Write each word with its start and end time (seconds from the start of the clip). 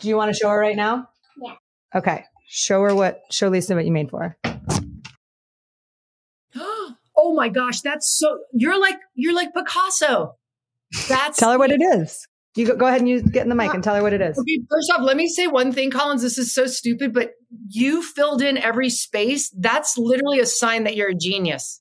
Do 0.00 0.08
you 0.08 0.16
want 0.16 0.32
to 0.32 0.38
show 0.38 0.48
her 0.48 0.58
right 0.58 0.76
now? 0.76 1.08
Yeah. 1.42 1.54
Okay. 1.94 2.24
Show 2.46 2.82
her 2.82 2.94
what, 2.94 3.20
show 3.30 3.48
Lisa 3.48 3.74
what 3.74 3.84
you 3.84 3.92
made 3.92 4.10
for 4.10 4.36
her. 4.44 4.56
oh 6.56 7.34
my 7.34 7.48
gosh, 7.48 7.80
that's 7.80 8.08
so, 8.08 8.38
you're 8.52 8.80
like, 8.80 8.98
you're 9.14 9.34
like 9.34 9.52
Picasso. 9.54 10.36
That's 11.08 11.38
Tell 11.38 11.52
her 11.52 11.58
what 11.58 11.70
it 11.70 11.80
is. 11.82 12.26
You 12.54 12.66
go, 12.66 12.76
go 12.76 12.86
ahead 12.86 13.00
and 13.00 13.08
you 13.08 13.22
get 13.22 13.42
in 13.42 13.50
the 13.50 13.54
mic 13.54 13.72
and 13.74 13.84
tell 13.84 13.94
her 13.94 14.02
what 14.02 14.12
it 14.12 14.20
is. 14.20 14.38
Okay, 14.38 14.60
first 14.68 14.90
off, 14.90 15.02
let 15.02 15.16
me 15.16 15.28
say 15.28 15.46
one 15.46 15.70
thing, 15.70 15.90
Collins. 15.90 16.22
This 16.22 16.38
is 16.38 16.52
so 16.52 16.66
stupid, 16.66 17.12
but 17.12 17.32
you 17.68 18.02
filled 18.02 18.42
in 18.42 18.56
every 18.58 18.90
space. 18.90 19.52
That's 19.56 19.96
literally 19.96 20.40
a 20.40 20.46
sign 20.46 20.84
that 20.84 20.96
you're 20.96 21.10
a 21.10 21.14
genius. 21.14 21.80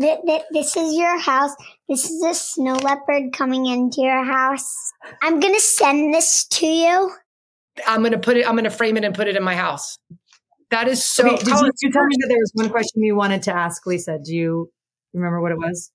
Th- 0.00 0.20
th- 0.26 0.42
this 0.50 0.76
is 0.76 0.94
your 0.94 1.18
house. 1.18 1.54
This 1.88 2.10
is 2.10 2.22
a 2.22 2.34
snow 2.34 2.74
leopard 2.74 3.32
coming 3.32 3.66
into 3.66 4.02
your 4.02 4.24
house. 4.24 4.92
I'm 5.22 5.40
gonna 5.40 5.60
send 5.60 6.12
this 6.12 6.46
to 6.48 6.66
you. 6.66 7.12
I'm 7.86 8.02
gonna 8.02 8.18
put 8.18 8.36
it. 8.36 8.48
I'm 8.48 8.56
gonna 8.56 8.70
frame 8.70 8.96
it 8.96 9.04
and 9.04 9.14
put 9.14 9.26
it 9.26 9.36
in 9.36 9.42
my 9.42 9.54
house. 9.54 9.98
That 10.70 10.88
is 10.88 11.04
so. 11.04 11.26
Okay, 11.26 11.36
did 11.36 11.46
you, 11.46 11.52
Collins, 11.54 11.78
you 11.82 11.92
tell 11.92 12.04
me 12.04 12.16
that 12.20 12.26
there 12.28 12.38
was 12.38 12.50
one 12.54 12.68
question 12.68 13.02
you 13.02 13.16
wanted 13.16 13.42
to 13.44 13.56
ask 13.56 13.86
Lisa. 13.86 14.18
Do 14.22 14.34
you 14.34 14.70
remember 15.14 15.40
what 15.40 15.52
it 15.52 15.58
was? 15.58 15.90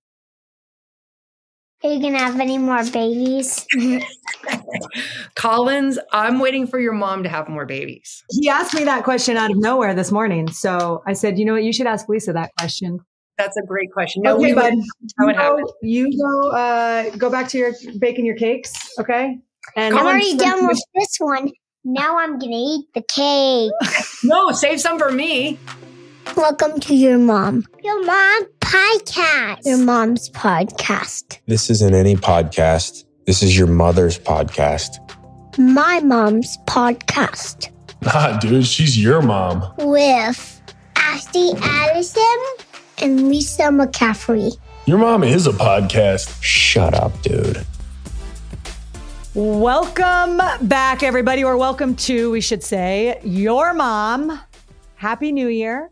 Are 1.84 1.92
you 1.92 2.02
gonna 2.02 2.20
have 2.20 2.40
any 2.40 2.58
more 2.58 2.84
babies? 2.86 3.66
Collins, 5.36 5.98
I'm 6.12 6.40
waiting 6.40 6.68
for 6.68 6.80
your 6.80 6.94
mom 6.94 7.24
to 7.24 7.30
have 7.30 7.50
more 7.50 7.66
babies. 7.66 8.24
He 8.30 8.50
asked 8.50 8.76
me 8.76 8.84
that 8.84 9.04
question 9.04 9.36
out 9.36 9.50
of 9.50 9.58
nowhere 9.58 9.96
this 9.96 10.12
morning. 10.12 10.48
So 10.52 11.02
I 11.08 11.14
said, 11.14 11.40
you 11.40 11.46
know 11.46 11.54
what? 11.54 11.64
You 11.64 11.74
should 11.74 11.88
ask 11.88 12.08
Lisa 12.08 12.34
that 12.34 12.52
question. 12.60 13.00
That's 13.42 13.58
a 13.58 13.64
great 13.66 13.92
question. 13.92 14.22
No, 14.22 14.36
okay, 14.36 14.50
we 14.50 14.54
bud. 14.54 14.74
would- 15.20 15.36
I 15.36 15.52
would 15.52 15.66
You 15.82 16.04
go, 16.06 16.10
you 16.12 16.22
go, 16.22 16.50
uh, 16.52 17.10
go 17.18 17.30
back 17.32 17.48
to 17.50 17.58
your 17.58 17.74
baking 17.98 18.24
your 18.24 18.36
cakes. 18.36 18.72
Okay. 19.00 19.40
And 19.76 19.96
I'm 19.98 20.06
already 20.06 20.38
done 20.38 20.68
with 20.68 20.80
this 20.94 21.16
one. 21.18 21.50
Now 21.84 22.20
I'm 22.20 22.38
gonna 22.38 22.56
eat 22.56 22.86
the 22.94 23.02
cake. 23.02 23.72
No, 24.24 24.52
save 24.52 24.80
some 24.80 25.00
for 25.00 25.12
me. 25.12 25.58
Welcome 26.38 26.80
to 26.82 26.94
your 26.96 27.18
mom. 27.18 27.66
Your 27.84 28.06
mom 28.06 28.44
podcast. 28.60 29.66
Your 29.66 29.80
mom's 29.80 30.30
podcast. 30.30 31.40
This 31.48 31.72
isn't 31.72 31.96
any 31.96 32.16
podcast. 32.16 33.06
This 33.26 33.42
is 33.42 33.58
your 33.58 33.66
mother's 33.66 34.20
podcast. 34.20 35.00
My 35.58 36.00
mom's 36.02 36.60
podcast. 36.68 37.72
Nah, 38.04 38.38
dude, 38.38 38.68
she's 38.68 39.02
your 39.02 39.24
mom. 39.24 39.74
With 39.80 40.62
Ashley 40.96 41.54
Adamson 41.60 42.22
and 43.02 43.30
Lisa 43.30 43.64
McCaffrey. 43.64 44.58
Your 44.86 44.98
mom 44.98 45.24
is 45.24 45.48
a 45.48 45.52
podcast. 45.52 46.42
Shut 46.42 46.94
up, 46.94 47.20
dude. 47.22 47.66
Welcome 49.34 50.42
back, 50.62 51.04
everybody, 51.04 51.44
or 51.44 51.56
welcome 51.56 51.96
to, 51.96 52.32
we 52.32 52.42
should 52.42 52.64
say, 52.64 53.20
your 53.24 53.74
mom. 53.74 54.40
Happy 54.96 55.32
New 55.32 55.48
Year. 55.48 55.90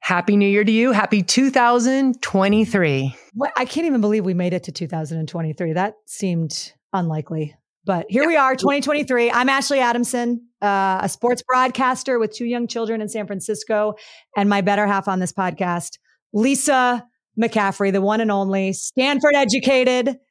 Happy 0.00 0.36
New 0.36 0.48
Year 0.48 0.64
to 0.64 0.72
you. 0.72 0.92
Happy 0.92 1.22
2023. 1.22 3.16
What, 3.34 3.52
I 3.56 3.64
can't 3.64 3.86
even 3.86 4.00
believe 4.00 4.24
we 4.24 4.34
made 4.34 4.52
it 4.52 4.64
to 4.64 4.72
2023. 4.72 5.72
That 5.72 5.94
seemed 6.06 6.72
unlikely. 6.92 7.54
But 7.84 8.06
here 8.08 8.26
we 8.26 8.36
are, 8.36 8.54
2023. 8.54 9.30
I'm 9.30 9.48
Ashley 9.48 9.80
Adamson, 9.80 10.46
uh, 10.60 11.00
a 11.02 11.08
sports 11.08 11.42
broadcaster 11.42 12.18
with 12.18 12.32
two 12.32 12.44
young 12.44 12.66
children 12.66 13.00
in 13.00 13.08
San 13.08 13.26
Francisco, 13.26 13.94
and 14.36 14.50
my 14.50 14.60
better 14.60 14.86
half 14.86 15.08
on 15.08 15.18
this 15.18 15.32
podcast, 15.32 15.92
Lisa 16.34 17.06
McCaffrey, 17.40 17.90
the 17.90 18.02
one 18.02 18.20
and 18.20 18.30
only 18.30 18.72
Stanford 18.72 19.34
educated. 19.34 20.16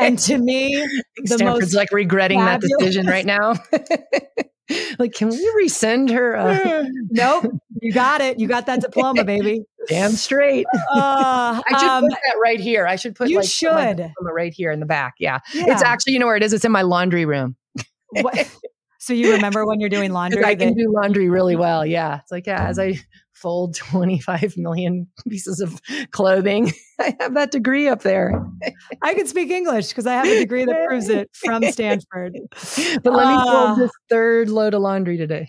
And 0.00 0.18
to 0.20 0.38
me, 0.38 0.74
the 1.16 1.34
Stanford's 1.34 1.42
most 1.42 1.74
like 1.74 1.92
regretting 1.92 2.38
that 2.38 2.62
decision 2.62 3.06
right 3.06 3.26
now. 3.26 3.56
like, 4.98 5.12
can 5.12 5.28
we 5.28 5.52
resend 5.62 6.10
her? 6.10 6.36
Uh, 6.36 6.84
nope, 7.10 7.46
you 7.80 7.92
got 7.92 8.20
it. 8.20 8.38
You 8.38 8.48
got 8.48 8.66
that 8.66 8.80
diploma, 8.80 9.24
baby. 9.24 9.64
damn 9.88 10.12
straight. 10.12 10.66
Uh, 10.74 11.62
I 11.64 11.78
should 11.78 11.88
um, 11.88 12.04
put 12.04 12.10
that 12.12 12.38
right 12.42 12.58
here. 12.58 12.86
I 12.86 12.96
should 12.96 13.14
put 13.14 13.28
you 13.28 13.38
like 13.38 13.48
should. 13.48 13.96
diploma 13.96 14.32
right 14.34 14.52
here 14.52 14.70
in 14.72 14.80
the 14.80 14.86
back. 14.86 15.14
Yeah. 15.18 15.38
yeah. 15.54 15.72
It's 15.72 15.82
actually, 15.82 16.14
you 16.14 16.18
know 16.18 16.26
where 16.26 16.36
it 16.36 16.42
is? 16.42 16.52
It's 16.52 16.64
in 16.64 16.72
my 16.72 16.82
laundry 16.82 17.24
room. 17.24 17.56
So 18.98 19.12
you 19.12 19.34
remember 19.34 19.64
when 19.64 19.78
you're 19.78 19.88
doing 19.88 20.12
laundry? 20.12 20.44
I 20.44 20.56
can 20.56 20.74
do 20.74 20.90
laundry 20.90 21.28
really 21.28 21.54
well. 21.54 21.86
Yeah. 21.86 22.18
It's 22.18 22.32
like, 22.32 22.46
yeah, 22.48 22.66
as 22.66 22.80
I 22.80 22.98
fold 23.46 23.74
25 23.76 24.56
million 24.56 25.06
pieces 25.28 25.60
of 25.60 25.80
clothing, 26.10 26.72
I 27.00 27.14
have 27.20 27.34
that 27.34 27.52
degree 27.52 27.86
up 27.86 28.02
there. 28.02 28.44
I 29.02 29.14
can 29.14 29.28
speak 29.28 29.50
English 29.50 29.88
because 29.88 30.04
I 30.04 30.14
have 30.14 30.26
a 30.26 30.40
degree 30.40 30.64
that 30.64 30.86
proves 30.88 31.08
it 31.08 31.30
from 31.32 31.62
Stanford. 31.70 32.36
But 32.50 33.12
let 33.12 33.28
me 33.28 33.50
fold 33.50 33.78
this 33.78 33.92
third 34.10 34.48
load 34.48 34.74
of 34.74 34.82
laundry 34.82 35.16
today. 35.16 35.48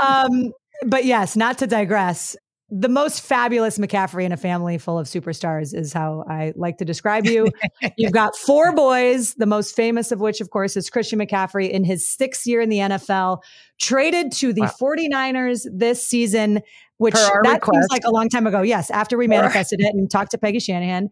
Um, 0.00 0.52
but 0.84 1.04
yes, 1.04 1.36
not 1.36 1.58
to 1.58 1.68
digress. 1.68 2.36
The 2.76 2.88
most 2.88 3.20
fabulous 3.20 3.78
McCaffrey 3.78 4.24
in 4.24 4.32
a 4.32 4.36
family 4.36 4.78
full 4.78 4.98
of 4.98 5.06
superstars 5.06 5.72
is 5.72 5.92
how 5.92 6.24
I 6.28 6.52
like 6.56 6.78
to 6.78 6.84
describe 6.84 7.24
you. 7.24 7.52
You've 7.96 8.10
got 8.10 8.34
four 8.34 8.74
boys, 8.74 9.34
the 9.34 9.46
most 9.46 9.76
famous 9.76 10.10
of 10.10 10.18
which, 10.18 10.40
of 10.40 10.50
course, 10.50 10.76
is 10.76 10.90
Christian 10.90 11.20
McCaffrey 11.20 11.70
in 11.70 11.84
his 11.84 12.04
sixth 12.04 12.44
year 12.48 12.60
in 12.60 12.70
the 12.70 12.78
NFL, 12.78 13.42
traded 13.80 14.32
to 14.32 14.52
the 14.52 14.62
Wow. 14.62 14.74
49ers 14.80 15.68
this 15.72 16.04
season, 16.04 16.62
which 16.96 17.14
that 17.14 17.42
request. 17.44 17.70
seems 17.72 17.86
like 17.92 18.04
a 18.04 18.10
long 18.10 18.28
time 18.28 18.44
ago. 18.46 18.62
Yes, 18.62 18.90
after 18.90 19.16
we 19.16 19.28
manifested 19.28 19.80
it 19.80 19.94
and 19.94 20.10
talked 20.10 20.32
to 20.32 20.38
Peggy 20.38 20.58
Shanahan. 20.58 21.10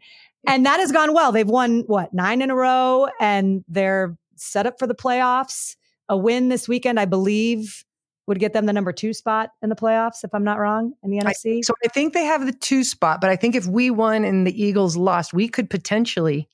And 0.48 0.66
that 0.66 0.80
has 0.80 0.90
gone 0.90 1.14
well. 1.14 1.30
They've 1.30 1.48
won 1.48 1.84
what, 1.86 2.12
nine 2.12 2.42
in 2.42 2.50
a 2.50 2.56
row, 2.56 3.06
and 3.20 3.64
they're 3.68 4.16
set 4.34 4.66
up 4.66 4.80
for 4.80 4.88
the 4.88 4.96
playoffs. 4.96 5.76
A 6.08 6.16
win 6.16 6.48
this 6.48 6.68
weekend, 6.68 6.98
I 6.98 7.04
believe, 7.04 7.84
would 8.26 8.38
get 8.38 8.52
them 8.52 8.66
the 8.66 8.72
number 8.72 8.92
two 8.92 9.12
spot 9.12 9.50
in 9.62 9.68
the 9.68 9.76
playoffs, 9.76 10.22
if 10.24 10.32
I'm 10.34 10.44
not 10.44 10.58
wrong, 10.58 10.92
in 11.02 11.10
the 11.10 11.20
I- 11.20 11.24
NFC. 11.32 11.64
So 11.64 11.74
I 11.84 11.88
think 11.88 12.12
they 12.14 12.24
have 12.24 12.46
the 12.46 12.52
two 12.52 12.84
spot, 12.84 13.20
but 13.20 13.30
I 13.30 13.36
think 13.36 13.54
if 13.54 13.66
we 13.66 13.90
won 13.90 14.24
and 14.24 14.46
the 14.46 14.62
Eagles 14.62 14.96
lost, 14.96 15.32
we 15.34 15.48
could 15.48 15.68
potentially 15.70 16.48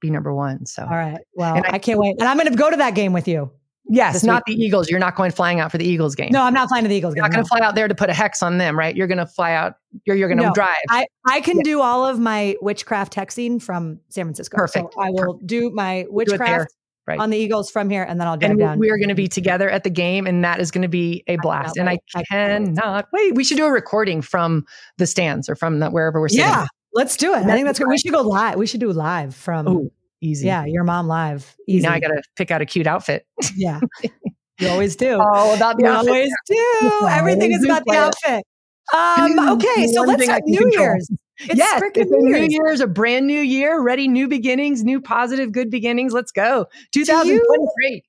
be 0.00 0.08
number 0.10 0.32
one. 0.34 0.64
So, 0.66 0.82
All 0.82 0.88
right. 0.96 1.18
Well, 1.34 1.56
I, 1.56 1.74
I- 1.74 1.78
can't 1.78 1.98
wait. 2.00 2.16
And 2.18 2.28
I'm 2.28 2.36
going 2.38 2.48
to 2.50 2.56
go 2.56 2.70
to 2.70 2.76
that 2.78 2.94
game 2.94 3.12
with 3.12 3.28
you. 3.28 3.50
yes, 3.92 4.22
not 4.24 4.42
the 4.46 4.54
Eagles. 4.54 4.88
You're 4.88 4.98
not 5.00 5.14
going 5.16 5.30
flying 5.32 5.60
out 5.60 5.70
for 5.70 5.76
the 5.78 5.84
Eagles 5.84 6.14
game. 6.14 6.30
No, 6.32 6.42
I'm 6.42 6.54
not 6.54 6.68
flying 6.68 6.84
to 6.84 6.88
the 6.88 6.94
Eagles 6.94 7.14
you're 7.14 7.24
game. 7.24 7.30
not 7.30 7.32
going 7.32 7.40
no. 7.40 7.44
to 7.44 7.48
fly 7.48 7.60
out 7.66 7.74
there 7.74 7.86
to 7.88 7.94
put 7.94 8.08
a 8.08 8.14
hex 8.14 8.42
on 8.42 8.56
them, 8.58 8.78
right? 8.78 8.94
You're 8.96 9.08
going 9.08 9.18
to 9.18 9.26
fly 9.26 9.52
out. 9.52 9.74
You're 10.06 10.16
you're 10.16 10.28
going 10.28 10.38
to 10.38 10.44
No, 10.46 10.52
drive. 10.54 10.76
I, 10.88 11.06
I 11.26 11.40
can 11.40 11.56
Yeah. 11.58 11.62
do 11.64 11.80
all 11.82 12.06
of 12.06 12.18
my 12.18 12.56
witchcraft 12.62 13.14
hexing 13.14 13.60
from 13.60 14.00
San 14.08 14.24
Francisco. 14.26 14.56
Perfect. 14.56 14.94
So 14.94 15.00
I 15.02 15.10
will 15.10 15.38
do 15.44 15.70
my 15.70 16.06
witchcraft 16.08 16.72
Right. 17.10 17.18
on 17.20 17.30
the 17.30 17.36
Eagles 17.36 17.70
from 17.70 17.90
here, 17.90 18.04
and 18.04 18.20
then 18.20 18.28
I'll 18.28 18.36
drive 18.36 18.52
and 18.52 18.60
down. 18.60 18.78
we 18.78 18.90
are 18.90 18.96
going 18.98 19.08
to 19.08 19.14
be 19.14 19.26
together 19.28 19.68
at 19.68 19.82
the 19.84 19.90
game, 19.90 20.26
and 20.26 20.44
that 20.44 20.60
is 20.60 20.70
going 20.70 20.82
to 20.82 20.88
be 20.88 21.24
a 21.26 21.36
blast. 21.36 21.76
And 21.76 21.88
I. 21.88 21.98
I 22.14 22.22
cannot 22.24 23.08
wait. 23.12 23.34
We 23.34 23.44
should 23.44 23.56
do 23.56 23.64
a 23.66 23.70
recording 23.72 24.22
from 24.22 24.64
the 24.98 25.06
stands 25.06 25.48
or 25.48 25.56
from 25.56 25.80
the, 25.80 25.90
wherever 25.90 26.20
we're 26.20 26.28
sitting. 26.28 26.44
yeah, 26.44 26.66
let's 26.94 27.16
do 27.16 27.34
it. 27.34 27.38
I 27.38 27.52
think 27.52 27.66
that's 27.66 27.78
good. 27.78 27.88
We 27.88 27.98
should 27.98 28.12
go 28.12 28.22
live. 28.22 28.56
We 28.56 28.66
should 28.66 28.80
do 28.80 28.92
live 28.92 29.34
from. 29.34 29.68
Oh, 29.68 29.92
easy. 30.20 30.46
yeah, 30.46 30.64
your 30.64 30.84
mom 30.84 31.08
live. 31.08 31.56
Easy. 31.68 31.86
Now 31.86 31.94
I 31.94 32.00
got 32.00 32.08
to 32.08 32.22
pick 32.36 32.50
out 32.50 32.60
a 32.60 32.66
cute 32.66 32.86
outfit. 32.86 33.26
Yeah, 33.56 33.80
you 34.58 34.68
always 34.68 34.96
do. 34.96 35.18
All 35.20 35.54
about 35.54 35.76
you 35.80 35.88
always 35.88 36.30
do. 36.46 37.08
Everything 37.08 37.52
is 37.52 37.64
about 37.64 37.82
the 37.86 37.96
outfit. 37.96 38.44
Um, 38.92 39.38
okay, 39.50 39.86
so 39.88 40.02
let's 40.02 40.28
I 40.28 40.40
can 40.40 40.50
New. 40.50 40.70
Year's. 40.72 41.08
It's 41.42 41.56
yes, 41.56 41.82
it's 41.94 42.10
a 42.10 42.16
New 42.16 42.46
Year's. 42.48 42.80
a 42.80 42.86
brand 42.86 43.26
new 43.26 43.40
year, 43.40 43.80
ready, 43.80 44.08
new 44.08 44.28
beginnings, 44.28 44.84
new 44.84 45.00
positive, 45.00 45.52
good 45.52 45.70
beginnings. 45.70 46.12
Let's 46.12 46.32
go. 46.32 46.66
2023. 46.92 48.02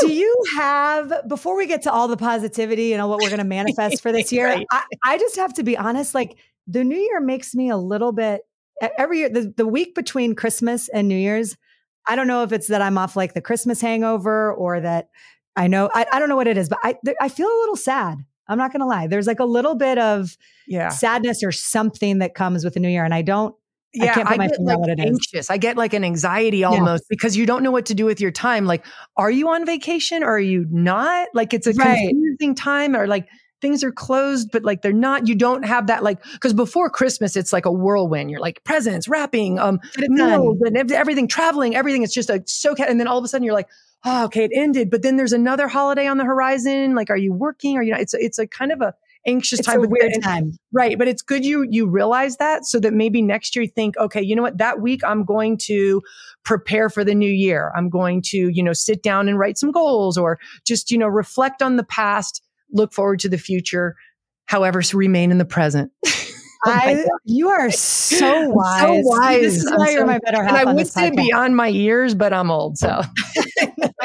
Do 0.00 0.12
you 0.12 0.44
have 0.56 1.28
before 1.28 1.56
we 1.56 1.66
get 1.66 1.82
to 1.82 1.92
all 1.92 2.08
the 2.08 2.16
positivity 2.16 2.92
and 2.92 3.08
what 3.08 3.20
we're 3.20 3.28
going 3.28 3.38
to 3.38 3.44
manifest 3.44 4.02
for 4.02 4.12
this 4.12 4.32
year? 4.32 4.46
Right. 4.46 4.66
I, 4.70 4.84
I 5.04 5.18
just 5.18 5.36
have 5.36 5.54
to 5.54 5.62
be 5.62 5.76
honest. 5.76 6.14
Like 6.14 6.36
the 6.66 6.84
New 6.84 6.98
Year 6.98 7.20
makes 7.20 7.54
me 7.54 7.70
a 7.70 7.76
little 7.76 8.12
bit 8.12 8.42
every 8.98 9.20
year. 9.20 9.28
The, 9.28 9.52
the 9.56 9.66
week 9.66 9.94
between 9.94 10.34
Christmas 10.34 10.88
and 10.88 11.08
New 11.08 11.16
Year's, 11.16 11.56
I 12.06 12.16
don't 12.16 12.26
know 12.26 12.42
if 12.42 12.52
it's 12.52 12.66
that 12.68 12.82
I'm 12.82 12.98
off 12.98 13.16
like 13.16 13.34
the 13.34 13.40
Christmas 13.40 13.80
hangover 13.80 14.52
or 14.52 14.80
that 14.80 15.08
I 15.56 15.68
know 15.68 15.88
I, 15.94 16.06
I 16.12 16.18
don't 16.18 16.28
know 16.28 16.36
what 16.36 16.48
it 16.48 16.58
is, 16.58 16.68
but 16.68 16.78
I 16.82 16.96
I 17.20 17.28
feel 17.28 17.48
a 17.48 17.60
little 17.60 17.76
sad. 17.76 18.24
I'm 18.48 18.58
not 18.58 18.72
going 18.72 18.80
to 18.80 18.86
lie. 18.86 19.06
There's 19.06 19.26
like 19.26 19.40
a 19.40 19.44
little 19.44 19.74
bit 19.74 19.98
of 19.98 20.36
Yeah. 20.66 20.88
sadness 20.90 21.42
or 21.42 21.52
something 21.52 22.18
that 22.18 22.34
comes 22.34 22.64
with 22.64 22.74
the 22.74 22.80
New 22.80 22.88
Year, 22.88 23.04
and 23.04 23.14
I 23.14 23.22
don't. 23.22 23.54
Yeah, 23.94 24.12
can't 24.12 24.28
put 24.28 24.36
my 24.36 24.48
get 24.48 24.60
like 24.60 24.78
it 24.90 24.98
is. 24.98 25.06
anxious. 25.06 25.50
I 25.50 25.56
get 25.56 25.78
like 25.78 25.94
an 25.94 26.04
anxiety 26.04 26.64
almost 26.64 27.04
because 27.08 27.34
you 27.34 27.46
don't 27.46 27.62
know 27.62 27.70
what 27.70 27.86
to 27.86 27.94
do 27.94 28.04
with 28.04 28.20
your 28.20 28.30
time. 28.30 28.66
Like, 28.66 28.84
are 29.16 29.30
you 29.30 29.48
on 29.48 29.64
vacation 29.64 30.22
or 30.22 30.32
are 30.32 30.38
you 30.38 30.66
not? 30.70 31.28
Like, 31.32 31.54
it's 31.54 31.66
a 31.66 31.72
Right. 31.72 31.96
confusing 32.08 32.54
time, 32.54 32.94
or 32.94 33.06
like 33.06 33.26
things 33.62 33.82
are 33.82 33.92
closed, 33.92 34.50
but 34.52 34.64
like 34.64 34.82
they're 34.82 34.92
not. 34.92 35.26
You 35.28 35.34
don't 35.34 35.64
have 35.64 35.86
that 35.86 36.02
like 36.02 36.22
because 36.34 36.52
before 36.52 36.90
Christmas, 36.90 37.36
it's 37.36 37.54
like 37.54 37.64
a 37.64 37.72
whirlwind. 37.72 38.30
You're 38.30 38.40
like 38.40 38.62
presents, 38.64 39.08
wrapping, 39.08 39.58
um, 39.58 39.80
meals, 39.98 40.58
and 40.66 40.92
everything, 40.92 41.26
traveling, 41.26 41.74
everything. 41.74 42.02
It's 42.02 42.12
just 42.12 42.28
a 42.28 42.42
so, 42.46 42.74
ca- 42.74 42.84
and 42.86 43.00
then 43.00 43.06
all 43.06 43.16
of 43.16 43.24
a 43.24 43.28
sudden 43.28 43.44
you're 43.44 43.54
like, 43.54 43.68
oh, 44.06 44.24
okay, 44.26 44.44
it 44.44 44.52
ended. 44.54 44.90
But 44.90 45.02
then 45.02 45.16
there's 45.16 45.32
another 45.34 45.68
holiday 45.68 46.06
on 46.06 46.16
the 46.16 46.24
horizon. 46.24 46.94
Like, 46.94 47.10
are 47.10 47.16
you 47.16 47.32
working? 47.34 47.76
Are 47.76 47.82
you 47.82 47.90
not? 47.92 48.00
It's 48.00 48.14
it's 48.14 48.38
a 48.38 48.46
kind 48.46 48.72
of 48.72 48.80
a 48.80 48.94
anxious 49.26 49.58
It's 49.58 49.66
time. 49.68 49.84
a 49.84 49.88
weird 49.88 50.12
time. 50.22 50.52
Right. 50.72 50.96
But 50.96 51.08
it's 51.08 51.20
good 51.20 51.44
you 51.44 51.66
you 51.68 51.86
realize 51.88 52.36
that 52.36 52.64
so 52.64 52.78
that 52.80 52.92
maybe 52.94 53.20
next 53.20 53.56
year 53.56 53.64
you 53.64 53.70
think, 53.74 53.96
okay, 53.98 54.22
you 54.22 54.36
know 54.36 54.42
what, 54.42 54.58
that 54.58 54.80
week 54.80 55.00
I'm 55.04 55.24
going 55.24 55.58
to 55.62 56.00
prepare 56.44 56.88
for 56.88 57.02
the 57.04 57.14
new 57.14 57.30
year. 57.30 57.72
I'm 57.76 57.88
going 57.90 58.22
to, 58.26 58.36
you 58.52 58.62
know, 58.62 58.72
sit 58.72 59.02
down 59.02 59.28
and 59.28 59.36
write 59.38 59.58
some 59.58 59.72
goals 59.72 60.16
or 60.16 60.38
just, 60.64 60.92
you 60.92 60.98
know, 60.98 61.08
reflect 61.08 61.60
on 61.60 61.74
the 61.76 61.82
past, 61.84 62.40
look 62.72 62.92
forward 62.92 63.18
to 63.20 63.28
the 63.28 63.36
future, 63.38 63.96
however, 64.46 64.80
remain 64.94 65.32
in 65.32 65.38
the 65.38 65.44
present. 65.44 65.90
Oh 66.64 66.70
I, 66.72 67.04
you 67.24 67.50
are 67.50 67.70
so 67.70 68.48
wise. 68.48 68.80
so 68.80 69.00
wise. 69.04 69.40
This 69.42 69.56
is 69.58 69.66
I'm 69.70 69.78
you're 69.80 70.00
so- 70.00 70.06
my 70.06 70.18
better 70.24 70.42
half 70.42 70.48
and 70.48 70.68
I 70.68 70.72
would 70.72 70.86
say 70.88 71.10
podcast. 71.10 71.16
beyond 71.16 71.54
my 71.54 71.68
years, 71.68 72.14
but 72.14 72.32
I'm 72.32 72.50
old. 72.50 72.78
So 72.78 73.02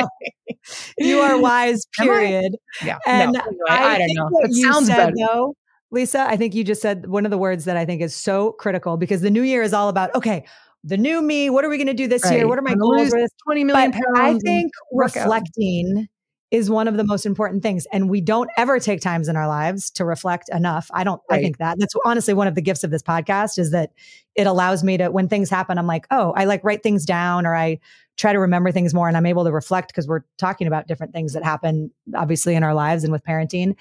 you 1.06 1.20
are 1.20 1.38
wise, 1.42 1.86
period. 1.98 2.56
yeah. 2.84 2.98
And 3.06 3.34
no, 3.34 3.42
I, 3.70 3.96
I, 3.96 3.98
don't 4.00 4.08
know. 4.14 4.30
It 4.44 4.54
sounds 4.54 4.88
better. 4.88 5.14
though, 5.18 5.54
Lisa, 5.92 6.22
I 6.22 6.38
think 6.38 6.56
you 6.56 6.64
just 6.64 6.82
said 6.82 7.08
one 7.08 7.26
of 7.26 7.32
the 7.32 7.38
words 7.38 7.66
that 7.66 7.78
I 7.78 7.86
think 7.86 8.02
is 8.02 8.16
so 8.16 8.54
critical 8.54 8.98
because 8.98 9.22
the 9.22 9.32
new 9.32 9.42
year 9.44 9.62
is 9.62 9.74
all 9.74 9.90
about, 9.90 10.14
okay, 10.16 10.46
the 10.84 10.98
new 10.98 11.22
me, 11.22 11.50
what 11.50 11.64
are 11.66 11.70
we 11.70 11.78
going 11.78 11.88
to 11.88 11.94
do 11.94 12.08
this 12.08 12.30
year? 12.32 12.48
What 12.48 12.58
are 12.58 12.62
my 12.64 12.72
I'm 12.72 12.80
goals? 12.80 12.98
lose 12.98 13.12
What 13.12 13.22
is- 13.22 13.32
20 13.46 13.64
million 13.66 13.92
But 13.92 14.02
pounds. 14.16 14.42
I 14.44 14.48
think 14.48 14.72
work 14.92 15.16
out. 15.18 15.24
reflecting 15.26 16.08
is 16.50 16.70
one 16.70 16.88
of 16.88 16.98
the 16.98 17.04
most 17.06 17.26
important 17.26 17.64
things. 17.64 17.88
And 17.94 18.10
we 18.10 18.20
don't 18.20 18.50
ever 18.58 18.78
take 18.78 19.00
times 19.00 19.30
in 19.30 19.38
our 19.38 19.48
lives 19.48 19.90
to 19.92 20.04
reflect 20.04 20.50
enough. 20.50 20.90
I 20.94 21.06
don't, 21.06 21.22
I 21.30 21.40
think 21.40 21.60
that 21.60 21.78
that's 21.80 21.94
honestly 22.04 22.34
one 22.34 22.46
of 22.48 22.56
the 22.56 22.62
gifts 22.62 22.84
of 22.84 22.92
this 22.92 23.02
podcast 23.02 23.58
is 23.58 23.72
that 23.72 23.92
it 24.36 24.48
allows 24.48 24.84
me 24.84 24.98
to, 24.98 25.10
when 25.10 25.30
things 25.30 25.50
happen, 25.50 25.78
I'm 25.78 25.88
like, 25.88 26.08
oh, 26.12 26.34
I 26.36 26.44
like 26.44 26.62
write 26.66 26.84
things 26.84 27.06
down 27.06 27.46
or 27.46 27.56
I 27.56 27.80
try 28.22 28.32
to 28.32 28.40
remember 28.40 28.72
things 28.72 28.94
more 28.94 29.08
and 29.08 29.18
I'm 29.18 29.26
able 29.26 29.44
to 29.44 29.52
reflect 29.52 29.90
because 29.90 30.08
we're 30.08 30.22
talking 30.38 30.68
about 30.68 30.88
different 30.88 31.12
things 31.12 31.34
that 31.34 31.44
happen 31.44 31.90
obviously 32.16 32.54
in 32.54 32.64
our 32.64 32.76
lives 32.76 33.04
and 33.04 33.12
with 33.12 33.24
parenting. 33.24 33.76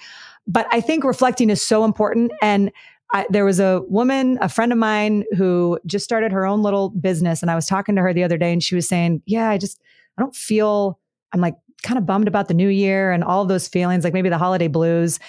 But 0.47 0.67
I 0.71 0.81
think 0.81 1.03
reflecting 1.03 1.51
is 1.51 1.61
so 1.61 1.85
important. 1.85 2.31
And 2.41 2.71
I, 3.13 3.27
there 3.29 3.45
was 3.45 3.59
a 3.59 3.83
woman, 3.87 4.39
a 4.41 4.49
friend 4.49 4.71
of 4.71 4.79
mine 4.79 5.25
who 5.37 5.79
just 5.85 6.03
started 6.03 6.31
her 6.31 6.45
own 6.45 6.63
little 6.63 6.89
business. 6.89 7.43
And 7.43 7.51
I 7.51 7.55
was 7.55 7.67
talking 7.67 7.95
to 7.95 8.01
her 8.01 8.13
the 8.13 8.23
other 8.23 8.37
day 8.37 8.51
and 8.51 8.63
she 8.63 8.73
was 8.73 8.87
saying, 8.87 9.21
yeah, 9.27 9.47
I 9.47 9.59
just, 9.59 9.79
I 10.17 10.21
don't 10.23 10.35
feel, 10.35 10.97
I'm 11.33 11.39
like 11.39 11.55
kind 11.83 11.99
of 11.99 12.07
bummed 12.07 12.27
about 12.27 12.47
the 12.47 12.55
new 12.55 12.69
year 12.69 13.11
and 13.11 13.23
all 13.23 13.45
those 13.45 13.67
feelings, 13.67 14.03
like 14.03 14.13
maybe 14.13 14.29
the 14.29 14.39
holiday 14.39 14.67
blues. 14.67 15.19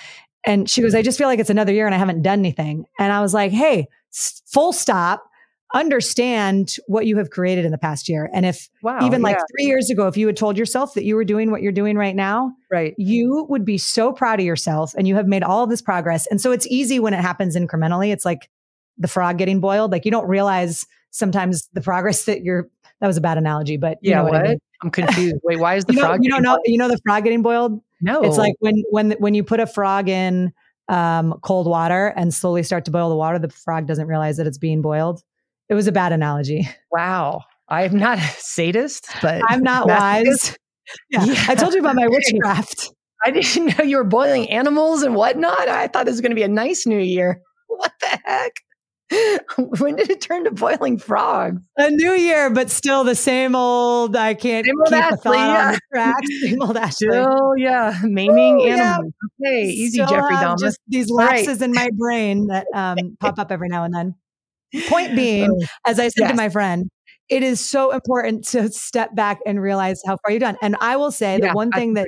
And 0.46 0.70
she 0.70 0.80
goes, 0.80 0.94
I 0.94 1.02
just 1.02 1.18
feel 1.18 1.28
like 1.28 1.38
it's 1.38 1.50
another 1.50 1.72
year 1.72 1.84
and 1.84 1.94
I 1.94 1.98
haven't 1.98 2.22
done 2.22 2.38
anything. 2.38 2.86
And 2.98 3.12
I 3.12 3.20
was 3.20 3.34
like, 3.34 3.52
hey, 3.52 3.88
full 4.46 4.72
stop. 4.72 5.28
Understand 5.74 6.76
what 6.86 7.06
you 7.06 7.16
have 7.18 7.30
created 7.30 7.64
in 7.64 7.72
the 7.72 7.78
past 7.78 8.08
year. 8.08 8.28
And 8.32 8.44
if 8.46 8.68
wow. 8.82 9.04
even 9.04 9.22
like 9.22 9.36
yeah, 9.36 9.42
three 9.56 9.66
years 9.66 9.90
ago, 9.90 10.06
if 10.06 10.16
you 10.16 10.26
had 10.26 10.36
told 10.36 10.56
yourself 10.58 10.94
that 10.94 11.04
you 11.04 11.16
were 11.16 11.24
doing 11.24 11.50
what 11.50 11.62
you're 11.62 11.72
doing 11.72 11.96
right 11.96 12.14
now, 12.16 12.52
right. 12.70 12.94
you 12.98 13.46
would 13.48 13.64
be 13.64 13.78
so 13.78 14.12
proud 14.12 14.40
of 14.40 14.46
yourself 14.46 14.94
and 14.96 15.08
you 15.08 15.14
have 15.16 15.26
made 15.26 15.42
all 15.42 15.66
this 15.66 15.82
progress. 15.82 16.26
And 16.26 16.40
so 16.40 16.52
it's 16.52 16.66
easy 16.68 16.98
when 17.00 17.14
it 17.14 17.20
happens 17.20 17.56
incrementally. 17.56 18.12
It's 18.12 18.24
like 18.24 18.48
the 18.98 19.08
frog 19.08 19.38
getting 19.38 19.60
boiled. 19.60 19.92
Like 19.92 20.04
you 20.04 20.10
don't 20.10 20.28
realize 20.28 20.86
sometimes 21.10 21.68
the 21.72 21.80
progress 21.80 22.24
that 22.24 22.42
you're, 22.42 22.68
that 23.00 23.06
was 23.06 23.16
a 23.16 23.20
bad 23.20 23.38
analogy, 23.38 23.76
but 23.76 23.98
you 24.02 24.10
Yeah. 24.10 24.18
know 24.18 24.24
what, 24.24 24.32
what? 24.32 24.44
I 24.44 24.48
mean. 24.50 24.58
I'm 24.82 24.90
confused. 24.90 25.36
Wait, 25.44 25.58
why 25.58 25.76
is 25.76 25.84
the 25.86 25.94
You, 25.94 26.00
know, 26.00 26.06
frog? 26.06 26.20
you 26.22 26.30
don't 26.30 26.42
know, 26.42 26.58
you 26.64 26.78
know, 26.78 26.88
the 26.88 26.98
frog 27.04 27.24
getting 27.24 27.42
boiled. 27.42 27.80
No, 28.00 28.22
It's 28.22 28.36
like 28.36 28.54
when, 28.60 28.82
when, 28.90 29.12
when 29.12 29.34
you 29.34 29.44
put 29.44 29.60
a 29.60 29.66
frog 29.66 30.08
in 30.08 30.52
um, 30.88 31.34
cold 31.42 31.66
water 31.68 32.12
and 32.16 32.34
slowly 32.34 32.62
start 32.62 32.84
to 32.86 32.90
boil 32.90 33.08
the 33.08 33.16
water, 33.16 33.38
the 33.38 33.48
frog 33.48 33.86
doesn't 33.86 34.06
realize 34.08 34.36
that 34.38 34.46
it's 34.46 34.58
being 34.58 34.82
boiled. 34.82 35.22
It 35.72 35.74
was 35.74 35.86
a 35.86 35.92
bad 35.92 36.12
analogy. 36.12 36.68
wow. 36.90 37.40
I'm 37.66 37.96
not 37.96 38.18
a 38.18 38.20
sadist, 38.36 39.06
but 39.22 39.40
I'm 39.48 39.62
not 39.62 39.86
wise. 39.88 40.54
Yeah. 41.08 41.24
Yeah. 41.24 41.44
I 41.48 41.54
told 41.54 41.72
you 41.72 41.80
about 41.80 41.94
my 41.96 42.06
witchcraft. 42.10 42.92
I 43.24 43.30
didn't 43.30 43.78
know 43.78 43.82
you 43.82 43.96
were 43.96 44.04
boiling 44.04 44.50
animals 44.50 45.02
and 45.02 45.14
whatnot. 45.14 45.68
I 45.68 45.86
thought 45.88 46.04
this 46.04 46.12
was 46.12 46.20
going 46.20 46.32
to 46.32 46.36
be 46.36 46.42
a 46.42 46.48
nice 46.48 46.84
new 46.86 46.98
year. 46.98 47.40
What 47.68 47.90
the 48.02 48.20
heck? 48.22 48.52
when 49.78 49.96
did 49.96 50.10
it 50.10 50.20
turn 50.20 50.44
to 50.44 50.50
boiling 50.50 50.98
frogs? 50.98 51.62
a 51.78 51.90
new 51.90 52.12
year, 52.12 52.50
but 52.50 52.68
still 52.68 53.02
the 53.04 53.14
same 53.14 53.54
old. 53.56 54.14
I 54.14 54.34
can't 54.34 54.66
Same 54.66 54.74
old 54.78 54.88
keep 54.88 54.98
a 54.98 55.04
Ashley, 55.06 55.16
thought 55.22 55.66
on 55.66 55.72
the 55.72 55.80
track. 55.90 56.14
Same 56.42 56.62
old 56.62 56.76
Ashley. 56.76 57.08
Still, 57.08 57.52
yeah, 57.56 57.98
maiming 58.02 58.60
Ooh, 58.60 58.66
yeah. 58.66 58.94
animals. 58.96 59.14
Okay, 59.42 59.62
easy, 59.68 60.02
Still 60.02 60.08
Jeffrey 60.08 60.36
Dahmer. 60.36 60.58
Just 60.58 60.78
these 60.88 61.10
All 61.10 61.16
right. 61.16 61.36
lapses 61.46 61.62
in 61.62 61.72
my 61.72 61.88
brain 61.96 62.48
that 62.48 62.66
um, 62.74 63.16
pop 63.18 63.38
up 63.38 63.50
every 63.50 63.68
now 63.70 63.84
and 63.84 63.94
then. 63.94 64.14
Point 64.88 65.14
being, 65.16 65.50
as 65.86 65.98
I 65.98 66.08
said 66.08 66.22
yes. 66.22 66.30
to 66.30 66.36
my 66.36 66.48
friend, 66.48 66.88
it 67.28 67.42
is 67.42 67.60
so 67.60 67.92
important 67.92 68.46
to 68.48 68.68
step 68.70 69.14
back 69.14 69.38
and 69.46 69.60
realize 69.60 70.00
how 70.06 70.16
far 70.22 70.32
you've 70.32 70.40
done. 70.40 70.56
And 70.62 70.76
I 70.80 70.96
will 70.96 71.12
say 71.12 71.38
yeah, 71.38 71.48
the 71.48 71.54
one 71.54 71.70
thing 71.70 71.94
that 71.94 72.06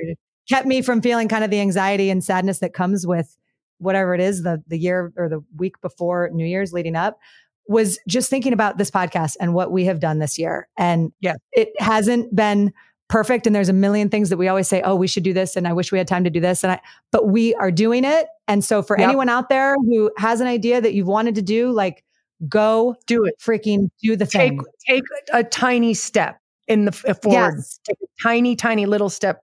kept 0.49 0.67
me 0.67 0.81
from 0.81 1.01
feeling 1.01 1.27
kind 1.27 1.43
of 1.43 1.49
the 1.49 1.59
anxiety 1.59 2.09
and 2.09 2.23
sadness 2.23 2.59
that 2.59 2.73
comes 2.73 3.07
with 3.07 3.35
whatever 3.79 4.13
it 4.15 4.21
is 4.21 4.43
the 4.43 4.61
the 4.67 4.77
year 4.77 5.11
or 5.17 5.27
the 5.29 5.43
week 5.57 5.79
before 5.81 6.29
New 6.33 6.45
Year's 6.45 6.71
leading 6.73 6.95
up 6.95 7.19
was 7.67 7.97
just 8.07 8.29
thinking 8.29 8.53
about 8.53 8.77
this 8.77 8.91
podcast 8.91 9.35
and 9.39 9.53
what 9.55 9.71
we 9.71 9.85
have 9.85 9.99
done 9.99 10.19
this 10.19 10.37
year. 10.37 10.67
And 10.77 11.11
Yeah. 11.19 11.35
it 11.51 11.69
hasn't 11.79 12.35
been 12.35 12.71
perfect. 13.07 13.47
And 13.47 13.55
there's 13.55 13.69
a 13.69 13.73
million 13.73 14.09
things 14.09 14.29
that 14.29 14.37
we 14.37 14.47
always 14.47 14.67
say, 14.67 14.81
oh, 14.83 14.95
we 14.95 15.07
should 15.07 15.23
do 15.23 15.33
this. 15.33 15.55
And 15.55 15.67
I 15.67 15.73
wish 15.73 15.91
we 15.91 15.97
had 15.97 16.07
time 16.07 16.23
to 16.23 16.29
do 16.29 16.39
this. 16.39 16.63
And 16.63 16.73
I, 16.73 16.79
but 17.11 17.27
we 17.27 17.55
are 17.55 17.71
doing 17.71 18.03
it. 18.05 18.27
And 18.47 18.63
so 18.63 18.81
for 18.83 18.97
Yep. 18.99 19.07
anyone 19.07 19.29
out 19.29 19.49
there 19.49 19.75
who 19.75 20.11
has 20.17 20.41
an 20.41 20.47
idea 20.47 20.79
that 20.79 20.93
you've 20.93 21.07
wanted 21.07 21.35
to 21.35 21.41
do, 21.41 21.71
like 21.71 22.03
go 22.47 22.95
do 23.07 23.25
it. 23.25 23.35
freaking 23.39 23.89
do 24.01 24.15
the 24.15 24.25
Take 24.25 24.51
thing. 24.51 24.61
take 24.87 25.03
a 25.33 25.43
tiny 25.43 25.93
step 25.93 26.37
in 26.67 26.85
the 26.85 26.91
f- 27.07 27.21
forward. 27.21 27.53
Yes. 27.57 27.79
Take 27.83 27.97
a 28.01 28.07
tiny, 28.23 28.55
tiny 28.55 28.85
little 28.85 29.09
step 29.09 29.39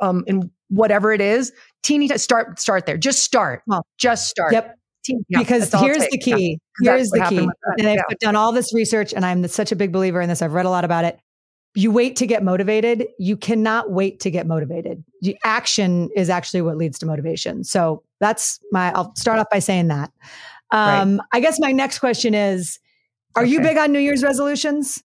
um, 0.00 0.24
in 0.26 0.50
whatever 0.68 1.12
it 1.12 1.20
is. 1.20 1.52
Teeny, 1.82 2.08
t- 2.08 2.18
start 2.18 2.58
start 2.58 2.86
there. 2.86 2.96
Just 2.96 3.22
start. 3.22 3.62
Well, 3.66 3.86
Just 3.98 4.28
start. 4.28 4.52
Yep. 4.52 4.76
Teeny- 5.04 5.24
yeah, 5.28 5.38
because 5.38 5.70
that's 5.70 5.74
all 5.74 5.84
it 5.84 5.86
here's 5.86 5.98
the 6.10 6.10
takes. 6.18 6.26
Yeah. 6.26 6.36
key. 6.36 6.58
Here's 6.82 7.10
what 7.10 7.28
the 7.30 7.36
key. 7.36 7.48
And 7.78 7.88
I've 7.88 7.94
Yeah. 7.96 8.02
put 8.08 8.18
done 8.18 8.36
all 8.36 8.52
this 8.52 8.74
research 8.74 9.12
and 9.14 9.24
I'm 9.24 9.46
such 9.48 9.70
a 9.70 9.76
big 9.76 9.92
believer 9.92 10.20
in 10.20 10.28
this. 10.28 10.42
I've 10.42 10.52
read 10.52 10.66
a 10.66 10.70
lot 10.70 10.84
about 10.84 11.04
it. 11.04 11.18
You 11.74 11.90
wait 11.90 12.16
to 12.16 12.26
get 12.26 12.42
motivated. 12.42 13.06
You 13.18 13.36
cannot 13.36 13.90
wait 13.90 14.18
to 14.20 14.30
get 14.30 14.46
motivated. 14.46 15.04
The 15.20 15.36
action 15.44 16.08
is 16.16 16.30
actually 16.30 16.62
what 16.62 16.76
leads 16.78 16.98
to 17.00 17.06
motivation. 17.06 17.64
So 17.64 18.02
that's 18.18 18.58
my, 18.72 18.90
I'll 18.94 19.14
start 19.14 19.38
off 19.38 19.46
by 19.52 19.58
saying 19.58 19.88
that. 19.88 20.10
Um, 20.70 21.20
I 21.32 21.40
guess 21.40 21.58
my 21.60 21.72
next 21.72 21.98
question 22.00 22.34
is, 22.34 22.78
are 23.34 23.44
you 23.44 23.60
big 23.60 23.76
on 23.76 23.92
New 23.92 23.98
Year's 23.98 24.22
resolutions? 24.22 25.02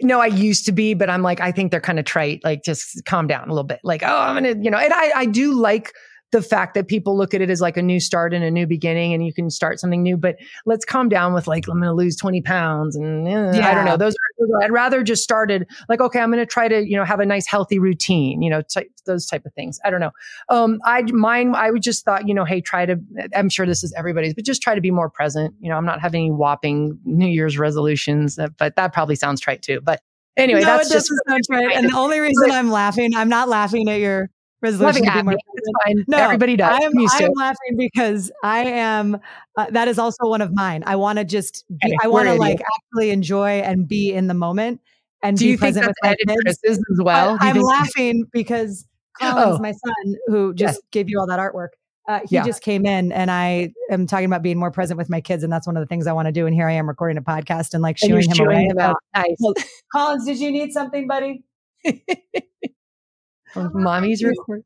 No, 0.00 0.20
I 0.20 0.26
used 0.26 0.64
to 0.66 0.72
be, 0.72 0.94
but 0.94 1.10
I'm 1.10 1.22
like, 1.22 1.40
I 1.40 1.50
think 1.50 1.70
they're 1.70 1.80
kind 1.80 1.98
of 1.98 2.04
trite. 2.04 2.40
Like, 2.44 2.62
just 2.62 3.04
calm 3.04 3.26
down 3.26 3.48
a 3.48 3.52
little 3.52 3.64
bit. 3.64 3.80
Like, 3.82 4.02
oh, 4.04 4.06
I'm 4.06 4.36
gonna, 4.36 4.54
you 4.60 4.70
know, 4.70 4.78
and 4.78 4.92
I, 4.92 5.10
I 5.20 5.26
do 5.26 5.52
like 5.52 5.92
the 6.30 6.42
fact 6.42 6.74
that 6.74 6.88
people 6.88 7.16
look 7.16 7.32
at 7.32 7.40
it 7.40 7.48
as 7.48 7.60
like 7.60 7.76
a 7.76 7.82
new 7.82 7.98
start 7.98 8.34
and 8.34 8.44
a 8.44 8.50
new 8.50 8.66
beginning, 8.66 9.14
and 9.14 9.24
you 9.24 9.32
can 9.32 9.48
start 9.48 9.80
something 9.80 10.02
new. 10.02 10.16
But 10.16 10.36
let's 10.66 10.84
calm 10.84 11.08
down 11.08 11.32
with 11.32 11.46
like, 11.46 11.66
I'm 11.68 11.80
gonna 11.80 11.94
lose 11.94 12.16
20 12.16 12.42
pounds, 12.42 12.96
and 12.96 13.26
eh, 13.26 13.66
I 13.66 13.74
don't 13.74 13.84
know. 13.84 13.96
Those, 13.96 14.14
are, 14.14 14.64
I'd 14.64 14.70
rather 14.70 15.02
just 15.02 15.22
started 15.22 15.66
like, 15.88 16.00
okay, 16.00 16.20
I'm 16.20 16.30
gonna 16.30 16.44
try 16.44 16.68
to, 16.68 16.86
you 16.86 16.96
know, 16.96 17.04
have 17.04 17.20
a 17.20 17.26
nice 17.26 17.46
healthy 17.46 17.78
routine, 17.78 18.42
you 18.42 18.50
know, 18.50 18.60
type, 18.62 18.90
those 19.06 19.26
type 19.26 19.46
of 19.46 19.54
things. 19.54 19.80
I 19.84 19.90
don't 19.90 20.00
know. 20.00 20.10
Um, 20.50 20.80
I 20.84 21.02
mine, 21.12 21.54
I 21.54 21.70
would 21.70 21.82
just 21.82 22.04
thought, 22.04 22.28
you 22.28 22.34
know, 22.34 22.44
hey, 22.44 22.60
try 22.60 22.84
to. 22.84 22.98
I'm 23.34 23.48
sure 23.48 23.66
this 23.66 23.82
is 23.82 23.94
everybody's, 23.96 24.34
but 24.34 24.44
just 24.44 24.60
try 24.60 24.74
to 24.74 24.80
be 24.80 24.90
more 24.90 25.08
present. 25.08 25.54
You 25.60 25.70
know, 25.70 25.76
I'm 25.76 25.86
not 25.86 26.00
having 26.00 26.24
any 26.24 26.30
whopping 26.30 26.98
New 27.04 27.28
Year's 27.28 27.58
resolutions, 27.58 28.38
uh, 28.38 28.48
but 28.58 28.76
that 28.76 28.92
probably 28.92 29.16
sounds 29.16 29.40
trite 29.40 29.62
too. 29.62 29.80
But 29.80 30.02
anyway, 30.36 30.60
no, 30.60 30.66
that's 30.66 30.90
just 30.90 31.08
doesn't 31.08 31.20
sound 31.26 31.42
right. 31.50 31.72
And 31.76 31.88
the 31.88 31.96
only 31.96 32.20
reason 32.20 32.50
I'm 32.50 32.70
laughing, 32.70 33.14
I'm 33.16 33.28
not 33.28 33.48
laughing 33.48 33.88
at 33.88 34.00
your 34.00 34.30
resolution 34.60 35.02
laughing 35.02 35.04
to 35.04 35.12
be 35.12 35.22
more 35.22 35.34
me. 35.34 35.40
present. 35.44 35.54
It's 35.54 35.70
fine. 35.84 36.04
No, 36.08 36.18
Everybody 36.24 36.56
does. 36.56 36.80
I'm 36.82 36.92
I'm 36.96 37.32
laughing 37.36 37.76
because 37.76 38.30
I 38.42 38.64
am, 38.64 39.18
uh, 39.56 39.66
that 39.70 39.88
is 39.88 39.98
also 39.98 40.28
one 40.28 40.40
of 40.40 40.54
mine. 40.54 40.82
I 40.86 40.96
want 40.96 41.18
to 41.18 41.24
just, 41.24 41.64
be, 41.82 41.96
I 42.02 42.08
want 42.08 42.28
to 42.28 42.34
like 42.34 42.60
actually 42.60 43.10
enjoy 43.10 43.60
and 43.60 43.86
be 43.86 44.12
in 44.12 44.26
the 44.26 44.34
moment 44.34 44.80
and 45.22 45.36
Do 45.36 45.44
be 45.44 45.50
you 45.50 45.56
think 45.56 45.74
present 45.76 45.86
that's 45.86 45.96
with 46.02 46.16
my 46.28 46.32
Ed 46.32 46.38
and 46.38 46.48
as 46.48 47.00
well? 47.00 47.38
I, 47.40 47.50
am 47.50 47.60
laughing 47.60 48.24
because 48.32 48.86
Collins, 49.20 49.56
Oh. 49.58 49.62
my 49.62 49.72
son, 49.72 50.16
who 50.26 50.54
just 50.54 50.80
gave 50.90 51.08
you 51.08 51.18
all 51.18 51.26
that 51.26 51.40
artwork, 51.40 51.68
uh, 52.08 52.20
he 52.28 52.36
Yeah. 52.36 52.44
just 52.44 52.62
came 52.62 52.86
in 52.86 53.12
and 53.12 53.30
I 53.30 53.72
am 53.90 54.06
talking 54.06 54.26
about 54.26 54.42
being 54.42 54.58
more 54.58 54.70
present 54.70 54.96
with 54.96 55.10
my 55.10 55.20
kids. 55.20 55.42
And 55.42 55.52
that's 55.52 55.66
one 55.66 55.76
of 55.76 55.80
the 55.82 55.86
things 55.86 56.06
I 56.06 56.12
want 56.12 56.26
to 56.26 56.32
do. 56.32 56.46
And 56.46 56.54
here 56.54 56.66
I 56.68 56.72
am 56.72 56.88
recording 56.88 57.18
a 57.18 57.22
podcast 57.22 57.74
and 57.74 57.82
like 57.82 57.98
and 58.02 58.10
shooing 58.10 58.30
him 58.30 58.46
away. 58.46 58.64
him 58.64 58.78
out. 58.78 58.96
Nice. 59.14 59.36
Well, 59.40 59.54
Collins, 59.92 60.24
did 60.24 60.38
you 60.38 60.50
need 60.50 60.72
something, 60.72 61.06
buddy? 61.06 61.42
Mommy's 63.74 64.20
Color 64.20 64.30
recording. 64.30 64.64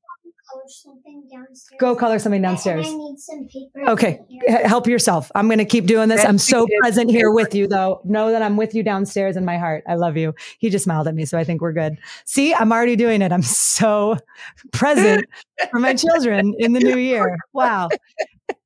something 0.66 1.28
downstairs. 1.32 1.78
Go 1.80 1.96
color 1.96 2.18
something 2.18 2.42
downstairs. 2.42 2.86
I 2.86 2.90
need 2.94 3.18
some 3.18 3.48
paper. 3.48 3.90
Okay, 3.90 4.20
in 4.28 4.36
H- 4.36 4.42
here. 4.48 4.68
help 4.68 4.86
yourself. 4.86 5.30
I'm 5.34 5.46
going 5.46 5.58
to 5.58 5.64
keep 5.64 5.86
doing 5.86 6.08
this. 6.08 6.20
Yes, 6.20 6.28
I'm 6.28 6.38
so 6.38 6.66
present 6.80 7.10
here 7.10 7.30
with 7.30 7.54
you, 7.54 7.66
though. 7.66 8.00
Know 8.04 8.30
that 8.32 8.42
I'm 8.42 8.56
with 8.56 8.74
you 8.74 8.82
downstairs 8.82 9.36
in 9.36 9.44
my 9.44 9.56
heart. 9.58 9.84
I 9.88 9.94
love 9.94 10.16
you. 10.16 10.34
He 10.58 10.68
just 10.70 10.84
smiled 10.84 11.08
at 11.08 11.14
me, 11.14 11.24
so 11.24 11.38
I 11.38 11.44
think 11.44 11.60
we're 11.62 11.72
good. 11.72 11.96
See, 12.26 12.54
I'm 12.54 12.72
already 12.72 12.96
doing 12.96 13.22
it. 13.22 13.32
I'm 13.32 13.42
so 13.42 14.16
present 14.72 15.26
for 15.70 15.78
my 15.78 15.94
children 15.94 16.54
in 16.58 16.72
the 16.74 16.80
new 16.80 16.98
year. 16.98 17.36
Wow, 17.52 17.88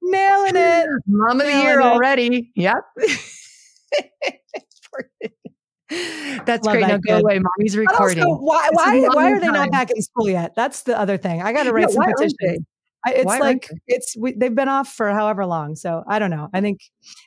nailing 0.03 0.57
it. 0.57 0.87
Mom 1.07 1.41
of 1.41 1.47
the 1.47 1.53
year 1.53 1.81
it. 1.81 1.85
already. 1.85 2.51
Yep. 2.57 2.77
That's 5.91 6.65
Love 6.67 6.73
great. 6.75 6.81
that 6.83 6.89
Now 6.89 6.97
go 6.99 7.17
kid. 7.17 7.23
away. 7.23 7.39
Mommy's 7.39 7.77
recording. 7.77 8.23
also, 8.25 8.41
why 8.43 8.69
why 8.73 9.01
why 9.13 9.33
are 9.33 9.41
they 9.41 9.47
not 9.47 9.71
back 9.71 9.91
in 9.91 10.03
school 10.03 10.29
yet? 10.29 10.55
That's 10.57 10.83
the 10.83 10.99
other 10.99 11.17
thing. 11.17 11.43
I 11.43 11.53
got 11.53 11.63
to 11.65 11.69
Yeah, 11.71 11.75
write 11.75 11.91
some 11.91 12.05
petitions. 12.05 12.35
they? 12.41 12.59
I- 13.07 13.13
It's 13.13 13.25
Why 13.27 13.39
like 13.39 13.69
it's 13.87 14.17
we, 14.17 14.33
they've 14.33 14.55
been 14.55 14.69
off 14.69 14.89
for 14.93 15.11
however 15.11 15.47
long. 15.47 15.77
So 15.77 16.03
I 16.09 16.19
don't 16.19 16.31
know. 16.31 16.49
I 16.53 16.61
think 16.61 16.81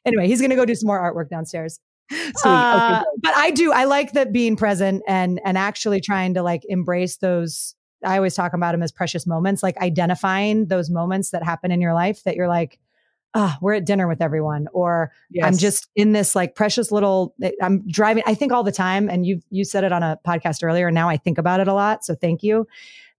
anyway, 0.06 0.28
he's 0.28 0.42
going 0.42 0.50
to 0.50 0.58
go 0.58 0.66
do 0.66 0.76
some 0.76 0.88
more 0.88 1.00
artwork 1.00 1.30
downstairs. 1.30 1.80
Uh, 2.44 3.02
okay. 3.02 3.06
but 3.22 3.34
I 3.36 3.52
do. 3.52 3.72
I 3.72 3.84
like 3.86 4.14
that 4.14 4.34
being 4.34 4.56
present 4.56 5.04
and 5.08 5.40
and 5.46 5.58
actually 5.58 6.02
trying 6.02 6.34
to 6.34 6.42
like 6.44 6.64
embrace 6.68 7.18
those. 7.18 7.76
I 8.04 8.16
always 8.18 8.34
talk 8.34 8.54
about 8.54 8.72
them 8.72 8.82
as 8.82 8.92
precious 8.92 9.28
moments, 9.28 9.62
like 9.62 9.78
identifying 9.78 10.68
those 10.68 10.90
moments 10.90 11.30
that 11.32 11.44
happen 11.44 11.72
in 11.72 11.82
your 11.82 11.94
life 11.94 12.24
that 12.24 12.36
you're 12.36 12.48
like, 12.48 12.80
ah, 13.36 13.58
we're 13.62 13.74
at 13.74 13.86
dinner 13.86 14.08
with 14.08 14.22
everyone, 14.22 14.68
or 14.74 15.12
I'm 15.44 15.58
just 15.58 15.88
in 15.96 16.14
this 16.14 16.36
like 16.36 16.56
precious 16.56 16.92
little. 16.92 17.34
eh, 17.42 17.52
I'm 17.62 17.88
driving. 17.88 18.24
I 18.26 18.34
think 18.34 18.52
all 18.52 18.64
the 18.64 18.72
time, 18.72 19.10
and 19.10 19.26
you 19.26 19.42
you 19.50 19.64
said 19.66 19.84
it 19.84 19.92
on 19.92 20.04
a 20.04 20.18
podcast 20.26 20.64
earlier. 20.64 20.88
And 20.88 20.96
now 20.96 21.10
I 21.10 21.18
think 21.18 21.38
about 21.38 21.60
it 21.60 21.68
a 21.68 21.74
lot. 21.74 22.04
So 22.06 22.16
thank 22.16 22.44
you. 22.44 22.68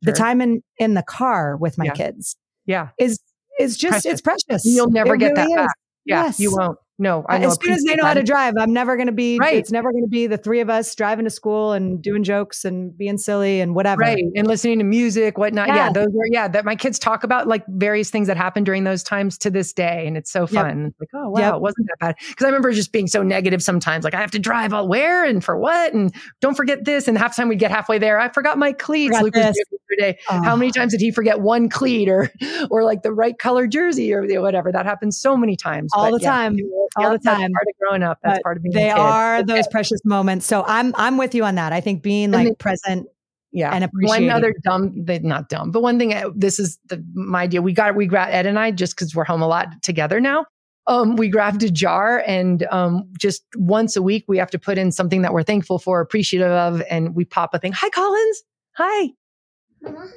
The 0.03 0.13
time 0.13 0.41
in 0.41 0.63
in 0.79 0.95
the 0.95 1.03
car 1.03 1.57
with 1.57 1.77
my 1.77 1.85
Yeah. 1.87 1.93
kids 1.93 2.37
yeah. 2.67 2.89
is 2.99 3.21
is 3.59 3.77
just 3.77 3.91
Precious. 4.05 4.07
it's 4.13 4.21
precious. 4.23 4.65
You'll 4.65 4.91
never 4.91 5.15
It 5.15 5.19
get 5.19 5.33
really 5.33 5.35
that 5.35 5.49
is. 5.51 5.57
back. 5.57 5.77
Yeah. 6.07 6.23
Yes. 6.25 6.41
You 6.41 6.57
won't. 6.57 6.79
No, 7.01 7.25
I 7.31 7.37
uh, 7.37 7.39
know. 7.39 7.49
as 7.49 7.59
soon 7.63 7.73
as 7.73 7.83
they 7.83 7.97
know 7.97 8.05
how 8.05 8.13
to 8.13 8.23
drive, 8.23 8.53
I'm 8.61 8.75
never 8.75 8.95
going 8.97 9.07
to 9.07 9.13
be. 9.13 9.39
Right. 9.39 9.57
It's 9.57 9.73
never 9.73 9.91
going 9.91 10.05
to 10.05 10.11
be 10.11 10.27
the 10.27 10.37
three 10.37 10.61
of 10.61 10.69
us 10.69 10.95
driving 10.95 11.25
to 11.25 11.31
school 11.31 11.73
and 11.73 12.03
doing 12.03 12.23
jokes 12.23 12.63
and 12.67 12.97
being 12.97 13.17
silly 13.17 13.63
and 13.63 13.75
whatever. 13.75 14.01
Right. 14.01 14.23
And 14.37 14.47
listening 14.47 14.79
to 14.81 14.85
music, 14.85 15.39
whatnot. 15.39 15.69
Yeah. 15.69 15.77
Yeah. 15.77 15.93
those 15.93 16.09
are, 16.09 16.27
yeah, 16.31 16.47
that 16.49 16.67
my 16.67 16.77
kids 16.77 16.99
talk 16.99 17.25
about 17.25 17.49
like 17.49 17.65
various 17.69 18.11
things 18.11 18.27
that 18.27 18.37
happened 18.37 18.67
during 18.67 18.85
those 18.85 19.03
times 19.03 19.39
to 19.39 19.51
this 19.51 19.73
day. 19.73 20.07
And 20.07 20.19
it's 20.19 20.31
so 20.31 20.47
fun. 20.47 20.89
It's 20.89 21.01
like, 21.01 21.09
oh, 21.15 21.31
wow, 21.31 21.41
Yep. 21.41 21.55
it 21.55 21.61
wasn't 21.63 21.87
that 21.89 21.99
bad. 22.01 22.17
Cause 22.37 22.45
I 22.45 22.49
remember 22.49 22.71
just 22.73 22.93
being 22.93 23.07
so 23.07 23.23
negative 23.23 23.63
sometimes. 23.63 24.05
Like, 24.05 24.13
I 24.13 24.21
have 24.21 24.33
to 24.33 24.39
drive 24.39 24.75
all 24.75 24.87
where 24.87 25.25
and 25.25 25.43
for 25.43 25.59
what? 25.59 25.95
And 25.95 26.15
don't 26.43 26.55
forget 26.55 26.85
this. 26.85 27.09
And 27.09 27.17
half 27.17 27.35
time 27.35 27.49
we'd 27.49 27.59
get 27.59 27.71
halfway 27.71 27.97
there. 27.97 28.21
I 28.21 28.29
forgot 28.29 28.59
my 28.59 28.73
cleats. 28.73 29.17
Forgot 29.17 29.25
Luke 29.25 29.35
was 29.37 29.59
this. 29.99 29.99
doing 29.99 30.13
other 30.35 30.43
day. 30.43 30.45
How 30.49 30.57
many 30.57 30.71
times 30.71 30.93
did 30.93 31.01
he 31.01 31.11
forget 31.11 31.41
one 31.41 31.69
cleat 31.69 32.09
or, 32.09 32.31
or 32.71 32.85
like 32.85 33.03
the 33.03 33.13
right 33.13 33.39
color 33.39 33.67
jersey 33.67 34.13
or 34.15 34.25
whatever? 34.41 34.71
That 34.73 34.87
happens 34.87 35.19
so 35.19 35.37
many 35.37 35.57
times. 35.57 35.91
All 35.95 36.11
But 36.11 36.19
the 36.19 36.23
yeah. 36.25 36.31
time. 36.31 36.57
All 36.97 37.03
Yeah, 37.03 37.09
the 37.11 37.19
That's 37.23 37.25
time. 37.39 37.53
part 37.53 37.67
of 37.69 37.79
growing 37.81 38.03
up. 38.03 38.19
That's 38.23 38.39
But 38.39 38.43
part 38.43 38.57
of 38.57 38.63
being 38.63 38.75
They 38.75 38.91
are 38.91 39.37
Okay. 39.39 39.45
those 39.55 39.67
precious 39.69 40.01
moments. 40.05 40.47
So 40.47 40.65
I'm 40.67 40.93
I'm 40.97 41.17
with 41.17 41.35
you 41.35 41.45
on 41.45 41.55
that. 41.57 41.73
I 41.73 41.81
think 41.81 42.03
being 42.03 42.31
like 42.31 42.47
then- 42.47 42.55
present 42.57 43.07
Yeah. 43.53 43.73
and 43.75 43.89
one 44.03 44.31
other 44.31 44.55
dumb, 44.65 44.93
they, 45.05 45.19
not 45.21 45.49
dumb, 45.49 45.71
but 45.71 45.83
one 45.83 45.99
thing. 45.99 46.15
uh, 46.15 46.31
This 46.35 46.59
is 46.59 46.79
the, 46.89 47.05
my 47.15 47.43
idea. 47.43 47.63
We 47.63 47.73
got 47.73 47.95
we 47.97 48.07
grabbed 48.07 48.33
Ed 48.33 48.47
and 48.47 48.59
I 48.59 48.71
just 48.71 48.95
because 48.97 49.15
we're 49.15 49.25
home 49.25 49.43
a 49.43 49.49
lot 49.49 49.83
together 49.83 50.21
now. 50.21 50.47
Um, 50.87 51.15
we 51.15 51.29
grabbed 51.29 51.63
a 51.63 51.71
jar 51.71 52.23
and 52.27 52.67
um, 52.73 53.07
just 53.19 53.45
once 53.57 53.95
a 53.97 54.03
week 54.03 54.25
we 54.27 54.39
have 54.39 54.51
to 54.51 54.59
put 54.59 54.77
in 54.79 54.91
something 54.91 55.23
that 55.23 55.33
we're 55.33 55.43
thankful 55.45 55.79
for, 55.79 56.01
appreciative 56.01 56.51
of, 56.51 56.83
and 56.91 57.15
we 57.15 57.25
pop 57.25 57.55
a 57.55 57.59
thing. 57.61 57.71
Hi, 57.73 57.89
Collins. 57.91 58.43
Hi. 58.77 59.11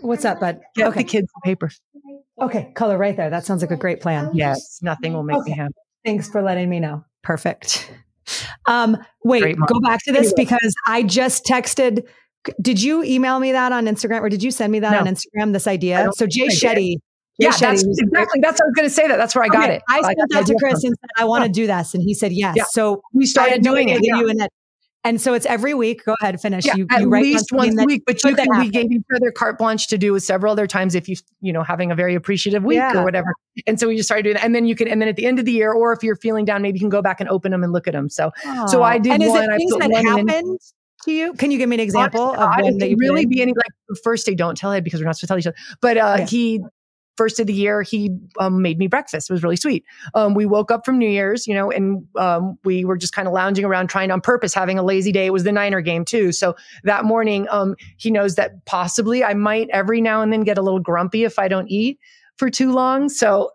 What's 0.01 0.25
up, 0.25 0.39
bud? 0.39 0.61
Get 0.75 0.87
Okay. 0.87 0.99
the 0.99 1.03
kids 1.05 1.27
the 1.35 1.41
paper. 1.43 1.71
Okay, 2.41 2.71
color 2.75 2.97
right 2.97 3.15
there. 3.15 3.29
That 3.29 3.45
sounds 3.45 3.61
like 3.61 3.71
a 3.71 3.77
great 3.77 4.01
plan. 4.01 4.29
Yes, 4.33 4.79
nothing 4.81 5.13
will 5.13 5.23
make 5.23 5.41
me 5.43 5.51
happy. 5.51 5.73
Thanks 6.05 6.29
for 6.29 6.41
letting 6.41 6.69
me 6.69 6.79
know. 6.79 7.05
Perfect. 7.23 7.89
Um, 8.67 8.97
wait, 9.23 9.55
go 9.67 9.79
back 9.81 10.01
to 10.05 10.11
this 10.11 10.27
Anyway. 10.33 10.33
because 10.37 10.73
I 10.87 11.03
just 11.03 11.45
texted. 11.45 12.05
Did 12.61 12.81
you 12.81 13.03
email 13.03 13.39
me 13.39 13.51
that 13.53 13.71
on 13.71 13.85
Instagram 13.85 14.21
or 14.21 14.29
did 14.29 14.43
you 14.43 14.51
send 14.51 14.71
me 14.71 14.79
that 14.79 14.91
No. 14.91 14.99
on 14.99 15.05
Instagram? 15.07 15.53
This 15.53 15.67
idea. 15.67 16.09
So 16.15 16.25
Jay 16.27 16.47
think 16.47 16.51
I 16.51 16.75
did. 16.75 16.77
Shetty. 16.77 16.93
Jay 16.95 16.99
Yeah, 17.39 17.49
Shetty, 17.51 17.59
that's 17.59 17.83
who's- 17.83 17.97
exactly. 17.99 18.41
That's 18.41 18.59
what 18.59 18.65
I 18.65 18.67
was 18.67 18.73
going 18.75 18.87
to 18.89 18.93
say. 18.93 19.07
That 19.07 19.17
that's 19.17 19.33
where 19.35 19.43
I 19.43 19.47
got 19.47 19.63
Okay, 19.65 19.75
it. 19.77 19.81
I 19.89 20.01
got 20.01 20.05
sent 20.07 20.17
the 20.17 20.35
that 20.35 20.45
to 20.47 20.55
Chris 20.59 20.81
from. 20.81 20.87
and 20.89 20.95
said, 20.99 21.09
I 21.17 21.25
want 21.25 21.45
to 21.45 21.49
do 21.49 21.67
this. 21.67 21.93
And 21.93 22.03
he 22.03 22.13
said 22.13 22.31
yes. 22.33 22.55
Yeah. 22.57 22.63
So 22.69 23.01
We 23.13 23.25
started 23.25 23.61
doing 23.63 23.89
it. 23.89 23.95
that 23.95 24.03
Yeah. 24.03 24.17
you 24.19 24.29
and 24.29 24.41
Ed- 24.41 24.49
And 25.05 25.19
so 25.19 25.33
it's 25.33 25.45
every 25.45 25.73
week. 25.73 26.05
Go 26.05 26.15
ahead, 26.21 26.39
finish. 26.39 26.65
Yeah, 26.65 26.75
you, 26.77 26.87
at 26.89 27.01
you 27.01 27.09
least 27.09 27.51
once 27.51 27.75
a 27.77 27.83
week. 27.83 28.03
But 28.05 28.23
you 28.23 28.35
can, 28.35 28.47
we 28.57 28.69
gave 28.69 28.91
each 28.91 29.03
other 29.15 29.31
carte 29.31 29.57
blanche 29.57 29.87
to 29.87 29.97
do 29.97 30.15
it 30.15 30.21
several 30.21 30.51
other 30.53 30.65
times 30.65 30.95
if 30.95 31.09
you, 31.09 31.17
you 31.41 31.51
know, 31.51 31.61
having 31.63 31.91
a 31.91 31.95
very 31.95 32.15
appreciative 32.15 32.63
week 32.63 32.77
Yeah. 32.77 32.97
or 32.97 33.03
whatever. 33.03 33.33
And 33.67 33.79
so 33.79 33.87
we 33.89 33.97
just 33.97 34.07
started 34.07 34.23
doing 34.23 34.35
that. 34.35 34.43
And 34.45 34.55
then 34.55 34.65
you 34.65 34.75
can, 34.75 34.87
and 34.87 35.01
then 35.01 35.09
at 35.09 35.15
the 35.17 35.25
end 35.25 35.39
of 35.39 35.45
the 35.45 35.51
year, 35.51 35.73
or 35.73 35.91
if 35.93 36.03
you're 36.03 36.15
feeling 36.15 36.45
down, 36.45 36.61
maybe 36.61 36.77
you 36.77 36.81
can 36.81 36.89
go 36.89 37.01
back 37.01 37.19
and 37.19 37.29
open 37.29 37.51
them 37.51 37.63
and 37.63 37.73
look 37.73 37.87
at 37.87 37.93
them. 37.93 38.09
So, 38.09 38.31
so 38.67 38.81
I 38.81 38.97
did 38.97 39.13
And 39.13 39.23
is 39.23 39.29
one, 39.29 39.43
it 39.43 39.57
things 39.57 39.73
put 39.73 39.81
that 39.81 40.03
happened 40.05 40.59
to 41.03 41.11
you? 41.11 41.33
Can 41.33 41.51
you 41.51 41.57
give 41.57 41.67
me 41.67 41.75
an 41.75 41.79
example 41.81 42.21
Honest 42.21 42.59
of 42.59 42.63
one 42.63 42.77
that 42.77 42.89
you 42.89 42.95
really 42.97 43.25
be 43.25 43.41
any 43.41 43.53
like 43.53 43.99
first 44.03 44.25
day. 44.25 44.35
Don't 44.35 44.57
tell 44.57 44.71
it 44.71 44.83
because 44.83 45.01
we're 45.01 45.05
not 45.05 45.17
supposed 45.17 45.21
to 45.21 45.27
tell 45.27 45.37
each 45.37 45.47
other. 45.47 45.77
But 45.81 45.97
uh, 45.97 46.15
Yeah. 46.19 46.25
he 46.27 46.61
first 47.17 47.39
of 47.39 47.47
the 47.47 47.53
year 47.53 47.81
he 47.81 48.17
um, 48.39 48.61
made 48.61 48.77
me 48.77 48.87
breakfast. 48.87 49.29
It 49.29 49.33
was 49.33 49.43
really 49.43 49.55
sweet. 49.55 49.85
Um, 50.13 50.33
we 50.33 50.45
woke 50.45 50.71
up 50.71 50.85
from 50.85 50.97
New 50.97 51.09
Year's, 51.09 51.47
you 51.47 51.53
know, 51.53 51.71
and 51.71 52.07
um, 52.17 52.57
we 52.63 52.85
were 52.85 52.97
just 52.97 53.13
kind 53.13 53.27
of 53.27 53.33
lounging 53.33 53.65
around, 53.65 53.87
trying 53.87 54.11
on 54.11 54.21
purpose, 54.21 54.53
having 54.53 54.79
a 54.79 54.83
lazy 54.83 55.11
day. 55.11 55.25
It 55.25 55.33
was 55.33 55.43
the 55.43 55.51
Niner 55.51 55.81
game 55.81 56.05
too. 56.05 56.31
So 56.31 56.55
that 56.83 57.05
morning, 57.05 57.47
um, 57.49 57.75
he 57.97 58.11
knows 58.11 58.35
that 58.35 58.65
possibly 58.65 59.23
I 59.23 59.33
might 59.33 59.69
every 59.71 60.01
now 60.01 60.21
and 60.21 60.31
then 60.31 60.41
get 60.41 60.57
a 60.57 60.61
little 60.61 60.79
grumpy 60.79 61.23
if 61.23 61.39
I 61.39 61.47
don't 61.47 61.69
eat 61.69 61.99
for 62.37 62.49
too 62.49 62.71
long. 62.71 63.09
So 63.09 63.51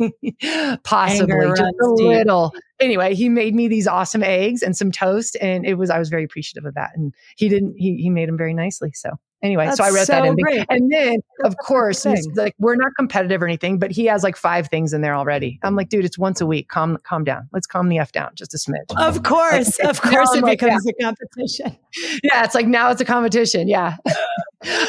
possibly 0.84 1.32
Anger 1.32 1.54
just 1.56 1.62
a 1.62 1.94
deep. 1.96 2.06
little. 2.06 2.54
Anyway, 2.80 3.14
he 3.14 3.28
made 3.28 3.54
me 3.54 3.68
these 3.68 3.86
awesome 3.86 4.22
eggs 4.22 4.62
and 4.62 4.76
some 4.76 4.92
toast, 4.92 5.36
and 5.40 5.66
it 5.66 5.74
was 5.74 5.90
I 5.90 5.98
was 5.98 6.08
very 6.08 6.24
appreciative 6.24 6.64
of 6.66 6.74
that. 6.74 6.90
And 6.94 7.14
he 7.36 7.48
didn't 7.48 7.74
he 7.76 7.96
he 7.96 8.10
made 8.10 8.28
them 8.28 8.38
very 8.38 8.54
nicely. 8.54 8.92
So 8.94 9.10
anyway, 9.42 9.68
so 9.74 9.84
I 9.84 9.90
That's 9.90 9.94
wrote 9.94 10.06
that 10.08 10.24
so 10.24 10.30
in. 10.30 10.36
great. 10.36 10.64
And 10.70 10.90
then 10.92 11.14
of 11.44 11.52
That's 11.52 11.54
course, 11.66 12.02
he's 12.04 12.26
like 12.34 12.54
we're 12.58 12.76
not 12.76 12.92
competitive 12.98 13.42
or 13.42 13.46
anything, 13.46 13.78
but 13.78 13.90
he 13.90 14.06
has 14.06 14.22
like 14.22 14.36
five 14.36 14.68
things 14.68 14.92
in 14.92 15.00
there 15.00 15.14
already. 15.14 15.58
I'm 15.62 15.76
like, 15.76 15.88
dude, 15.88 16.04
it's 16.04 16.18
once 16.18 16.40
a 16.40 16.46
week. 16.46 16.68
Calm 16.68 16.98
calm 17.04 17.24
down. 17.24 17.48
Let's 17.52 17.66
calm 17.66 17.88
the 17.88 17.98
f 17.98 18.12
down 18.12 18.30
just 18.34 18.54
a 18.54 18.58
smidge. 18.58 18.96
Of 18.98 19.22
course, 19.22 19.78
Okay. 19.80 19.88
of 19.88 20.00
course, 20.02 20.30
it 20.34 20.38
I'm 20.38 20.42
like, 20.42 20.60
becomes 20.60 20.86
a 20.86 20.92
competition. 21.02 21.76
yeah, 22.22 22.44
it's 22.44 22.54
like 22.54 22.66
now 22.66 22.90
it's 22.90 23.00
a 23.00 23.04
competition. 23.04 23.68
Yeah, 23.68 23.96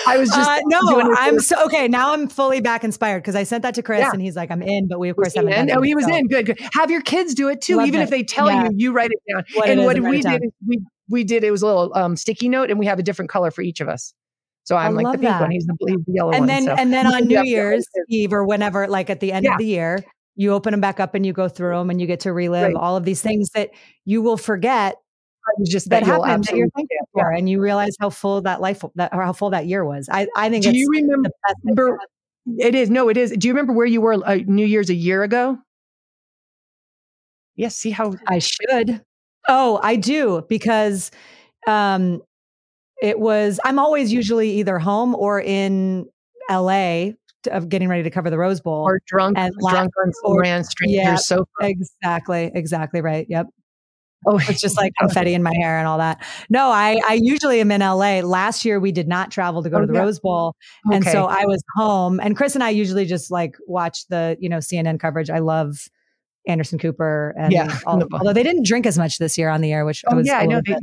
I 0.07 0.17
was 0.17 0.29
just 0.29 0.50
Uh, 0.50 0.60
no, 0.65 1.13
I'm 1.17 1.39
so 1.39 1.63
okay. 1.65 1.88
Now 1.88 2.13
I'm 2.13 2.27
fully 2.27 2.62
back 2.62 2.83
inspired 2.83 3.19
because 3.22 3.36
I 3.36 3.43
sent 3.43 3.63
that 3.63 3.74
to 3.75 3.83
Chris 3.83 4.00
Yeah. 4.01 4.12
and 4.13 4.22
he's 4.22 4.36
like, 4.36 4.51
I'm 4.51 4.62
in, 4.62 4.88
but 4.88 5.00
we 5.00 5.10
of 5.10 5.15
course 5.15 5.33
haven't 5.36 5.53
in? 5.53 5.72
Oh, 5.72 5.81
he 5.81 5.95
was 5.95 6.05
so 6.05 6.15
in. 6.15 6.27
Good, 6.27 6.45
good. 6.45 6.60
Have 6.74 6.91
your 6.91 7.01
kids 7.01 7.33
do 7.33 7.50
it 7.50 7.62
too. 7.62 7.77
Love 7.77 7.88
Even 7.88 8.01
it. 8.01 8.03
if 8.03 8.10
they 8.10 8.24
tell 8.24 8.50
Yeah. 8.51 8.65
you, 8.65 8.69
you 8.75 8.91
write 8.93 9.10
it 9.12 9.19
down. 9.33 9.43
What 9.55 9.69
and 9.69 9.83
what 9.83 10.00
we 10.00 10.22
did 10.22 10.43
is 10.43 10.51
we 10.67 10.79
we 11.10 11.24
did 11.24 11.43
it 11.43 11.51
was 11.51 11.62
a 11.62 11.65
little 11.65 11.91
um, 11.95 12.15
sticky 12.15 12.50
note, 12.50 12.69
and 12.69 12.79
we 12.79 12.86
have 12.86 13.00
a 13.00 13.03
different 13.03 13.29
color 13.29 13.51
for 13.51 13.62
each 13.62 13.81
of 13.81 13.89
us. 13.89 14.13
So 14.65 14.75
I'm 14.77 14.98
I 14.98 15.01
like 15.01 15.05
the 15.13 15.20
pink 15.20 15.24
that. 15.24 15.41
one. 15.41 15.51
He's 15.51 15.65
the, 15.65 15.75
he's 15.88 16.05
the 16.05 16.13
yellow 16.13 16.32
one. 16.32 16.39
and 16.41 16.50
then 16.50 16.63
so. 16.65 16.72
and 16.74 16.93
then 16.93 17.05
on 17.08 17.27
New 17.27 17.43
Year's. 17.43 17.86
Eve 18.10 18.32
or 18.34 18.46
whenever, 18.46 18.88
like 18.88 19.10
at 19.10 19.20
the 19.20 19.32
end 19.32 19.46
Yeah. 19.46 19.53
of 19.53 19.58
the 19.60 19.65
year, 19.65 20.03
you 20.36 20.51
open 20.53 20.72
them 20.72 20.82
back 20.82 21.00
up 21.00 21.13
and 21.15 21.25
you 21.25 21.34
go 21.34 21.48
through 21.50 21.77
them 21.77 21.89
and 21.89 22.00
you 22.01 22.08
get 22.08 22.22
to 22.22 22.32
relive 22.34 22.67
Right. 22.67 22.75
all 22.75 22.96
of 22.96 23.03
these 23.05 23.22
things 23.22 23.50
that 23.55 23.72
you 24.05 24.22
will 24.22 24.38
forget 24.38 24.96
I 25.46 25.51
was 25.60 25.67
just 25.70 25.89
that 25.89 26.05
you'll 26.05 26.24
happened 26.24 26.46
that 26.46 26.55
you're 26.55 26.70
thankful 26.70 26.98
for, 27.12 27.29
and 27.32 27.50
you 27.50 27.60
realize 27.60 27.98
how 28.00 28.10
full 28.10 28.39
that 28.43 28.62
life 28.62 28.82
that 28.96 29.13
or 29.13 29.22
how 29.24 29.34
full 29.34 29.50
that 29.50 29.65
year 29.67 29.84
was. 29.84 30.08
I 30.10 30.27
I 30.38 30.50
think 30.50 30.63
Do 30.63 30.70
it's 30.70 30.77
you 30.79 30.88
remember? 30.89 31.27
the 31.27 31.32
best. 31.46 31.55
remember 31.63 32.00
it 32.60 32.74
is 32.75 32.89
no, 32.89 33.10
it 33.10 33.17
is. 33.17 33.32
Do 33.32 33.48
you 33.50 33.53
remember 33.53 33.74
where 33.74 33.86
you 33.86 34.00
were 34.00 34.13
uh, 34.25 34.36
New 34.48 34.65
Year's 34.65 34.89
a 34.89 34.93
year 34.96 35.22
ago? 35.24 35.58
Yes. 37.55 37.75
see 37.75 37.91
how 37.91 38.13
I 38.27 38.39
should. 38.39 39.01
Oh, 39.48 39.79
I 39.84 39.98
do 39.98 40.46
because 40.48 41.12
um 41.67 42.22
it 43.03 43.19
was 43.19 43.60
I'm 43.63 43.77
always 43.77 44.12
usually 44.12 44.50
either 44.60 44.79
home 44.79 45.13
or 45.13 45.39
in 45.41 46.07
LA 46.50 47.10
of 47.51 47.67
getting 47.69 47.89
ready 47.89 48.03
to 48.03 48.10
cover 48.10 48.29
the 48.29 48.38
Rose 48.38 48.62
Bowl. 48.62 48.83
or 48.86 49.00
drunk, 49.05 49.38
And 49.38 49.53
drunk 49.60 49.91
on 50.03 50.12
some 50.13 50.38
random 50.39 50.63
strangers 50.63 50.98
yeah. 51.03 51.15
sofa. 51.15 51.45
exactly, 51.62 52.50
exactly 52.55 53.01
right. 53.01 53.25
Yep. 53.29 53.48
Oh, 54.25 54.39
It's 54.48 54.62
just 54.62 54.77
like 54.81 54.93
confetti 54.98 55.33
in 55.33 55.43
my 55.43 55.53
hair 55.60 55.77
and 55.77 55.86
all 55.86 55.98
that. 55.98 56.24
No, 56.50 56.67
I 56.72 57.01
I 57.05 57.19
usually 57.22 57.60
am 57.60 57.72
in 57.72 57.81
LA. 57.81 58.22
Last 58.22 58.63
year 58.63 58.79
we 58.79 58.93
did 58.93 59.10
not 59.10 59.29
travel 59.31 59.62
to 59.63 59.69
go 59.69 59.77
Oh, 59.77 59.81
to 59.81 59.88
the 59.88 59.93
yeah. 59.93 60.00
Rose 60.00 60.19
Bowl. 60.22 60.55
And 60.86 61.03
okay. 61.03 61.12
so 61.12 61.25
I 61.25 61.45
was 61.45 61.62
home 61.75 62.22
and 62.22 62.38
Chris 62.38 62.55
and 62.55 62.63
I 62.63 62.69
usually 62.69 63.05
just 63.05 63.29
like 63.29 63.57
watch 63.67 64.07
the, 64.07 64.38
you 64.39 64.48
know, 64.48 64.60
CNN 64.60 64.98
coverage. 65.01 65.29
I 65.29 65.39
love 65.39 65.75
Anderson 66.48 66.79
Cooper 66.79 67.36
and 67.38 67.51
Yeah, 67.57 67.77
all, 67.86 67.98
the- 68.00 68.07
although 68.13 68.31
they 68.33 68.43
didn't 68.43 68.65
drink 68.65 68.86
as 68.86 68.98
much 68.98 69.17
this 69.17 69.38
year 69.38 69.50
on 69.50 69.60
the 69.60 69.74
air, 69.74 69.83
which 69.83 70.05
oh 70.10 70.15
was 70.15 70.25
yeah, 70.25 70.38
I 70.38 70.45
know. 70.45 70.62
They, 70.65 70.77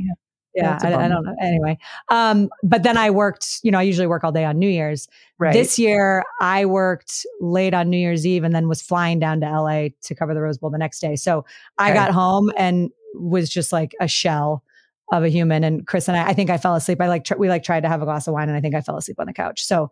yeah. 0.53 0.63
yeah, 0.63 0.69
That's 0.71 0.83
a 0.83 0.87
I, 0.89 1.05
I 1.05 1.07
don't 1.07 1.23
know. 1.25 1.35
Anyway, 1.41 1.77
um, 2.09 2.49
but 2.63 2.83
then 2.83 2.97
I 2.97 3.09
worked. 3.09 3.59
You 3.63 3.71
know, 3.71 3.79
I 3.79 3.83
usually 3.83 4.07
work 4.07 4.23
all 4.23 4.31
day 4.31 4.45
on 4.45 4.59
New 4.59 4.69
Year's. 4.69 5.07
Right. 5.37 5.53
This 5.53 5.79
year, 5.79 6.23
I 6.39 6.65
worked 6.65 7.25
late 7.39 7.73
on 7.73 7.89
New 7.89 7.97
Year's 7.97 8.27
Eve 8.27 8.43
and 8.43 8.53
then 8.53 8.67
was 8.67 8.81
flying 8.81 9.19
down 9.19 9.41
to 9.41 9.49
LA 9.49 9.87
to 10.03 10.15
cover 10.15 10.33
the 10.33 10.41
Rose 10.41 10.57
Bowl 10.57 10.69
the 10.69 10.77
next 10.77 10.99
day. 10.99 11.15
So 11.15 11.45
I 11.77 11.93
got 11.93 12.11
home 12.11 12.51
and 12.57 12.91
was 13.15 13.49
just 13.49 13.71
like 13.73 13.93
a 13.99 14.07
shell 14.07 14.63
of 15.11 15.23
a 15.23 15.29
human. 15.29 15.63
And 15.63 15.85
Chris 15.87 16.07
and 16.07 16.15
I, 16.17 16.27
I 16.29 16.33
think 16.33 16.49
I 16.49 16.57
fell 16.57 16.75
asleep. 16.75 17.01
I 17.01 17.07
like 17.07 17.23
tr- 17.25 17.35
we 17.37 17.49
like 17.49 17.63
tried 17.63 17.81
to 17.81 17.89
have 17.89 18.01
a 18.01 18.05
glass 18.05 18.27
of 18.27 18.33
wine, 18.33 18.47
and 18.49 18.57
I 18.57 18.61
think 18.61 18.75
I 18.75 18.81
fell 18.81 18.97
asleep 18.97 19.19
on 19.19 19.27
the 19.27 19.33
couch. 19.33 19.63
So, 19.63 19.91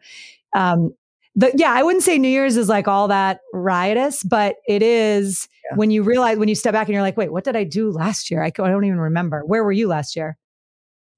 um, 0.55 0.93
the 1.35 1.51
yeah, 1.55 1.71
I 1.71 1.83
wouldn't 1.83 2.03
say 2.03 2.17
New 2.17 2.27
Year's 2.29 2.57
is 2.57 2.69
like 2.69 2.87
all 2.87 3.07
that 3.07 3.41
riotous, 3.53 4.23
but 4.23 4.55
it 4.67 4.81
is 4.81 5.47
Yeah. 5.69 5.77
when 5.77 5.91
you 5.91 6.03
realize 6.03 6.37
when 6.37 6.49
you 6.49 6.55
step 6.55 6.73
back 6.73 6.87
and 6.87 6.93
you're 6.93 7.03
like, 7.03 7.17
wait, 7.17 7.31
what 7.31 7.43
did 7.43 7.55
I 7.55 7.63
do 7.63 7.91
last 7.91 8.31
year? 8.31 8.43
I 8.43 8.49
don't 8.49 8.85
even 8.85 8.99
remember. 8.99 9.43
Where 9.45 9.63
were 9.63 9.71
you 9.71 9.87
last 9.87 10.15
year? 10.15 10.37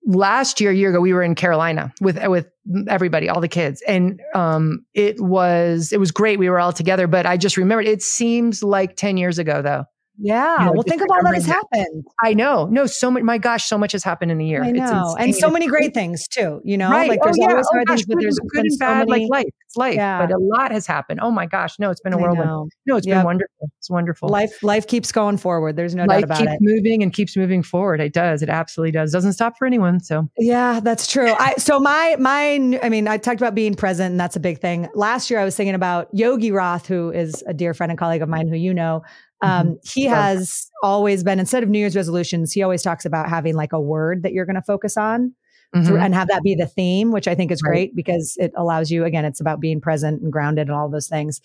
Last 0.06 0.62
year, 0.62 0.72
a 0.72 0.76
year 0.76 0.90
ago, 0.90 1.00
we 1.00 1.14
were 1.14 1.24
in 1.24 1.36
Carolina 1.36 1.94
with 2.02 2.22
with 2.28 2.48
everybody, 2.88 3.30
all 3.30 3.42
the 3.42 3.48
kids, 3.48 3.82
and 3.88 4.22
um, 4.34 4.86
it 4.94 5.20
was 5.20 5.92
it 5.92 6.00
was 6.00 6.12
great. 6.12 6.40
We 6.40 6.50
were 6.50 6.60
all 6.60 6.74
together, 6.74 7.08
but 7.08 7.26
I 7.26 7.38
just 7.38 7.58
remembered. 7.58 7.88
It 7.88 8.02
seems 8.02 8.64
like 8.64 8.96
ten 8.96 9.18
years 9.18 9.40
ago, 9.40 9.62
though. 9.62 9.86
Yeah. 10.24 10.60
You 10.60 10.66
know, 10.68 10.72
well, 10.74 10.84
think 10.84 11.02
of 11.02 11.08
all 11.12 11.24
that 11.24 11.34
has 11.34 11.46
happened. 11.46 12.06
I 12.24 12.34
know. 12.34 12.68
No, 12.68 12.86
so 12.86 13.10
much. 13.10 13.24
My 13.24 13.38
gosh, 13.40 13.66
so 13.66 13.78
much 13.78 13.92
has 13.94 14.04
happened 14.04 14.32
in 14.32 14.40
a 14.40 14.44
year. 14.44 14.64
I 14.64 14.68
It's 14.70 14.78
know. 14.80 15.16
And 15.20 15.36
so 15.36 15.50
many 15.50 15.66
great 15.68 15.94
things 15.94 16.28
too, 16.28 16.62
you 16.64 16.78
know, 16.78 16.92
Right. 16.92 17.10
like 17.10 17.20
Oh, 17.22 17.26
there's 17.26 17.38
yeah. 17.40 17.48
always 17.50 17.66
Oh, 17.72 17.76
hard 17.76 17.88
gosh, 17.88 17.98
things, 17.98 18.06
but 18.08 18.14
good, 18.18 18.24
there's 18.26 18.40
good 18.40 18.62
and 18.66 18.74
so 18.74 18.78
bad, 18.80 19.10
many. 19.10 19.24
like 19.24 19.32
life. 19.32 19.54
It's 19.66 19.78
life, 19.78 19.96
Yeah. 19.96 20.26
but 20.26 20.32
a 20.34 20.38
lot 20.38 20.72
has 20.72 20.86
happened. 20.86 21.20
Oh 21.24 21.32
my 21.32 21.46
gosh, 21.48 21.80
no, 21.80 21.90
it's 21.90 22.02
been 22.02 22.14
a 22.14 22.18
whirlwind. 22.18 22.72
No, 22.86 22.98
it's 22.98 23.08
Yep. 23.08 23.18
been 23.18 23.26
wonderful. 23.26 23.72
It's 23.80 23.90
wonderful. 23.90 24.30
Life, 24.30 24.62
life 24.62 24.86
keeps 24.86 25.12
going 25.12 25.38
forward. 25.38 25.76
There's 25.76 25.96
no 25.96 26.04
life 26.06 26.20
doubt 26.22 26.24
about 26.26 26.38
keeps 26.40 26.52
it. 26.54 26.58
moving 26.62 27.02
and 27.04 27.12
keeps 27.14 27.36
moving 27.36 27.64
forward. 27.64 28.00
It 28.02 28.14
does. 28.14 28.44
It 28.44 28.50
absolutely 28.50 28.92
does. 28.92 29.12
Doesn't 29.12 29.34
stop 29.34 29.58
for 29.58 29.66
anyone. 29.66 30.00
So 30.02 30.28
Yeah, 30.38 30.80
that's 30.82 31.08
true. 31.12 31.34
I 31.40 31.56
so 31.58 31.80
my 31.80 32.16
my 32.20 32.80
I 32.84 32.90
mean, 32.90 33.08
I 33.08 33.18
talked 33.18 33.42
about 33.42 33.56
being 33.56 33.74
present, 33.76 34.12
and 34.12 34.20
that's 34.20 34.36
a 34.36 34.40
big 34.40 34.60
thing. 34.60 34.88
Last 34.94 35.30
year, 35.32 35.40
I 35.40 35.46
was 35.46 35.56
thinking 35.56 35.76
about 35.76 36.10
Yogi 36.14 36.52
Roth, 36.52 36.86
who 36.88 37.10
is 37.12 37.44
a 37.48 37.54
dear 37.54 37.74
friend 37.74 37.92
and 37.92 37.98
colleague 37.98 38.22
of 38.22 38.30
mine, 38.30 38.48
who 38.48 38.56
you 38.56 38.74
know. 38.74 39.04
Um, 39.42 39.80
he 39.84 40.06
has 40.06 40.70
always 40.84 41.24
been 41.24 41.40
instead 41.40 41.64
of 41.64 41.70
New 41.70 41.80
Year's 41.80 41.96
resolutions, 41.96 42.52
he 42.54 42.62
always 42.64 42.82
talks 42.84 43.06
about 43.06 43.28
having 43.30 43.56
like 43.56 43.74
a 43.74 43.80
word 43.82 44.24
that 44.24 44.34
you're 44.34 44.46
going 44.46 44.56
to 44.56 44.62
focus 44.62 44.98
on 44.98 45.34
through, 45.74 45.98
Mhm. 45.98 46.02
and 46.06 46.14
have 46.14 46.28
that 46.28 46.44
be 46.44 46.54
the 46.54 46.68
theme, 46.68 47.12
which 47.12 47.28
I 47.28 47.34
think 47.36 47.50
is 47.52 47.62
great 47.62 47.96
because 47.96 48.36
it 48.40 48.52
allows 48.58 48.92
you. 48.92 49.06
Again, 49.06 49.24
it's 49.26 49.40
about 49.40 49.60
being 49.62 49.80
present 49.80 50.22
and 50.22 50.32
grounded 50.32 50.68
and 50.68 50.76
all 50.76 50.90
those 50.90 51.08
things. 51.08 51.40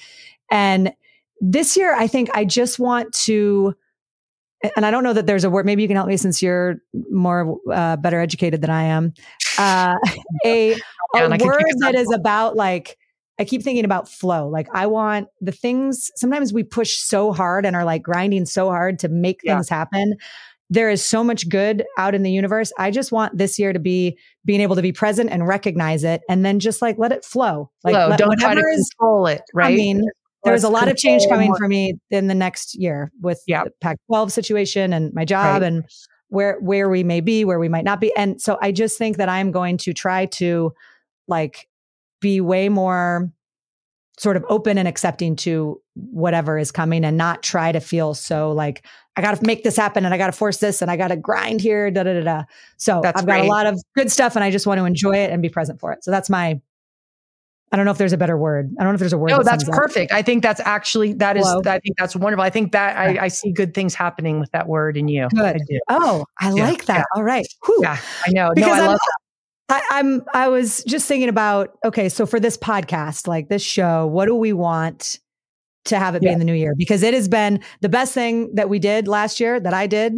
And 0.50 0.92
this 1.40 1.76
year, 1.76 1.94
I 1.94 2.06
think 2.08 2.28
I 2.34 2.44
just 2.44 2.78
want 2.78 3.12
to 3.26 3.74
and 4.74 4.86
I 4.86 4.90
don't 4.90 5.04
know 5.04 5.12
that 5.12 5.26
there's 5.26 5.44
a 5.44 5.50
word. 5.50 5.66
Maybe 5.66 5.82
you 5.82 5.88
can 5.88 5.96
help 5.96 6.08
me 6.08 6.16
since 6.16 6.42
you're 6.42 6.78
more 7.10 7.58
uh, 7.72 7.96
better 7.96 8.20
educated 8.20 8.62
than 8.62 8.70
I 8.70 8.84
am. 8.84 9.12
Uh, 9.58 9.94
a 10.44 10.72
a 10.72 10.76
down. 11.14 11.32
I 11.32 11.38
can 11.38 11.46
word 11.46 11.62
that 11.80 11.94
is 11.94 12.10
about 12.12 12.56
like 12.56 12.96
I 13.38 13.44
keep 13.44 13.62
thinking 13.62 13.84
about 13.84 14.08
flow. 14.08 14.48
Like 14.48 14.68
I 14.72 14.86
want 14.86 15.28
the 15.40 15.52
things. 15.52 16.10
Sometimes 16.16 16.52
we 16.52 16.62
push 16.62 16.96
so 16.98 17.32
hard 17.32 17.66
and 17.66 17.76
are 17.76 17.84
like 17.84 18.02
grinding 18.02 18.46
so 18.46 18.68
hard 18.68 18.98
to 19.00 19.08
make 19.08 19.40
Yeah. 19.44 19.54
things 19.56 19.68
happen. 19.68 20.14
There 20.70 20.90
is 20.90 21.04
so 21.04 21.22
much 21.22 21.48
good 21.48 21.84
out 21.96 22.14
in 22.14 22.22
the 22.24 22.30
universe. 22.30 22.72
I 22.78 22.90
just 22.90 23.12
want 23.12 23.36
this 23.38 23.58
year 23.58 23.72
to 23.72 23.78
be 23.78 24.18
being 24.44 24.60
able 24.60 24.74
to 24.76 24.82
be 24.82 24.90
present 24.90 25.30
and 25.30 25.46
recognize 25.46 26.02
it, 26.02 26.22
and 26.28 26.44
then 26.44 26.58
just 26.58 26.82
like 26.82 26.98
let 26.98 27.12
it 27.12 27.24
flow. 27.24 27.70
Like 27.84 27.94
Flow. 27.94 28.08
let 28.08 28.18
Don't 28.18 28.36
try 28.40 28.54
to 28.54 28.60
whatever 28.60 28.68
is 28.70 28.90
control 28.98 29.26
it. 29.28 29.42
Right. 29.54 29.72
I 29.72 29.76
mean, 29.76 30.02
there's 30.44 30.64
a 30.64 30.68
lot 30.68 30.88
of 30.88 30.96
change 30.96 31.26
coming 31.28 31.54
for 31.56 31.68
me 31.68 31.94
in 32.10 32.26
the 32.28 32.34
next 32.34 32.74
year 32.74 33.12
with 33.20 33.40
the 33.46 33.70
Pac 33.80 33.98
12 34.06 34.32
situation 34.32 34.92
and 34.92 35.12
my 35.14 35.24
job 35.24 35.62
Right. 35.62 35.66
and 35.68 35.84
where 36.28 36.58
where 36.60 36.88
we 36.88 37.04
may 37.04 37.20
be, 37.20 37.44
where 37.44 37.58
we 37.60 37.68
might 37.68 37.84
not 37.84 38.00
be. 38.00 38.14
And 38.16 38.40
so 38.40 38.58
I 38.60 38.72
just 38.72 38.98
think 38.98 39.18
that 39.18 39.28
I'm 39.28 39.52
going 39.52 39.76
to 39.78 39.92
try 39.92 40.26
to 40.26 40.72
like 41.28 41.68
be 42.20 42.40
way 42.40 42.68
more 42.68 43.30
sort 44.18 44.36
of 44.36 44.44
open 44.48 44.78
and 44.78 44.88
accepting 44.88 45.36
to 45.36 45.80
whatever 45.94 46.58
is 46.58 46.72
coming 46.72 47.04
and 47.04 47.16
not 47.16 47.42
try 47.42 47.70
to 47.70 47.80
feel 47.80 48.14
so 48.14 48.50
like 48.52 48.86
I 49.16 49.22
got 49.22 49.38
to 49.38 49.46
make 49.46 49.62
this 49.62 49.76
happen 49.76 50.04
and 50.04 50.14
I 50.14 50.18
got 50.18 50.26
to 50.26 50.32
force 50.32 50.58
this 50.58 50.80
and 50.80 50.90
I 50.90 50.96
got 50.96 51.08
to 51.08 51.16
grind 51.16 51.60
here 51.60 51.90
da 51.90 52.02
da 52.02 52.14
da 52.14 52.22
da. 52.22 52.42
So 52.76 53.00
That's 53.02 53.20
I've 53.20 53.26
got 53.26 53.40
a 53.40 53.48
lot 53.48 53.66
of 53.66 53.82
good 53.94 54.10
stuff 54.10 54.34
and 54.34 54.44
I 54.44 54.50
just 54.50 54.66
want 54.66 54.78
to 54.78 54.84
enjoy 54.84 55.16
it 55.16 55.30
and 55.30 55.42
be 55.42 55.48
present 55.48 55.80
for 55.80 55.92
it. 55.92 56.02
So 56.02 56.10
that's 56.10 56.30
my 56.30 56.60
I 57.72 57.76
don't 57.76 57.84
know 57.84 57.90
if 57.90 57.98
there's 57.98 58.12
a 58.12 58.18
better 58.18 58.38
word. 58.38 58.70
I 58.78 58.84
don't 58.84 58.92
know 58.92 58.94
if 58.94 59.00
there's 59.00 59.12
a 59.12 59.18
word. 59.18 59.30
No, 59.30 59.38
that 59.38 59.44
that's 59.44 59.68
up. 59.68 59.74
perfect. 59.74 60.12
I 60.12 60.22
think 60.22 60.42
that's 60.42 60.60
actually 60.60 61.14
that 61.14 61.36
is. 61.36 61.44
I 61.44 61.80
think 61.80 61.96
that's 61.98 62.14
wonderful. 62.14 62.44
I 62.44 62.50
think 62.50 62.72
that 62.72 62.96
I, 62.96 63.24
I 63.24 63.28
see 63.28 63.50
good 63.50 63.74
things 63.74 63.94
happening 63.94 64.38
with 64.38 64.50
that 64.52 64.68
word 64.68 64.96
in 64.96 65.08
you. 65.08 65.28
Good. 65.34 65.56
I 65.56 65.58
do. 65.68 65.80
Oh, 65.88 66.24
I 66.40 66.52
Yeah, 66.52 66.62
like 66.62 66.84
that. 66.84 67.06
All 67.14 67.24
right. 67.24 67.46
Whew. 67.64 67.80
Yeah, 67.82 67.98
I 68.24 68.30
know. 68.30 68.50
Because 68.54 68.68
no, 68.68 68.74
I 68.74 68.78
I'm, 68.78 68.86
love 68.86 68.98
I, 69.68 69.82
I'm 69.90 70.22
I 70.32 70.48
was 70.48 70.84
just 70.84 71.06
thinking 71.08 71.28
about 71.28 71.76
okay, 71.84 72.08
so 72.08 72.24
for 72.26 72.38
this 72.38 72.56
podcast, 72.56 73.26
like 73.26 73.48
this 73.48 73.62
show, 73.62 74.06
what 74.06 74.26
do 74.26 74.34
we 74.34 74.52
want 74.52 75.18
to 75.86 75.98
have 75.98 76.14
it 76.14 76.22
be 76.22 76.28
in 76.28 76.38
the 76.38 76.44
new 76.44 76.54
year? 76.54 76.74
Because 76.76 77.02
it 77.02 77.14
has 77.14 77.28
been 77.28 77.60
the 77.80 77.88
best 77.88 78.12
thing 78.12 78.54
that 78.54 78.68
we 78.68 78.78
did 78.78 79.08
last 79.08 79.40
year 79.40 79.58
that 79.60 79.74
I 79.74 79.86
did. 79.86 80.14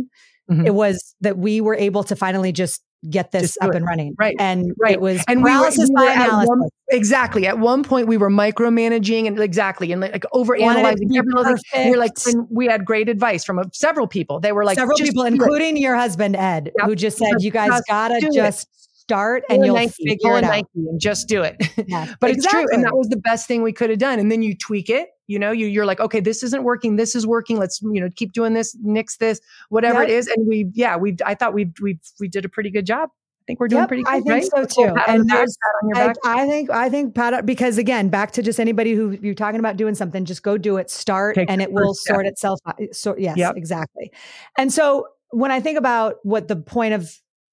Mhm. 0.51 0.67
It 0.67 0.75
was 0.75 1.15
that 1.21 1.39
we 1.39 1.61
were 1.61 1.75
able 1.75 2.03
to 2.05 2.17
finally 2.17 2.53
just 2.53 2.83
get 3.09 3.31
this 3.33 3.43
Just 3.43 3.59
up 3.63 3.75
and 3.75 3.87
running. 3.87 4.15
Right. 4.19 4.35
And 4.41 4.73
Right. 4.79 4.93
it 4.95 5.01
was 5.01 5.23
and 5.29 5.39
we 5.45 5.51
were, 5.51 5.57
paralysis 5.59 5.89
we 5.89 5.95
by 5.95 6.03
were 6.05 6.11
analysis. 6.11 6.49
one, 6.49 6.69
exactly. 6.91 7.47
At 7.47 7.59
one 7.59 7.85
point, 7.85 8.09
we 8.09 8.17
were 8.17 8.31
micromanaging 8.31 9.27
and 9.27 9.39
exactly 9.39 9.93
and 9.93 10.01
like, 10.01 10.25
over 10.33 10.57
analyzing. 10.57 11.09
be 11.09 11.17
every 11.19 11.33
little 11.33 11.55
thing. 11.73 11.87
We 11.87 11.91
were 11.93 11.97
like, 11.99 12.13
and 12.27 12.47
we 12.51 12.67
had 12.67 12.85
great 12.85 13.09
advice 13.09 13.45
from 13.45 13.59
uh, 13.61 13.65
several 13.73 14.09
people. 14.09 14.41
They 14.41 14.53
were 14.53 14.65
like, 14.65 14.79
several 14.79 14.99
people, 14.99 15.23
do 15.23 15.29
it. 15.29 15.33
including 15.35 15.77
your 15.77 15.95
husband 15.97 16.35
Ed, 16.35 16.73
Yep. 16.79 16.87
who 16.89 16.97
just 16.97 17.19
said, 17.19 17.29
Just- 17.35 17.45
"You 17.45 17.51
guys 17.53 17.81
gotta 17.89 18.21
just 18.35 18.67
start 19.09 19.43
and 19.49 19.65
you'll 19.65 19.75
Nike, 19.75 20.05
figure 20.07 20.37
it 20.39 20.45
out." 20.45 20.51
Nike 20.51 20.69
and 20.75 21.01
just 21.01 21.29
do 21.29 21.43
it. 21.43 21.57
Yeah, 21.87 22.15
but 22.21 22.31
it's 22.31 22.47
true, 22.47 22.67
and 22.73 22.85
that 22.85 22.97
was 22.97 23.09
the 23.09 23.17
best 23.17 23.47
thing 23.49 23.63
we 23.63 23.73
could 23.73 23.91
have 23.91 23.99
done. 23.99 24.19
And 24.19 24.31
then 24.31 24.43
you 24.43 24.55
tweak 24.57 24.91
it. 24.91 25.09
You 25.27 25.39
know, 25.39 25.51
you 25.51 25.67
you're 25.67 25.87
like, 25.87 26.01
okay, 26.01 26.21
this 26.21 26.43
isn't 26.43 26.63
working. 26.63 26.97
This 26.97 27.15
is 27.15 27.27
working. 27.27 27.59
Let's 27.59 27.81
you 27.83 28.01
know 28.01 28.09
keep 28.15 28.33
doing 28.33 28.55
this, 28.55 28.77
nix 28.83 29.17
this, 29.17 29.41
whatever 29.71 30.01
Yep. 30.01 30.09
it 30.09 30.13
is. 30.15 30.27
And 30.29 30.47
we, 30.47 30.71
yeah, 30.75 30.97
we. 30.97 31.17
I 31.25 31.35
thought 31.35 31.53
we 31.55 31.73
we 31.83 31.99
we 32.21 32.29
did 32.29 32.45
a 32.45 32.49
pretty 32.49 32.71
good 32.71 32.87
job. 32.87 33.11
I 33.11 33.45
think 33.47 33.61
we're 33.61 33.69
doing 33.69 33.81
Yep, 33.83 33.89
pretty 33.89 34.03
good. 34.03 34.11
I 34.15 34.21
think 34.21 34.53
right? 34.55 34.69
so 34.69 34.85
too. 34.89 34.95
pat 34.95 35.09
And 35.09 35.29
there's- 35.31 35.57
pat 35.57 35.75
on 35.83 35.89
your 35.89 36.15
I. 36.25 36.43
I 36.43 36.47
think 36.47 36.71
I 36.71 36.89
think 36.91 37.15
pat 37.15 37.47
because 37.47 37.79
again, 37.79 38.09
back 38.11 38.31
to 38.33 38.43
just 38.43 38.61
anybody 38.61 38.93
who 38.95 39.19
you're 39.23 39.35
talking 39.35 39.59
about 39.61 39.77
doing 39.79 39.95
something, 39.95 40.25
just 40.27 40.43
go 40.43 40.59
do 40.59 40.77
it, 40.77 40.91
start, 40.91 41.35
Take 41.35 41.51
and 41.51 41.61
it 41.63 41.73
will 41.73 41.95
step. 41.95 42.15
sort 42.15 42.27
itself 42.27 42.61
uh, 42.67 42.71
out. 42.71 42.95
So 42.95 43.15
yes, 43.19 43.37
Yep. 43.39 43.57
exactly. 43.57 44.13
And 44.59 44.71
so 44.73 45.07
when 45.31 45.51
I 45.51 45.61
think 45.61 45.79
about 45.79 46.17
what 46.25 46.49
the 46.49 46.57
point 46.57 46.95
of 46.95 47.11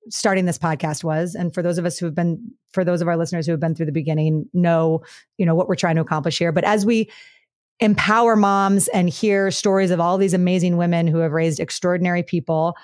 starting 0.10 0.46
this 0.46 0.58
podcast 0.58 1.04
was, 1.04 1.36
and 1.36 1.54
for 1.54 1.62
those 1.62 1.78
of 1.78 1.86
us 1.86 1.98
who 1.98 2.06
have 2.06 2.16
been, 2.16 2.52
for 2.72 2.84
those 2.84 3.02
of 3.02 3.08
our 3.08 3.18
listeners 3.18 3.46
who 3.46 3.52
have 3.52 3.60
been 3.60 3.76
through 3.76 3.88
the 3.88 3.92
beginning, 3.92 4.48
know 4.54 5.02
you 5.38 5.46
know 5.46 5.56
what 5.56 5.68
we're 5.68 5.76
trying 5.76 5.96
to 5.96 6.02
accomplish 6.02 6.38
here. 6.38 6.52
But 6.52 6.64
as 6.64 6.86
we 6.86 7.10
empower 7.80 8.36
moms 8.36 8.88
and 8.90 9.10
hear 9.10 9.52
stories 9.52 9.92
of 9.92 10.00
all 10.00 10.18
these 10.18 10.34
amazing 10.34 10.78
women 10.78 11.08
who 11.08 11.18
have 11.18 11.34
raised 11.34 11.60
extraordinary 11.60 12.24
people, 12.24 12.76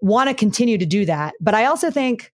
want 0.00 0.28
to 0.28 0.34
continue 0.34 0.78
to 0.78 0.86
do 0.86 1.04
that. 1.04 1.34
But 1.40 1.54
I 1.54 1.64
also 1.64 1.90
think 1.90 2.32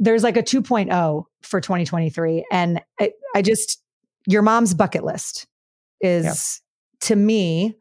there's 0.00 0.22
like 0.22 0.36
a 0.36 0.42
2.0 0.42 1.24
for 1.42 1.60
2023 1.60 2.46
and 2.52 2.80
I, 3.00 3.12
I 3.34 3.42
just 3.42 3.82
your 4.26 4.42
mom's 4.42 4.74
bucket 4.74 5.04
list 5.04 5.46
is 6.00 6.60
to 7.00 7.16
me 7.16 7.76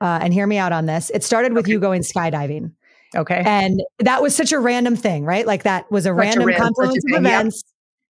uh, 0.00 0.18
and 0.20 0.34
hear 0.34 0.46
me 0.46 0.58
out 0.58 0.72
on 0.72 0.86
this 0.86 1.10
it 1.14 1.24
started 1.24 1.54
with 1.54 1.68
you 1.68 1.80
going 1.80 2.02
skydiving 2.02 2.72
okay. 3.16 3.42
and 3.46 3.80
that 3.98 4.20
was 4.22 4.34
such 4.34 4.52
a 4.52 4.58
random 4.58 4.96
thing 4.96 5.24
right 5.24 5.46
like 5.46 5.62
that 5.62 5.90
was 5.90 6.06
a 6.06 6.08
Such 6.10 6.16
random 6.16 6.44
ran- 6.46 6.56
a 6.56 6.60
confluence 6.62 6.96
of 6.96 7.10
yep. 7.10 7.20
events 7.20 7.62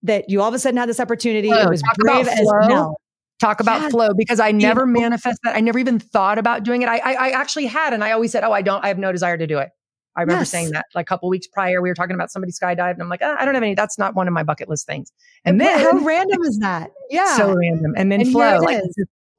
that 0.04 0.30
you 0.30 0.42
all 0.42 0.48
of 0.48 0.54
a 0.54 0.60
sudden 0.60 0.78
had 0.78 0.90
this 0.90 1.00
opportunity 1.00 1.48
Flow. 1.50 1.62
it 1.62 1.70
was 1.70 1.82
Talk 1.82 1.96
brave 1.98 2.28
about 2.28 2.40
as 2.40 2.52
hell 2.70 2.98
talk 3.40 3.60
about 3.60 3.82
Yes. 3.82 3.92
flow 3.92 4.10
because 4.16 4.40
I 4.40 4.52
never 4.52 4.86
know. 4.86 5.00
manifest 5.02 5.40
that. 5.44 5.56
I 5.56 5.62
never 5.62 5.80
even 5.80 5.98
thought 5.98 6.38
about 6.38 6.64
doing 6.64 6.84
it. 6.84 6.88
I, 6.88 6.98
I, 7.00 7.14
I 7.14 7.30
actually 7.32 7.66
had, 7.66 7.92
and 7.92 8.04
I 8.04 8.12
always 8.12 8.32
said, 8.32 8.44
"Oh, 8.44 8.52
I 8.52 8.62
don't. 8.62 8.86
I 8.86 8.88
have 8.88 9.00
no 9.00 9.12
desire 9.12 9.36
to 9.36 9.48
do 9.48 9.58
it." 9.58 9.70
I 10.16 10.22
remember 10.22 10.42
Yes. 10.42 10.52
saying 10.52 10.70
that 10.74 10.86
like 10.94 11.06
a 11.06 11.10
couple 11.10 11.28
weeks 11.28 11.48
prior. 11.48 11.82
We 11.82 11.90
were 11.90 11.96
talking 11.96 12.14
about 12.14 12.30
somebody 12.30 12.52
skydived, 12.52 12.92
and 12.94 13.02
I'm 13.02 13.10
like, 13.10 13.22
ah, 13.24 13.36
"I 13.40 13.46
don't 13.46 13.56
have 13.56 13.64
any. 13.64 13.74
That's 13.74 13.98
not 13.98 14.14
one 14.16 14.28
of 14.28 14.34
my 14.36 14.44
bucket 14.44 14.70
list 14.70 14.86
things." 14.86 15.12
And 15.44 15.58
What- 15.58 15.66
then 15.66 15.80
how 15.80 16.06
random 16.06 16.44
is 16.44 16.60
that 16.60 16.92
yeah 17.10 17.36
so 17.36 17.56
random, 17.56 17.94
and 17.98 18.12
then 18.12 18.22
And 18.22 18.32
flow 18.32 18.60
like 18.60 18.80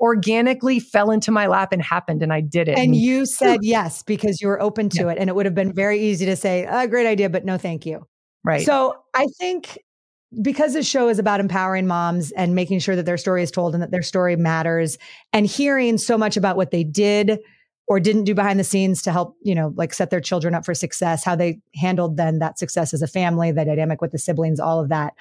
organically 0.02 0.80
fell 0.80 1.10
into 1.12 1.30
my 1.30 1.46
lap 1.46 1.72
and 1.72 1.80
happened, 1.80 2.22
and 2.22 2.32
I 2.32 2.40
did 2.40 2.68
it. 2.68 2.76
and 2.76 2.96
you 2.96 3.24
said 3.24 3.60
yes 3.62 4.02
because 4.02 4.40
you 4.42 4.48
were 4.48 4.60
open 4.60 4.88
to 4.90 5.08
it 5.08 5.16
and 5.16 5.30
it 5.30 5.36
would 5.36 5.46
have 5.46 5.54
been 5.54 5.72
very 5.72 6.00
easy 6.00 6.26
to 6.26 6.36
say 6.36 6.64
a 6.64 6.88
great 6.88 7.06
idea 7.06 7.30
but 7.30 7.44
no 7.44 7.56
thank 7.56 7.86
you 7.86 8.04
right. 8.44 8.66
So 8.66 8.96
I 9.14 9.28
think 9.38 9.78
because 10.42 10.72
this 10.72 10.86
show 10.88 11.08
is 11.08 11.18
about 11.18 11.40
empowering 11.40 11.86
moms 11.86 12.32
and 12.32 12.54
making 12.54 12.80
sure 12.80 12.96
that 12.96 13.04
their 13.06 13.18
story 13.18 13.42
is 13.42 13.50
told 13.50 13.74
and 13.74 13.82
that 13.82 13.90
their 13.90 14.02
story 14.02 14.34
matters 14.34 14.98
and 15.32 15.46
hearing 15.46 15.98
so 15.98 16.18
much 16.18 16.36
about 16.36 16.56
what 16.56 16.70
they 16.70 16.82
did 16.84 17.38
or 17.92 18.00
didn't 18.00 18.24
do 18.24 18.34
behind 18.34 18.58
the 18.58 18.64
scenes 18.64 19.02
to 19.02 19.12
help, 19.12 19.36
you 19.42 19.54
know, 19.54 19.72
like 19.76 19.92
set 19.92 20.08
their 20.08 20.20
children 20.20 20.54
up 20.54 20.64
for 20.64 20.74
success, 20.74 21.22
how 21.22 21.36
they 21.36 21.60
handled 21.74 22.16
then 22.16 22.38
that 22.38 22.58
success 22.58 22.94
as 22.94 23.02
a 23.02 23.06
family, 23.06 23.52
the 23.52 23.64
dynamic 23.66 24.00
with 24.00 24.12
the 24.12 24.18
siblings, 24.18 24.58
all 24.58 24.80
of 24.80 24.88
that. 24.88 25.12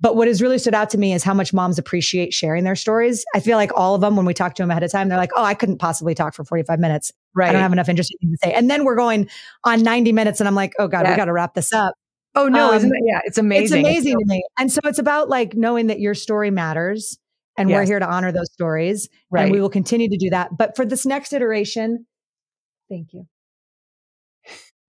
But 0.00 0.14
what 0.14 0.28
has 0.28 0.42
really 0.42 0.58
stood 0.58 0.74
out 0.74 0.90
to 0.90 0.98
me 0.98 1.14
is 1.14 1.24
how 1.24 1.32
much 1.34 1.52
moms 1.54 1.78
appreciate 1.78 2.34
sharing 2.34 2.64
their 2.64 2.76
stories. 2.76 3.24
I 3.34 3.40
feel 3.40 3.56
like 3.56 3.72
all 3.74 3.94
of 3.94 4.02
them, 4.02 4.14
when 4.14 4.26
we 4.26 4.34
talk 4.34 4.54
to 4.56 4.62
them 4.62 4.70
ahead 4.70 4.82
of 4.82 4.92
time, 4.92 5.08
they're 5.08 5.16
like, 5.18 5.32
oh, 5.34 5.42
I 5.42 5.54
couldn't 5.54 5.78
possibly 5.78 6.14
talk 6.14 6.34
for 6.34 6.44
45 6.44 6.78
minutes. 6.78 7.12
right. 7.34 7.48
I 7.48 7.52
don't 7.52 7.62
have 7.62 7.72
enough 7.72 7.88
interesting 7.88 8.18
things 8.20 8.38
to 8.38 8.48
say. 8.48 8.52
And 8.54 8.70
then 8.70 8.84
we're 8.84 8.94
going 8.94 9.28
on 9.64 9.82
90 9.82 10.12
minutes 10.12 10.38
and 10.40 10.46
I'm 10.46 10.54
like, 10.54 10.74
oh 10.78 10.86
God, 10.86 11.08
we 11.08 11.16
got 11.16 11.24
to 11.24 11.32
wrap 11.32 11.54
this 11.54 11.72
up. 11.72 11.94
oh 12.34 12.46
no, 12.46 12.68
um, 12.70 12.76
isn't 12.76 12.90
it? 12.94 13.02
Yeah, 13.06 13.20
it's 13.24 13.38
amazing. 13.38 13.78
It's 13.78 13.88
amazing 13.88 14.18
to 14.18 14.24
me. 14.26 14.42
And 14.58 14.70
so 14.70 14.80
it's 14.84 14.98
about 14.98 15.28
like 15.30 15.54
knowing 15.54 15.86
that 15.88 15.98
your 15.98 16.14
story 16.14 16.50
matters 16.50 17.18
and 17.56 17.68
we're 17.68 17.84
here 17.84 17.98
to 17.98 18.08
honor 18.08 18.30
those 18.30 18.52
stories 18.52 19.08
Right. 19.32 19.42
and 19.42 19.50
we 19.52 19.60
will 19.60 19.68
continue 19.70 20.08
to 20.08 20.16
do 20.16 20.30
that. 20.30 20.56
But 20.56 20.76
for 20.76 20.84
this 20.84 21.04
next 21.04 21.32
iteration, 21.32 22.06
thank 22.88 23.12
you. 23.12 23.26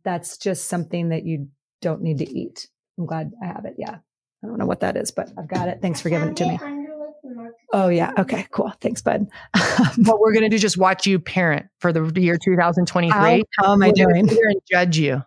That's 0.03 0.37
just 0.37 0.67
something 0.67 1.09
that 1.09 1.25
you 1.25 1.49
don't 1.81 2.01
need 2.01 2.19
to 2.19 2.29
eat. 2.29 2.67
I'm 2.97 3.05
glad 3.05 3.31
I 3.41 3.47
have 3.47 3.65
it. 3.65 3.75
Yeah. 3.77 3.97
I 4.43 4.47
don't 4.47 4.57
know 4.57 4.65
what 4.65 4.79
that 4.81 4.95
is, 4.95 5.11
but 5.11 5.29
I've 5.37 5.49
got 5.49 5.67
it. 5.67 5.79
Thanks 5.81 5.99
for 5.99 6.09
giving 6.09 6.29
it 6.29 6.37
to 6.37 6.47
me. 6.47 6.59
Oh 7.73 7.89
yeah. 7.89 8.13
Okay, 8.17 8.47
cool. 8.51 8.71
Thanks, 8.79 9.01
bud. 9.01 9.27
what 9.97 10.19
we're 10.19 10.33
gonna 10.33 10.49
do? 10.49 10.57
Just 10.57 10.77
watch 10.77 11.05
you 11.05 11.19
parent 11.19 11.67
for 11.79 11.91
the 11.91 12.01
year 12.19 12.37
2023. 12.43 13.11
How, 13.11 13.39
how 13.57 13.73
am 13.73 13.83
I 13.83 13.91
gonna 13.91 14.13
doing? 14.13 14.29
and 14.29 14.61
judge 14.69 14.97
you. 14.97 15.21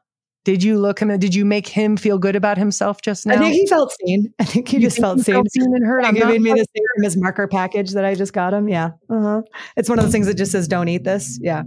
Did 0.45 0.63
you 0.63 0.79
look 0.79 0.99
him? 1.01 1.17
Did 1.19 1.35
you 1.35 1.45
make 1.45 1.69
him 1.69 1.97
feel 1.97 2.19
good 2.19 2.35
about 2.35 2.59
himself 2.59 3.01
just 3.01 3.27
now? 3.27 3.35
I 3.35 3.39
think 3.39 3.55
he 3.55 3.67
felt 3.67 3.93
seen. 4.05 4.33
I 4.41 4.45
think 4.45 4.67
he 4.69 4.79
You 4.79 4.83
just 4.83 4.97
think 4.97 5.05
felt 5.05 5.17
he 5.19 5.23
seen. 5.23 5.35
felt 5.35 5.51
seen 5.53 5.65
and 5.75 5.87
heard. 5.87 6.05
I'm 6.05 6.15
giving 6.15 6.43
me 6.43 6.51
the 6.51 6.57
positive. 6.57 6.67
same 6.77 6.85
from 6.97 7.05
his 7.05 7.17
marker 7.17 7.47
package 7.49 7.93
that 7.93 8.05
I 8.05 8.15
just 8.17 8.33
got 8.33 8.53
him. 8.53 8.69
Yeah. 8.69 8.91
Uh-huh. 9.09 9.43
It's 9.77 9.89
one 9.89 9.99
of 9.99 10.05
those 10.05 10.13
things 10.13 10.27
that 10.27 10.35
just 10.35 10.51
says 10.53 10.67
don't 10.67 10.89
eat 10.89 11.05
this. 11.05 11.39
Yeah. 11.41 11.63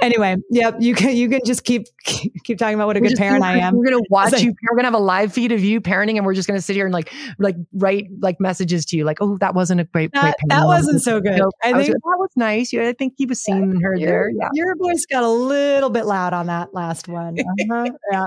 Anyway, 0.00 0.36
yep, 0.50 0.76
you 0.80 0.94
can 0.94 1.16
you 1.16 1.28
can 1.28 1.40
just 1.46 1.64
keep 1.64 1.86
keep 2.04 2.58
talking 2.58 2.74
about 2.74 2.86
what 2.86 2.96
a 2.96 3.00
We're 3.00 3.08
good 3.08 3.18
parent 3.18 3.44
I 3.44 3.58
am. 3.58 3.76
We're 3.76 3.84
gonna 3.90 4.02
watch 4.10 4.32
like- 4.32 4.42
you. 4.42 4.52
We're 4.70 4.76
gonna 4.76 4.88
have 4.88 4.94
a 4.94 4.98
live 4.98 5.32
feed 5.32 5.52
of 5.52 5.62
you 5.64 5.80
parenting, 5.80 6.16
and 6.16 6.26
we're 6.26 6.34
just 6.34 6.48
gonna 6.48 6.60
sit 6.60 6.76
here 6.76 6.84
and 6.86 6.92
like 6.92 7.12
like 7.38 7.56
write 7.74 8.08
like 8.20 8.40
messages 8.40 8.84
to 8.86 8.96
you, 8.96 9.04
like, 9.04 9.18
"Oh, 9.20 9.38
that 9.38 9.54
wasn't 9.54 9.80
a 9.80 9.84
great. 9.84 10.12
That, 10.12 10.22
great 10.22 10.34
that 10.48 10.64
wasn't 10.66 11.00
so 11.02 11.20
good. 11.20 11.38
No, 11.38 11.50
I 11.62 11.68
I 11.68 11.72
think 11.72 11.88
like, 11.88 11.92
that 11.92 12.16
was 12.18 12.30
nice. 12.36 12.72
Yeah, 12.72 12.88
I 12.88 12.92
think 12.92 13.14
he 13.16 13.26
was 13.26 13.42
seen 13.42 13.62
and 13.62 13.82
heard 13.82 13.98
your, 14.00 14.08
there. 14.10 14.30
Yeah. 14.38 14.48
your 14.52 14.76
voice 14.76 15.06
got 15.10 15.22
a 15.22 15.28
little 15.28 15.90
bit 15.90 16.04
loud 16.04 16.32
on 16.34 16.46
that 16.48 16.74
last 16.74 17.08
one. 17.08 17.36
Uh-huh. 17.70 17.90
Yeah. 18.10 18.26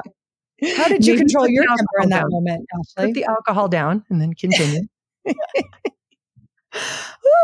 How 0.78 0.88
did 0.88 1.06
you 1.06 1.14
Maybe 1.14 1.26
control 1.26 1.48
your 1.50 1.66
temper 1.68 2.02
in 2.02 2.10
that 2.10 2.22
down. 2.22 2.30
moment, 2.32 2.66
Put 2.96 3.14
the 3.14 3.26
alcohol 3.26 3.68
down 3.68 4.06
and 4.10 4.22
then 4.22 4.34
continue. 4.34 4.82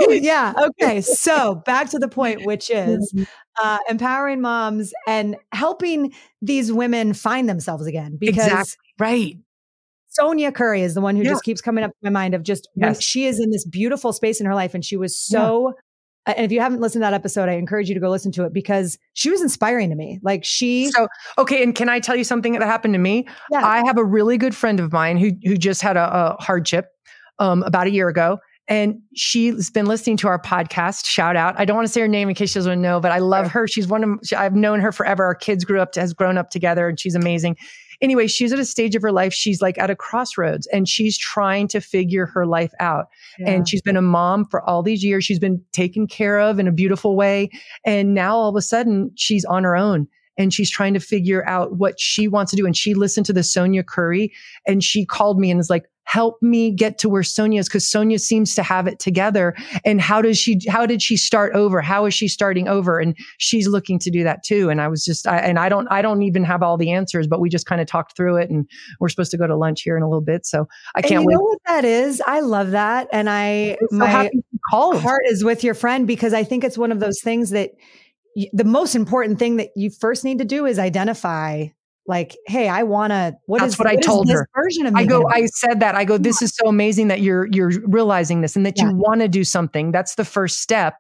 Woo, 0.02 0.14
yeah. 0.14 0.54
Okay. 0.82 1.02
So 1.02 1.56
back 1.66 1.90
to 1.92 2.00
the 2.00 2.08
point, 2.08 2.46
which 2.46 2.70
is 2.70 3.14
uh, 3.62 3.78
empowering 3.90 4.42
moms 4.42 4.94
and 5.08 5.38
helping 5.54 6.14
these 6.42 6.72
women 6.72 7.14
find 7.14 7.48
themselves 7.48 7.86
again. 7.88 8.18
Because 8.18 8.46
Exactly. 8.48 8.76
right. 9.00 9.38
Sonya 10.10 10.52
Curry 10.52 10.82
is 10.82 10.94
the 10.94 11.02
one 11.02 11.16
who 11.16 11.24
Yeah. 11.24 11.30
just 11.30 11.44
keeps 11.44 11.62
coming 11.62 11.84
up 11.86 11.92
to 11.92 11.98
my 12.04 12.10
mind 12.10 12.34
of 12.34 12.44
just 12.44 12.68
when 12.74 12.90
Yes. 12.90 13.02
she 13.02 13.26
is 13.26 13.40
in 13.40 13.52
this 13.52 13.66
beautiful 13.66 14.12
space 14.12 14.42
in 14.42 14.46
her 14.46 14.56
life 14.56 14.74
and 14.74 14.84
she 14.84 14.98
was 14.98 15.18
so 15.18 15.74
and 16.26 16.46
if 16.46 16.52
you 16.52 16.60
haven't 16.60 16.82
listened 16.82 17.02
to 17.02 17.06
that 17.06 17.14
episode, 17.14 17.50
I 17.50 17.54
encourage 17.54 17.90
you 17.90 17.96
to 17.96 18.00
go 18.00 18.10
listen 18.10 18.32
to 18.34 18.46
it 18.46 18.54
because 18.54 18.98
she 19.14 19.30
was 19.30 19.42
inspiring 19.42 19.90
to 19.90 19.96
me. 19.96 20.20
Like 20.22 20.46
she 20.46 20.92
So 20.92 21.08
okay, 21.38 21.64
and 21.64 21.74
can 21.74 21.90
I 21.90 22.00
tell 22.00 22.16
you 22.16 22.24
something 22.24 22.54
that 22.54 22.62
happened 22.62 22.94
to 22.94 23.00
me? 23.00 23.28
yeah, 23.52 23.66
I 23.66 23.84
have 23.86 23.98
a 23.98 24.04
really 24.04 24.38
good 24.38 24.56
friend 24.56 24.80
of 24.80 24.92
mine 24.92 25.18
who 25.18 25.32
who 25.44 25.58
just 25.58 25.82
had 25.82 25.98
a, 25.98 26.36
a 26.38 26.42
hardship 26.42 26.90
um, 27.40 27.64
about 27.64 27.88
a 27.88 27.90
year 27.90 28.08
ago, 28.08 28.40
and 28.68 29.02
she's 29.16 29.72
been 29.72 29.88
listening 29.88 30.18
to 30.18 30.28
our 30.28 30.40
podcast. 30.40 31.06
Shout 31.06 31.36
out! 31.36 31.56
I 31.60 31.66
don't 31.66 31.76
want 31.76 31.88
to 31.88 31.92
say 31.92 32.02
her 32.02 32.08
name 32.08 32.30
in 32.30 32.36
case 32.36 32.52
she 32.52 32.60
doesn't 32.60 32.82
know, 32.82 33.00
but 33.00 33.12
I 33.12 33.18
love 33.18 33.48
her. 33.52 33.68
She's 33.68 33.88
one 33.88 34.04
of 34.04 34.20
I've 34.38 34.56
known 34.56 34.80
her 34.80 34.92
forever. 34.92 35.26
Our 35.26 35.36
kids 35.36 35.66
grew 35.66 35.82
up 35.82 35.96
has 35.96 36.14
grown 36.14 36.38
up 36.38 36.52
together, 36.52 36.88
and 36.88 37.00
she's 37.00 37.16
amazing. 37.16 37.58
Anyway, 38.02 38.28
she's 38.28 38.52
at 38.52 38.60
a 38.60 38.66
stage 38.66 38.96
of 38.96 39.02
her 39.02 39.12
life. 39.12 39.34
She's 39.34 39.62
like 39.62 39.78
at 39.78 39.90
a 39.90 39.96
crossroads, 39.96 40.68
and 40.68 40.88
she's 40.88 41.18
trying 41.18 41.68
to 41.70 41.82
figure 41.82 42.26
her 42.26 42.46
life 42.46 42.72
out. 42.80 43.08
yeah. 43.40 43.52
And 43.52 43.70
she's 43.70 43.82
been 43.82 43.98
a 43.98 44.02
mom 44.02 44.46
for 44.46 44.62
all 44.68 44.84
these 44.84 45.04
years. 45.04 45.24
She's 45.24 45.40
been 45.40 45.62
taken 45.72 46.08
care 46.08 46.40
of 46.40 46.60
in 46.60 46.68
a 46.68 46.72
beautiful 46.72 47.16
way. 47.16 47.50
And 47.86 48.14
now 48.14 48.36
all 48.36 48.50
of 48.50 48.56
a 48.56 48.62
sudden 48.62 49.12
she's 49.16 49.46
on 49.46 49.64
her 49.64 49.76
own 49.76 50.08
and 50.38 50.54
she's 50.54 50.72
trying 50.72 50.94
to 50.94 51.00
figure 51.00 51.48
out 51.48 51.78
what 51.78 52.00
she 52.00 52.28
wants 52.28 52.52
to 52.52 52.56
do. 52.56 52.66
And 52.66 52.76
she 52.76 52.94
listened 52.94 53.26
to 53.28 53.34
the 53.34 53.44
Sonya 53.44 53.84
Curry 53.84 54.34
and 54.66 54.84
she 54.84 55.06
called 55.06 55.40
me 55.40 55.52
and 55.52 55.58
was 55.58 55.70
like, 55.70 55.86
help 56.04 56.42
me 56.42 56.72
get 56.72 56.98
to 56.98 57.10
where 57.10 57.24
Sonya 57.24 57.60
is 57.60 57.70
because 57.70 57.88
Sonya 57.88 58.20
seems 58.20 58.54
to 58.56 58.64
have 58.64 58.88
it 58.88 59.00
together. 59.00 59.56
And 59.86 60.02
how 60.02 60.22
does 60.22 60.38
she, 60.38 60.60
how 60.68 60.86
did 60.86 61.02
she 61.02 61.16
start 61.16 61.54
over? 61.54 61.82
How 61.82 62.06
is 62.06 62.14
she 62.14 62.28
starting 62.28 62.68
over? 62.68 63.00
And 63.00 63.16
she's 63.38 63.68
looking 63.68 63.98
to 64.00 64.12
do 64.12 64.24
that 64.24 64.44
too. 64.44 64.70
And 64.70 64.82
I 64.82 64.88
was 64.88 65.06
just, 65.06 65.28
I, 65.28 65.38
and 65.38 65.58
I 65.58 65.70
don't, 65.70 65.88
I 65.90 66.02
don't 66.02 66.24
even 66.24 66.44
have 66.44 66.64
all 66.64 66.78
the 66.78 66.92
answers, 66.92 67.28
but 67.28 67.40
we 67.40 67.50
just 67.50 67.66
kind 67.66 67.80
of 67.80 67.88
talked 67.88 68.18
through 68.18 68.38
it 68.38 68.50
and 68.50 68.68
we're 69.00 69.10
supposed 69.10 69.32
to 69.32 69.38
go 69.38 69.48
to 69.48 69.56
lunch 69.56 69.84
here 69.84 69.96
in 69.96 70.04
a 70.04 70.10
little 70.10 70.22
bit. 70.22 70.46
So 70.46 70.68
I 70.96 71.02
can't 71.02 71.22
you 71.22 71.28
wait. 71.28 71.34
know 71.34 71.42
what 71.42 71.60
that 71.68 71.86
is? 71.86 72.22
I 72.26 72.42
love 72.42 72.72
that. 72.72 73.08
And 73.14 73.30
I 73.30 73.78
so 73.90 73.98
my 73.98 74.08
happy 74.08 74.44
heart 74.72 75.24
is 75.28 75.44
with 75.44 75.64
your 75.64 75.74
friend 75.74 76.08
because 76.08 76.34
I 76.34 76.44
think 76.44 76.64
it's 76.64 76.78
one 76.78 76.92
of 76.92 77.00
those 77.00 77.22
things 77.22 77.52
that 77.52 77.72
the 78.54 78.64
most 78.64 78.96
important 78.96 79.40
thing 79.40 79.58
that 79.58 79.70
you 79.76 79.90
first 79.90 80.24
need 80.24 80.40
to 80.40 80.46
do 80.46 80.66
is 80.66 80.80
identify 80.80 81.68
like, 82.12 82.38
hey, 82.46 82.68
I 82.70 82.84
want 82.84 83.10
to. 83.12 83.34
What 83.48 83.62
That's 83.62 83.74
is- 83.74 83.80
what 83.80 83.88
I 83.88 83.94
is 83.96 84.06
told 84.06 84.28
this 84.28 84.36
her. 84.36 84.48
Version 84.56 84.86
of 84.86 84.94
me 84.94 85.02
I 85.02 85.06
go. 85.08 85.28
I 85.28 85.48
said 85.48 85.80
that. 85.80 85.96
I 85.96 86.06
go, 86.06 86.20
this 86.20 86.42
is 86.44 86.54
so 86.56 86.68
amazing 86.68 87.08
that 87.08 87.22
you're 87.22 87.48
you're 87.52 87.72
realizing 87.88 88.42
this 88.42 88.56
and 88.56 88.64
that 88.68 88.78
Yeah. 88.78 88.90
you 88.90 88.96
want 88.96 89.22
to 89.22 89.28
do 89.28 89.44
something. 89.44 89.92
That's 89.92 90.14
the 90.16 90.26
first 90.26 90.62
step. 90.62 90.94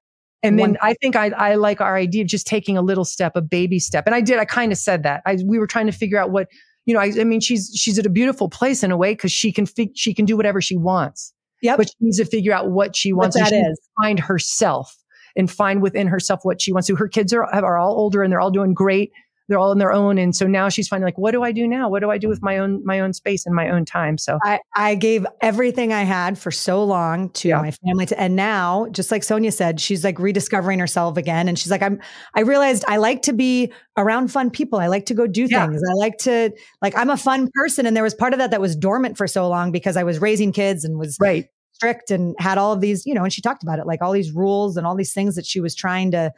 And 0.43 0.57
then 0.57 0.75
I 0.81 0.95
think 0.95 1.15
I, 1.15 1.27
I 1.29 1.53
like 1.53 1.81
our 1.81 1.95
idea 1.95 2.23
of 2.23 2.27
just 2.27 2.47
taking 2.47 2.75
a 2.75 2.81
little 2.81 3.05
step, 3.05 3.33
a 3.35 3.41
baby 3.43 3.77
step. 3.77 4.07
And 4.07 4.15
I 4.15 4.21
did, 4.21 4.39
I 4.39 4.45
kind 4.45 4.71
of 4.71 4.79
said 4.79 5.03
that. 5.03 5.21
I, 5.27 5.37
we 5.45 5.59
were 5.59 5.67
trying 5.67 5.85
to 5.85 5.91
figure 5.91 6.17
out 6.17 6.31
what, 6.31 6.47
you 6.87 6.95
know, 6.95 6.99
I, 6.99 7.11
I 7.19 7.25
mean, 7.25 7.41
she's, 7.41 7.71
she's 7.75 7.99
at 7.99 8.07
a 8.07 8.09
beautiful 8.09 8.49
place 8.49 8.81
in 8.81 8.89
a 8.89 8.97
way 8.97 9.13
because 9.13 9.31
she 9.31 9.51
can, 9.51 9.67
fig- 9.67 9.95
she 9.95 10.15
can 10.15 10.25
do 10.25 10.35
whatever 10.35 10.59
she 10.59 10.75
wants, 10.77 11.31
Yep. 11.61 11.77
but 11.77 11.89
she 11.89 11.93
needs 11.99 12.17
to 12.17 12.25
figure 12.25 12.53
out 12.53 12.71
what 12.71 12.95
she 12.95 13.13
What 13.13 13.25
wants. 13.25 13.35
and 13.35 13.45
that 13.45 13.53
is. 13.53 13.77
to 13.77 13.89
Find 14.01 14.19
herself 14.19 14.97
and 15.35 15.49
find 15.51 15.79
within 15.79 16.07
herself 16.07 16.39
what 16.41 16.59
she 16.59 16.73
wants 16.73 16.87
to. 16.87 16.95
Her 16.95 17.07
kids 17.07 17.33
are, 17.33 17.43
are 17.43 17.77
all 17.77 17.93
older 17.95 18.23
and 18.23 18.31
they're 18.33 18.41
all 18.41 18.49
doing 18.49 18.73
great. 18.73 19.11
They're 19.51 19.59
all 19.59 19.71
on 19.71 19.77
their 19.77 19.91
own. 19.91 20.17
And 20.17 20.35
so 20.35 20.47
now 20.47 20.69
she's 20.69 20.87
finding 20.87 21.03
like, 21.05 21.17
what 21.17 21.31
do 21.31 21.43
I 21.43 21.51
do 21.51 21.67
now? 21.67 21.89
What 21.89 21.99
do 21.99 22.09
I 22.09 22.17
do 22.17 22.29
with 22.29 22.41
my 22.41 22.57
own, 22.57 22.81
my 22.85 23.01
own 23.01 23.11
space 23.13 23.45
and 23.45 23.53
my 23.53 23.69
own 23.69 23.83
time? 23.85 24.17
So 24.17 24.39
I, 24.43 24.59
I 24.73 24.95
gave 24.95 25.25
everything 25.41 25.91
I 25.91 26.03
had 26.03 26.37
for 26.39 26.49
so 26.51 26.83
long 26.83 27.29
to 27.31 27.49
Yeah. 27.49 27.61
my 27.61 27.71
family 27.71 28.05
to, 28.07 28.19
and 28.19 28.35
now, 28.35 28.87
just 28.91 29.11
like 29.11 29.23
Sonya 29.23 29.51
said, 29.51 29.81
she's 29.81 30.03
like 30.03 30.17
rediscovering 30.19 30.79
herself 30.79 31.17
again. 31.17 31.49
And 31.49 31.59
she's 31.59 31.69
like, 31.69 31.81
I'm, 31.81 31.99
I 32.33 32.41
realized 32.41 32.85
I 32.87 32.97
like 32.97 33.21
to 33.23 33.33
be 33.33 33.71
around 33.97 34.29
fun 34.31 34.49
people. 34.49 34.79
I 34.79 34.87
like 34.87 35.05
to 35.07 35.13
go 35.13 35.27
do 35.27 35.47
Yeah. 35.49 35.67
things. 35.67 35.81
I 35.87 35.93
like 35.95 36.17
to, 36.19 36.51
like, 36.81 36.97
I'm 36.97 37.09
a 37.09 37.17
fun 37.17 37.49
person. 37.53 37.85
And 37.85 37.95
there 37.95 38.03
was 38.03 38.13
part 38.15 38.31
of 38.33 38.39
that 38.39 38.51
that 38.51 38.61
was 38.61 38.75
dormant 38.75 39.17
for 39.17 39.27
so 39.27 39.49
long 39.49 39.71
because 39.71 39.97
I 39.97 40.03
was 40.03 40.19
raising 40.19 40.51
kids 40.53 40.85
and 40.85 40.97
was 40.97 41.17
right. 41.19 41.47
strict 41.73 42.09
and 42.11 42.35
had 42.39 42.57
all 42.57 42.71
of 42.71 42.79
these, 42.79 43.05
you 43.05 43.13
know, 43.13 43.23
and 43.23 43.33
she 43.33 43.41
talked 43.41 43.63
about 43.63 43.79
it, 43.79 43.85
like 43.85 44.01
all 44.01 44.13
these 44.13 44.31
rules 44.31 44.77
and 44.77 44.87
all 44.87 44.95
these 44.95 45.13
things 45.13 45.35
that 45.35 45.45
she 45.45 45.59
was 45.59 45.75
trying 45.75 46.11
to, 46.11 46.31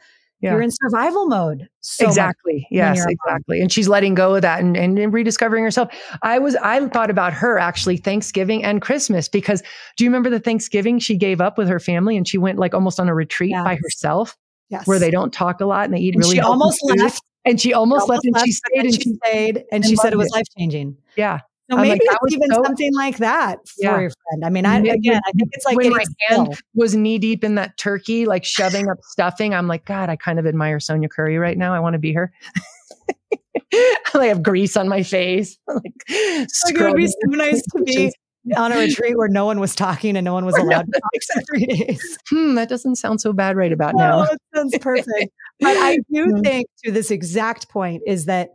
Yeah. 0.44 0.52
you're 0.52 0.62
in 0.62 0.70
survival 0.70 1.26
mode. 1.26 1.68
So 1.80 2.06
exactly. 2.06 2.66
Yes, 2.70 2.96
you're 2.96 3.06
a 3.06 3.08
mom. 3.08 3.16
exactly. 3.36 3.60
And 3.60 3.72
she's 3.72 3.88
letting 3.88 4.14
go 4.14 4.34
of 4.36 4.42
that 4.42 4.60
and, 4.60 4.76
and, 4.76 4.98
and 4.98 5.12
rediscovering 5.12 5.64
herself. 5.64 5.88
I 6.22 6.38
was, 6.38 6.54
I 6.56 6.86
thought 6.88 7.10
about 7.10 7.32
her 7.32 7.58
actually 7.58 7.96
Thanksgiving 7.96 8.62
and 8.64 8.80
Christmas 8.82 9.28
because 9.28 9.62
do 9.96 10.04
you 10.04 10.10
remember 10.10 10.30
the 10.30 10.40
Thanksgiving 10.40 10.98
she 10.98 11.16
gave 11.16 11.40
up 11.40 11.58
with 11.58 11.68
her 11.68 11.80
family 11.80 12.16
and 12.16 12.28
she 12.28 12.38
went 12.38 12.58
like 12.58 12.74
almost 12.74 13.00
on 13.00 13.08
a 13.08 13.14
retreat 13.14 13.52
by 13.52 13.76
herself 13.82 14.36
Yes. 14.70 14.86
where 14.86 14.98
they 14.98 15.10
don't 15.10 15.32
talk 15.32 15.60
a 15.60 15.66
lot 15.66 15.84
and 15.84 15.92
they 15.94 15.98
eat 15.98 16.14
And 16.14 16.22
really 16.24 16.36
she 16.36 16.40
almost 16.40 16.80
food. 16.88 16.98
left. 16.98 17.22
and 17.44 17.60
she 17.60 17.74
almost 17.74 18.08
left 18.08 18.24
and 18.24 18.38
she 18.40 18.52
stayed 18.52 18.70
then 18.76 18.86
and 18.86 18.94
she 18.94 19.00
she, 19.02 19.14
stayed 19.24 19.56
and 19.56 19.66
and 19.72 19.84
she 19.84 19.94
said 19.96 20.12
it 20.12 20.16
was 20.16 20.30
life 20.30 20.46
changing. 20.58 20.96
yeah. 21.16 21.40
So 21.70 21.76
maybe 21.78 22.00
like, 22.06 22.18
it's 22.22 22.34
even 22.34 22.50
so- 22.50 22.62
something 22.62 22.92
like 22.94 23.16
that 23.18 23.58
for 23.68 23.74
Yeah. 23.78 24.00
your 24.00 24.10
friend. 24.10 24.44
I 24.44 24.50
mean, 24.50 24.66
I 24.66 24.78
again, 24.80 25.20
I 25.26 25.32
think 25.32 25.48
it's 25.52 25.64
like 25.64 25.76
when 25.76 25.90
my 25.90 26.04
hand 26.28 26.52
still. 26.52 26.56
was 26.74 26.94
knee 26.94 27.18
deep 27.18 27.42
in 27.42 27.54
that 27.54 27.78
turkey, 27.78 28.26
like 28.26 28.44
shoving 28.44 28.88
up 28.90 28.98
stuffing. 29.02 29.54
I'm 29.54 29.66
like, 29.66 29.84
God, 29.86 30.10
I 30.10 30.16
kind 30.16 30.38
of 30.38 30.46
admire 30.46 30.78
Sonya 30.78 31.08
Curry 31.08 31.38
right 31.38 31.56
now. 31.56 31.72
I 31.74 31.80
want 31.80 31.94
to 31.94 31.98
be 31.98 32.12
her. 32.12 32.32
I 34.14 34.26
have 34.26 34.42
grease 34.42 34.76
on 34.76 34.88
my 34.88 35.02
face. 35.02 35.56
like, 35.68 35.82
Like, 36.08 36.74
it 36.74 36.80
would 36.80 36.96
be 36.96 37.06
so 37.06 37.14
nice 37.26 37.62
to 37.62 37.82
be 37.84 38.12
on 38.56 38.70
a 38.72 38.76
retreat 38.78 39.16
where 39.16 39.28
no 39.28 39.46
one 39.46 39.58
was 39.58 39.74
talking 39.74 40.16
and 40.16 40.24
no 40.24 40.32
one 40.34 40.44
was 40.44 40.56
allowed 40.58 40.86
to 40.92 41.00
talk 41.00 41.22
for 41.32 41.42
three 41.48 41.66
days. 41.66 42.18
Hmm, 42.28 42.54
that 42.54 42.68
doesn't 42.68 42.96
sound 42.96 43.20
so 43.20 43.32
bad 43.32 43.56
right 43.56 43.72
about 43.72 43.94
Oh, 43.94 43.98
now. 43.98 44.22
it 44.24 44.38
sounds 44.54 44.76
perfect. 44.78 45.32
But 45.60 45.76
I 45.78 45.96
do 46.12 46.26
Mm. 46.26 46.44
think 46.44 46.66
to 46.84 46.92
this 46.92 47.10
exact 47.10 47.68
point 47.68 48.02
is 48.06 48.26
that 48.26 48.50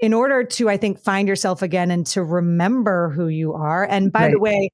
in 0.00 0.14
order 0.14 0.44
to, 0.44 0.68
I 0.68 0.76
think, 0.76 0.98
find 0.98 1.28
yourself 1.28 1.62
again 1.62 1.90
and 1.90 2.06
to 2.08 2.22
remember 2.22 3.10
who 3.10 3.28
you 3.28 3.54
are. 3.54 3.84
And 3.84 4.12
by 4.12 4.30
the 4.30 4.38
way, 4.38 4.70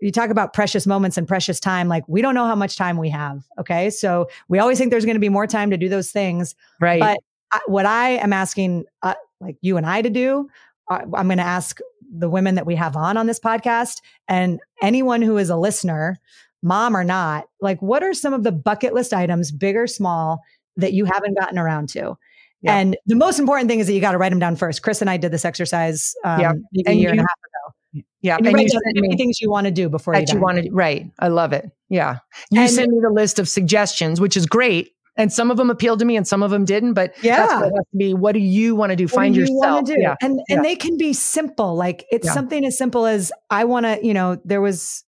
you 0.00 0.12
talk 0.12 0.30
about 0.30 0.52
precious 0.52 0.86
moments 0.86 1.16
and 1.16 1.26
precious 1.26 1.58
time. 1.58 1.88
Like 1.88 2.04
we 2.08 2.20
don't 2.20 2.34
know 2.34 2.44
how 2.44 2.54
much 2.54 2.76
time 2.76 2.98
we 2.98 3.08
have. 3.08 3.42
Okay. 3.58 3.88
So 3.88 4.28
we 4.48 4.58
always 4.58 4.76
think 4.76 4.90
there's 4.90 5.06
going 5.06 5.16
to 5.16 5.20
be 5.20 5.30
more 5.30 5.46
time 5.46 5.70
to 5.70 5.76
do 5.76 5.88
those 5.88 6.10
things. 6.10 6.54
Right. 6.80 7.00
But 7.00 7.20
I, 7.52 7.60
what 7.66 7.86
I 7.86 8.10
am 8.10 8.32
asking, 8.32 8.84
uh, 9.02 9.14
like 9.40 9.56
you 9.62 9.78
and 9.78 9.86
I 9.86 10.02
to 10.02 10.10
do, 10.10 10.50
uh, 10.90 11.00
I'm 11.14 11.26
going 11.26 11.38
to 11.38 11.44
ask 11.44 11.78
the 12.16 12.28
women 12.28 12.56
that 12.56 12.66
we 12.66 12.74
have 12.74 12.96
on 12.96 13.16
on 13.16 13.26
this 13.26 13.40
podcast 13.40 14.00
and 14.28 14.60
anyone 14.82 15.22
who 15.22 15.38
is 15.38 15.48
a 15.48 15.56
listener, 15.56 16.18
mom 16.62 16.96
or 16.96 17.04
not, 17.04 17.46
like 17.60 17.80
what 17.80 18.02
are 18.02 18.12
some 18.14 18.34
of 18.34 18.42
the 18.42 18.52
bucket 18.52 18.92
list 18.92 19.14
items, 19.14 19.50
big 19.50 19.76
or 19.76 19.86
small, 19.86 20.42
that 20.76 20.92
you 20.92 21.06
haven't 21.06 21.38
gotten 21.38 21.58
around 21.58 21.88
to? 21.90 22.16
Yeah. 22.64 22.76
And 22.78 22.96
the 23.06 23.14
most 23.14 23.38
important 23.38 23.68
thing 23.68 23.78
is 23.80 23.86
that 23.86 23.92
you 23.92 24.00
got 24.00 24.12
to 24.12 24.18
write 24.18 24.30
them 24.30 24.38
down 24.40 24.56
first. 24.56 24.82
Chris 24.82 25.00
and 25.00 25.08
I 25.10 25.16
did 25.18 25.30
this 25.32 25.44
exercise 25.44 26.14
um, 26.24 26.64
maybe 26.72 26.90
a 26.90 26.92
year 26.92 27.10
and 27.10 27.20
a 27.20 27.22
half 27.22 27.38
ago. 27.38 28.04
yeah. 28.22 28.36
And 28.36 28.44
you 28.44 28.48
And 28.48 28.54
write 28.56 28.62
you 28.64 28.68
down 28.72 28.80
sent 28.84 28.96
50 28.96 29.00
me 29.08 29.16
things 29.16 29.40
you 29.40 29.50
want 29.50 29.66
to 29.66 29.70
do 29.70 29.88
before 29.88 30.14
you 30.14 30.20
that 30.20 30.28
you 30.28 30.34
die. 30.34 30.40
wanted. 30.40 30.68
Right. 30.72 31.10
I 31.18 31.28
love 31.28 31.52
it. 31.52 31.70
Yeah. 31.90 32.18
You 32.50 32.62
And- 32.62 32.70
sent 32.70 32.90
me 32.90 32.98
the 33.02 33.10
list 33.12 33.38
of 33.38 33.48
suggestions, 33.48 34.20
which 34.20 34.36
is 34.36 34.46
great. 34.46 34.90
And 35.16 35.32
some 35.32 35.50
of 35.52 35.56
them 35.58 35.70
appealed 35.70 36.00
to 36.00 36.04
me 36.04 36.16
and 36.16 36.26
some 36.26 36.42
of 36.42 36.50
them 36.50 36.64
didn't. 36.64 36.94
But 36.94 37.12
that's 37.14 37.24
Yeah. 37.24 37.60
what 37.60 37.66
it 37.68 37.72
has 37.76 37.84
to 37.92 37.96
be. 37.96 38.14
What 38.14 38.32
do 38.32 38.40
you 38.40 38.74
want 38.74 38.90
to 38.90 38.96
do? 38.96 39.04
What 39.04 39.12
Find 39.12 39.34
do 39.34 39.42
you 39.42 39.46
yourself. 39.46 39.84
do? 39.86 39.94
Yeah. 39.96 40.16
And 40.20 40.40
Yeah. 40.48 40.56
and 40.56 40.64
they 40.64 40.74
can 40.74 40.96
be 40.96 41.12
simple. 41.12 41.76
Like 41.76 42.04
it's 42.10 42.26
Yeah. 42.26 42.32
something 42.32 42.64
as 42.64 42.76
simple 42.76 43.06
as 43.06 43.30
I 43.50 43.62
want 43.64 43.86
to, 43.86 44.04
you 44.04 44.12
know, 44.14 44.38
there 44.44 44.60
was 44.60 45.04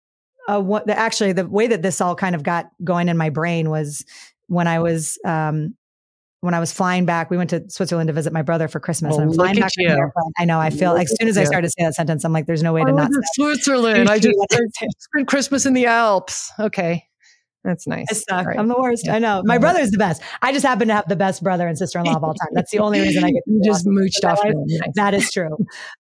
a 0.49 0.59
what 0.59 0.89
actually 0.89 1.33
the 1.35 1.47
way 1.47 1.67
that 1.67 1.83
this 1.83 2.01
all 2.01 2.15
kind 2.15 2.35
of 2.35 2.43
got 2.43 2.71
going 2.83 3.09
in 3.11 3.17
my 3.19 3.29
brain 3.29 3.69
was 3.69 4.05
when 4.47 4.67
I 4.67 4.79
was 4.79 5.19
um 5.27 5.75
when 6.41 6.55
I 6.55 6.61
was 6.61 6.73
flying 6.73 7.05
back, 7.05 7.31
we 7.31 7.37
went 7.37 7.51
to 7.51 7.65
Switzerland 7.69 8.09
to 8.09 8.13
visit 8.15 8.33
my 8.33 8.43
brother 8.43 8.67
for 8.69 8.81
Christmas. 8.81 9.15
Oh, 9.17 9.21
and 9.21 9.31
I'm 9.31 9.35
flying 9.35 9.57
back 9.59 9.73
from 9.75 9.85
the 9.85 9.91
airplane. 9.91 10.33
I 10.39 10.45
know. 10.45 10.59
I 10.59 10.71
feel 10.71 10.91
Look 10.91 10.99
like 10.99 11.05
as 11.11 11.17
soon 11.19 11.29
as 11.29 11.37
I 11.39 11.45
started 11.45 11.67
to 11.69 11.71
say 11.79 11.85
that 11.85 11.95
sentence, 11.95 12.25
I'm 12.25 12.33
like, 12.33 12.47
there's 12.47 12.63
no 12.63 12.73
way 12.73 12.83
to 12.83 12.91
Oh, 12.91 12.95
not 12.95 13.11
Switzerland. 13.35 14.09
I 14.09 14.19
just 14.19 14.37
when 14.37 14.47
I 14.53 14.57
say- 14.79 14.89
spent 14.99 15.29
Christmas 15.29 15.67
in 15.67 15.75
the 15.75 15.87
Alps. 15.87 16.51
Okay. 16.59 17.05
That's 17.63 17.87
nice. 17.87 18.07
I 18.11 18.15
suck. 18.15 18.47
Right. 18.47 18.59
I'm 18.59 18.69
the 18.69 18.81
worst. 18.81 19.03
Yeah. 19.05 19.17
I 19.17 19.19
know. 19.19 19.43
My 19.45 19.57
Yeah. 19.57 19.59
brother's 19.59 19.91
the 19.91 19.99
best. 19.99 20.23
I 20.41 20.51
just 20.51 20.65
happen 20.65 20.89
to 20.89 20.95
have 20.95 21.07
the 21.11 21.17
best 21.17 21.43
brother 21.43 21.69
and 21.69 21.77
sister 21.77 21.99
in 21.99 22.07
law 22.07 22.15
of 22.17 22.25
all 22.25 22.33
time. 22.33 22.49
That's 22.53 22.71
the 22.71 22.79
only 22.79 23.01
reason 23.03 23.23
I 23.23 23.33
get 23.33 23.43
You 23.47 23.61
just 23.63 23.81
awesome. 23.87 23.97
mooched 23.97 24.25
off. 24.25 24.41
Nice. 24.43 24.81
That 24.95 25.13
is 25.13 25.31
true. 25.31 25.59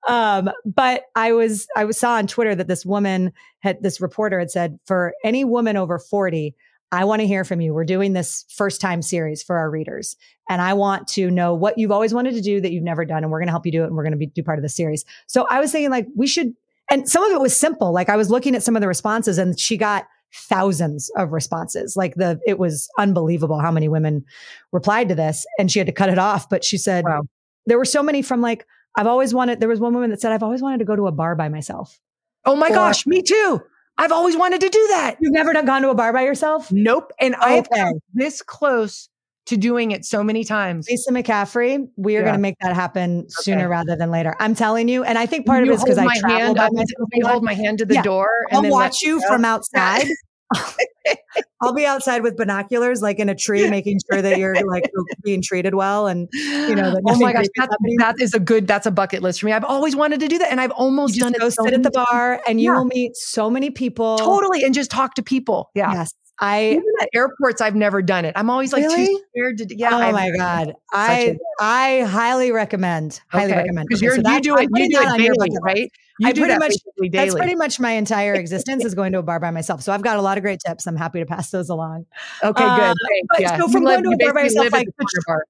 Um, 0.08 0.50
but 0.64 1.02
I 1.14 1.32
was 1.32 1.66
I 1.76 1.84
was 1.84 1.98
saw 1.98 2.12
on 2.14 2.26
Twitter 2.26 2.54
that 2.54 2.66
this 2.66 2.86
woman 2.86 3.32
had 3.58 3.82
this 3.82 4.00
reporter 4.00 4.38
had 4.38 4.50
said 4.50 4.78
for 4.86 5.12
any 5.22 5.44
woman 5.44 5.76
over 5.76 5.98
40, 5.98 6.54
I 6.92 7.04
want 7.04 7.20
to 7.20 7.26
hear 7.26 7.44
from 7.44 7.60
you. 7.60 7.72
We're 7.72 7.84
doing 7.84 8.12
this 8.12 8.44
first 8.48 8.80
time 8.80 9.00
series 9.02 9.42
for 9.42 9.56
our 9.56 9.70
readers. 9.70 10.16
And 10.48 10.60
I 10.60 10.74
want 10.74 11.06
to 11.08 11.30
know 11.30 11.54
what 11.54 11.78
you've 11.78 11.92
always 11.92 12.12
wanted 12.12 12.34
to 12.34 12.40
do 12.40 12.60
that 12.60 12.72
you've 12.72 12.82
never 12.82 13.04
done. 13.04 13.22
And 13.22 13.30
we're 13.30 13.38
going 13.38 13.46
to 13.46 13.52
help 13.52 13.64
you 13.66 13.72
do 13.72 13.84
it. 13.84 13.86
And 13.86 13.96
we're 13.96 14.02
going 14.02 14.12
to 14.12 14.18
be 14.18 14.26
do 14.26 14.42
part 14.42 14.58
of 14.58 14.62
the 14.62 14.68
series. 14.68 15.04
So 15.28 15.46
I 15.48 15.60
was 15.60 15.70
thinking 15.70 15.90
like 15.90 16.06
we 16.16 16.26
should, 16.26 16.52
and 16.90 17.08
some 17.08 17.22
of 17.22 17.30
it 17.32 17.40
was 17.40 17.56
simple. 17.56 17.92
Like 17.92 18.08
I 18.08 18.16
was 18.16 18.30
looking 18.30 18.56
at 18.56 18.62
some 18.64 18.74
of 18.74 18.82
the 18.82 18.88
responses 18.88 19.38
and 19.38 19.58
she 19.58 19.76
got 19.76 20.06
thousands 20.34 21.10
of 21.16 21.30
responses. 21.32 21.96
Like 21.96 22.16
the, 22.16 22.40
it 22.46 22.58
was 22.58 22.88
unbelievable 22.98 23.60
how 23.60 23.70
many 23.70 23.88
women 23.88 24.24
replied 24.72 25.08
to 25.10 25.14
this 25.14 25.46
and 25.58 25.70
she 25.70 25.78
had 25.78 25.86
to 25.86 25.92
cut 25.92 26.08
it 26.10 26.18
off. 26.18 26.48
But 26.48 26.64
she 26.64 26.76
said, 26.78 27.04
Wow. 27.04 27.22
there 27.66 27.78
were 27.78 27.84
so 27.84 28.02
many 28.02 28.22
from 28.22 28.40
like, 28.40 28.66
I've 28.96 29.06
always 29.06 29.32
wanted, 29.32 29.60
there 29.60 29.68
was 29.68 29.78
one 29.78 29.94
woman 29.94 30.10
that 30.10 30.20
said, 30.20 30.32
I've 30.32 30.42
always 30.42 30.62
wanted 30.62 30.78
to 30.78 30.84
go 30.84 30.96
to 30.96 31.06
a 31.06 31.12
bar 31.12 31.36
by 31.36 31.48
myself. 31.48 32.00
Oh 32.44 32.56
my 32.56 32.68
Or- 32.68 32.74
gosh, 32.74 33.06
me 33.06 33.22
too. 33.22 33.60
I've 34.00 34.12
always 34.12 34.36
wanted 34.36 34.60
to 34.62 34.68
do 34.68 34.86
that. 34.92 35.16
You've 35.20 35.32
never 35.32 35.52
gone 35.62 35.82
to 35.82 35.90
a 35.90 35.94
bar 35.94 36.12
by 36.12 36.22
yourself? 36.22 36.72
Nope. 36.72 37.12
And 37.20 37.34
Okay. 37.36 37.68
come 37.74 37.92
this 38.14 38.40
close 38.42 39.08
to 39.46 39.56
doing 39.56 39.90
it 39.90 40.04
so 40.04 40.22
many 40.22 40.44
times. 40.44 40.86
Lisa 40.88 41.10
McCaffrey, 41.12 41.86
we 41.96 42.16
are 42.16 42.20
Yeah. 42.20 42.24
going 42.26 42.34
to 42.36 42.40
make 42.40 42.54
that 42.62 42.74
happen 42.74 43.26
sooner 43.28 43.68
rather 43.68 43.96
than 43.96 44.10
later. 44.10 44.34
I'm 44.38 44.54
telling 44.54 44.88
you. 44.88 45.02
And 45.04 45.18
I 45.18 45.26
think 45.26 45.44
part 45.46 45.64
You 45.64 45.70
of 45.72 45.74
it 45.74 45.76
is 45.78 45.84
because 45.84 45.98
I 45.98 46.02
hold 46.02 46.12
my 46.14 46.20
travel 46.20 46.38
hand 46.46 46.56
by 46.56 46.68
myself. 46.72 47.08
you 47.12 47.26
hold 47.26 47.42
my 47.44 47.54
hand 47.54 47.78
to 47.78 47.84
the 47.86 47.94
Yeah. 47.94 48.02
door 48.02 48.28
I'll 48.50 48.58
and 48.58 48.64
then 48.66 48.72
watch 48.72 49.02
you 49.02 49.20
go. 49.20 49.26
from 49.28 49.44
outside. 49.44 50.06
I'll 51.62 51.74
be 51.74 51.84
outside 51.84 52.22
with 52.22 52.36
binoculars, 52.36 53.02
like 53.02 53.18
in 53.18 53.28
a 53.28 53.34
tree, 53.34 53.68
making 53.68 53.98
sure 54.10 54.22
that 54.22 54.38
you're 54.38 54.54
like 54.66 54.90
being 55.24 55.42
treated 55.42 55.74
well. 55.74 56.06
And 56.06 56.28
you 56.32 56.74
know, 56.74 56.90
that 56.92 57.02
oh 57.06 57.18
my 57.18 57.32
gosh, 57.32 57.46
that's, 57.56 57.74
that 57.98 58.14
is 58.20 58.32
a 58.34 58.40
good. 58.40 58.66
That's 58.66 58.86
a 58.86 58.90
bucket 58.90 59.22
list 59.22 59.40
for 59.40 59.46
me. 59.46 59.52
I've 59.52 59.64
always 59.64 59.94
wanted 59.94 60.20
to 60.20 60.28
do 60.28 60.38
that, 60.38 60.50
and 60.50 60.60
I've 60.60 60.70
almost 60.72 61.18
done 61.18 61.34
it. 61.34 61.40
go 61.40 61.50
so 61.50 61.64
sit 61.64 61.74
at 61.74 61.82
the 61.82 61.90
bar 61.90 62.40
and 62.48 62.60
you 62.60 62.72
Yeah. 62.72 62.78
will 62.78 62.86
meet 62.86 63.14
so 63.16 63.50
many 63.50 63.70
people. 63.70 64.16
totally, 64.18 64.62
and 64.64 64.74
just 64.74 64.90
talk 64.90 65.14
to 65.14 65.22
people. 65.22 65.70
Yeah. 65.74 65.92
Yes. 65.92 66.14
I, 66.42 66.70
Even 66.70 66.82
at 67.02 67.08
airports, 67.14 67.60
I've 67.60 67.74
never 67.74 68.00
done 68.00 68.24
it. 68.24 68.32
I'm 68.34 68.48
always 68.48 68.72
like 68.72 68.82
Really? 68.84 69.06
too 69.06 69.22
scared 69.30 69.58
to. 69.58 69.76
Yeah. 69.76 69.90
oh 69.92 69.98
I've- 69.98 70.12
my 70.12 70.30
God. 70.36 70.72
I, 70.90 71.36
I 71.60 72.00
highly 72.08 72.50
recommend, 72.50 73.20
highly 73.28 73.52
Okay. 73.52 73.60
recommend. 73.60 73.88
because 73.88 74.00
Okay, 74.00 74.06
you're 74.06 74.24
so 74.24 74.30
you 74.32 74.40
do 74.40 74.56
it. 74.56 74.68
You 74.74 74.88
do 74.90 74.98
it 75.00 75.20
your 75.20 75.34
daily, 75.34 75.56
right? 75.62 75.90
You 76.18 76.28
I 76.28 76.32
do 76.32 76.40
pretty 76.42 76.58
much- 76.58 76.68
basically 76.70 77.08
That's 77.10 77.34
pretty 77.34 77.54
much 77.56 77.78
my 77.78 77.90
entire 77.92 78.34
existence 78.44 78.84
is 78.86 78.94
going 78.94 79.12
to 79.12 79.18
a 79.18 79.22
bar 79.22 79.38
by 79.38 79.50
myself. 79.50 79.82
So 79.82 79.92
I've 79.92 80.02
got 80.02 80.16
a 80.16 80.22
lot 80.22 80.38
of 80.38 80.42
great 80.42 80.60
tips. 80.66 80.86
I'm 80.86 80.96
happy 80.96 81.20
to 81.20 81.26
pass 81.26 81.50
those 81.50 81.68
along. 81.68 82.06
okay, 82.42 82.64
Uh, 82.64 82.76
good. 82.76 82.96
Thanks. 83.08 83.26
but 83.28 83.40
yeah. 83.40 83.58
so 83.58 83.66
You 83.66 83.72
from 83.72 83.84
live- 83.84 84.02
going 84.02 84.18
to 84.18 84.24
you 84.24 84.28
a 84.30 84.32
bar 84.32 84.34
by 84.34 84.42
yourself, 84.44 84.72
like, 84.72 84.86
the 84.86 84.92
corner 84.92 85.22
bar. 85.26 85.44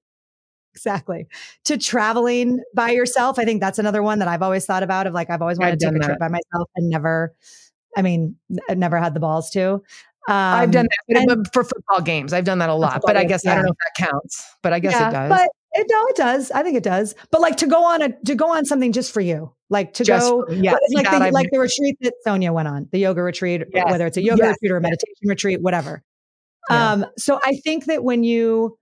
Exactly. 0.73 1.27
To 1.65 1.77
traveling 1.77 2.61
by 2.73 2.91
yourself. 2.91 3.37
I 3.39 3.43
think 3.45 3.59
that's 3.61 3.79
another 3.79 4.01
one 4.01 4.19
that 4.19 4.27
I've 4.27 4.41
always 4.41 4.65
thought 4.65 4.83
about 4.83 5.05
of 5.07 5.13
like, 5.13 5.29
I've 5.29 5.41
always 5.41 5.57
wanted 5.59 5.73
I've 5.73 5.79
to 5.79 5.85
take 5.91 5.95
a 6.01 6.05
trip 6.05 6.19
by 6.19 6.29
myself 6.29 6.69
and 6.75 6.89
never, 6.89 7.33
I 7.97 8.01
mean, 8.01 8.37
n- 8.69 8.79
never 8.79 8.97
had 8.97 9.13
the 9.13 9.19
balls 9.19 9.49
to. 9.51 9.83
Um, 10.27 10.35
I've 10.35 10.71
done 10.71 10.87
that 11.09 11.27
and- 11.29 11.47
for 11.51 11.63
football 11.63 12.01
games. 12.01 12.31
I've 12.33 12.43
done 12.45 12.59
that 12.59 12.69
a 12.69 12.75
lot, 12.75 13.01
but 13.05 13.17
I 13.17 13.23
guess 13.23 13.45
I 13.45 13.55
don't 13.55 13.65
know 13.65 13.71
if 13.71 13.77
that 13.97 14.07
counts. 14.09 14.45
But 14.61 14.73
I 14.73 14.79
guess 14.79 14.93
yeah, 14.93 15.09
it 15.09 15.11
does. 15.11 15.29
But 15.29 15.49
it, 15.73 15.87
no, 15.89 16.05
it 16.07 16.15
does. 16.15 16.51
I 16.51 16.63
think 16.63 16.77
it 16.77 16.83
does. 16.83 17.15
But 17.31 17.41
like 17.41 17.57
to 17.57 17.67
go 17.67 17.83
on 17.83 18.01
a, 18.01 18.09
to 18.25 18.35
go 18.35 18.55
on 18.55 18.65
something 18.65 18.91
just 18.91 19.11
for 19.13 19.21
you, 19.21 19.51
like 19.69 19.93
to 19.93 20.03
Just 20.03 20.29
go, 20.29 20.45
for- 20.45 20.53
yeah, 20.53 20.75
like, 20.93 21.09
the, 21.09 21.15
I've- 21.15 21.31
like 21.31 21.49
the 21.51 21.59
retreat 21.59 21.97
that 22.01 22.13
Sonya 22.23 22.53
went 22.53 22.67
on, 22.67 22.87
the 22.91 22.99
yoga 22.99 23.23
retreat, 23.23 23.63
Yes. 23.73 23.89
whether 23.89 24.05
it's 24.05 24.17
a 24.17 24.21
yoga 24.21 24.43
Yes. 24.43 24.55
retreat 24.61 24.71
or 24.71 24.77
a 24.77 24.81
meditation 24.81 25.15
retreat, 25.27 25.61
whatever. 25.61 26.03
Yeah. 26.69 26.91
Um, 26.91 27.05
so 27.17 27.39
I 27.43 27.55
think 27.63 27.85
that 27.85 28.03
when 28.03 28.23
you 28.23 28.77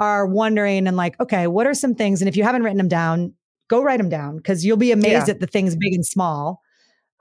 are 0.00 0.26
wondering 0.26 0.86
and 0.86 0.96
like, 0.96 1.18
okay, 1.20 1.46
what 1.46 1.66
are 1.66 1.74
some 1.74 1.94
things? 1.94 2.20
And 2.20 2.28
if 2.28 2.36
you 2.36 2.42
haven't 2.42 2.62
written 2.62 2.78
them 2.78 2.88
down, 2.88 3.32
go 3.68 3.82
write 3.82 3.98
them 3.98 4.08
down 4.10 4.36
because 4.36 4.64
you'll 4.64 4.76
be 4.76 4.92
amazed 4.92 5.28
Yeah. 5.28 5.34
at 5.34 5.40
the 5.40 5.46
things 5.46 5.76
big 5.76 5.94
and 5.94 6.04
small. 6.04 6.60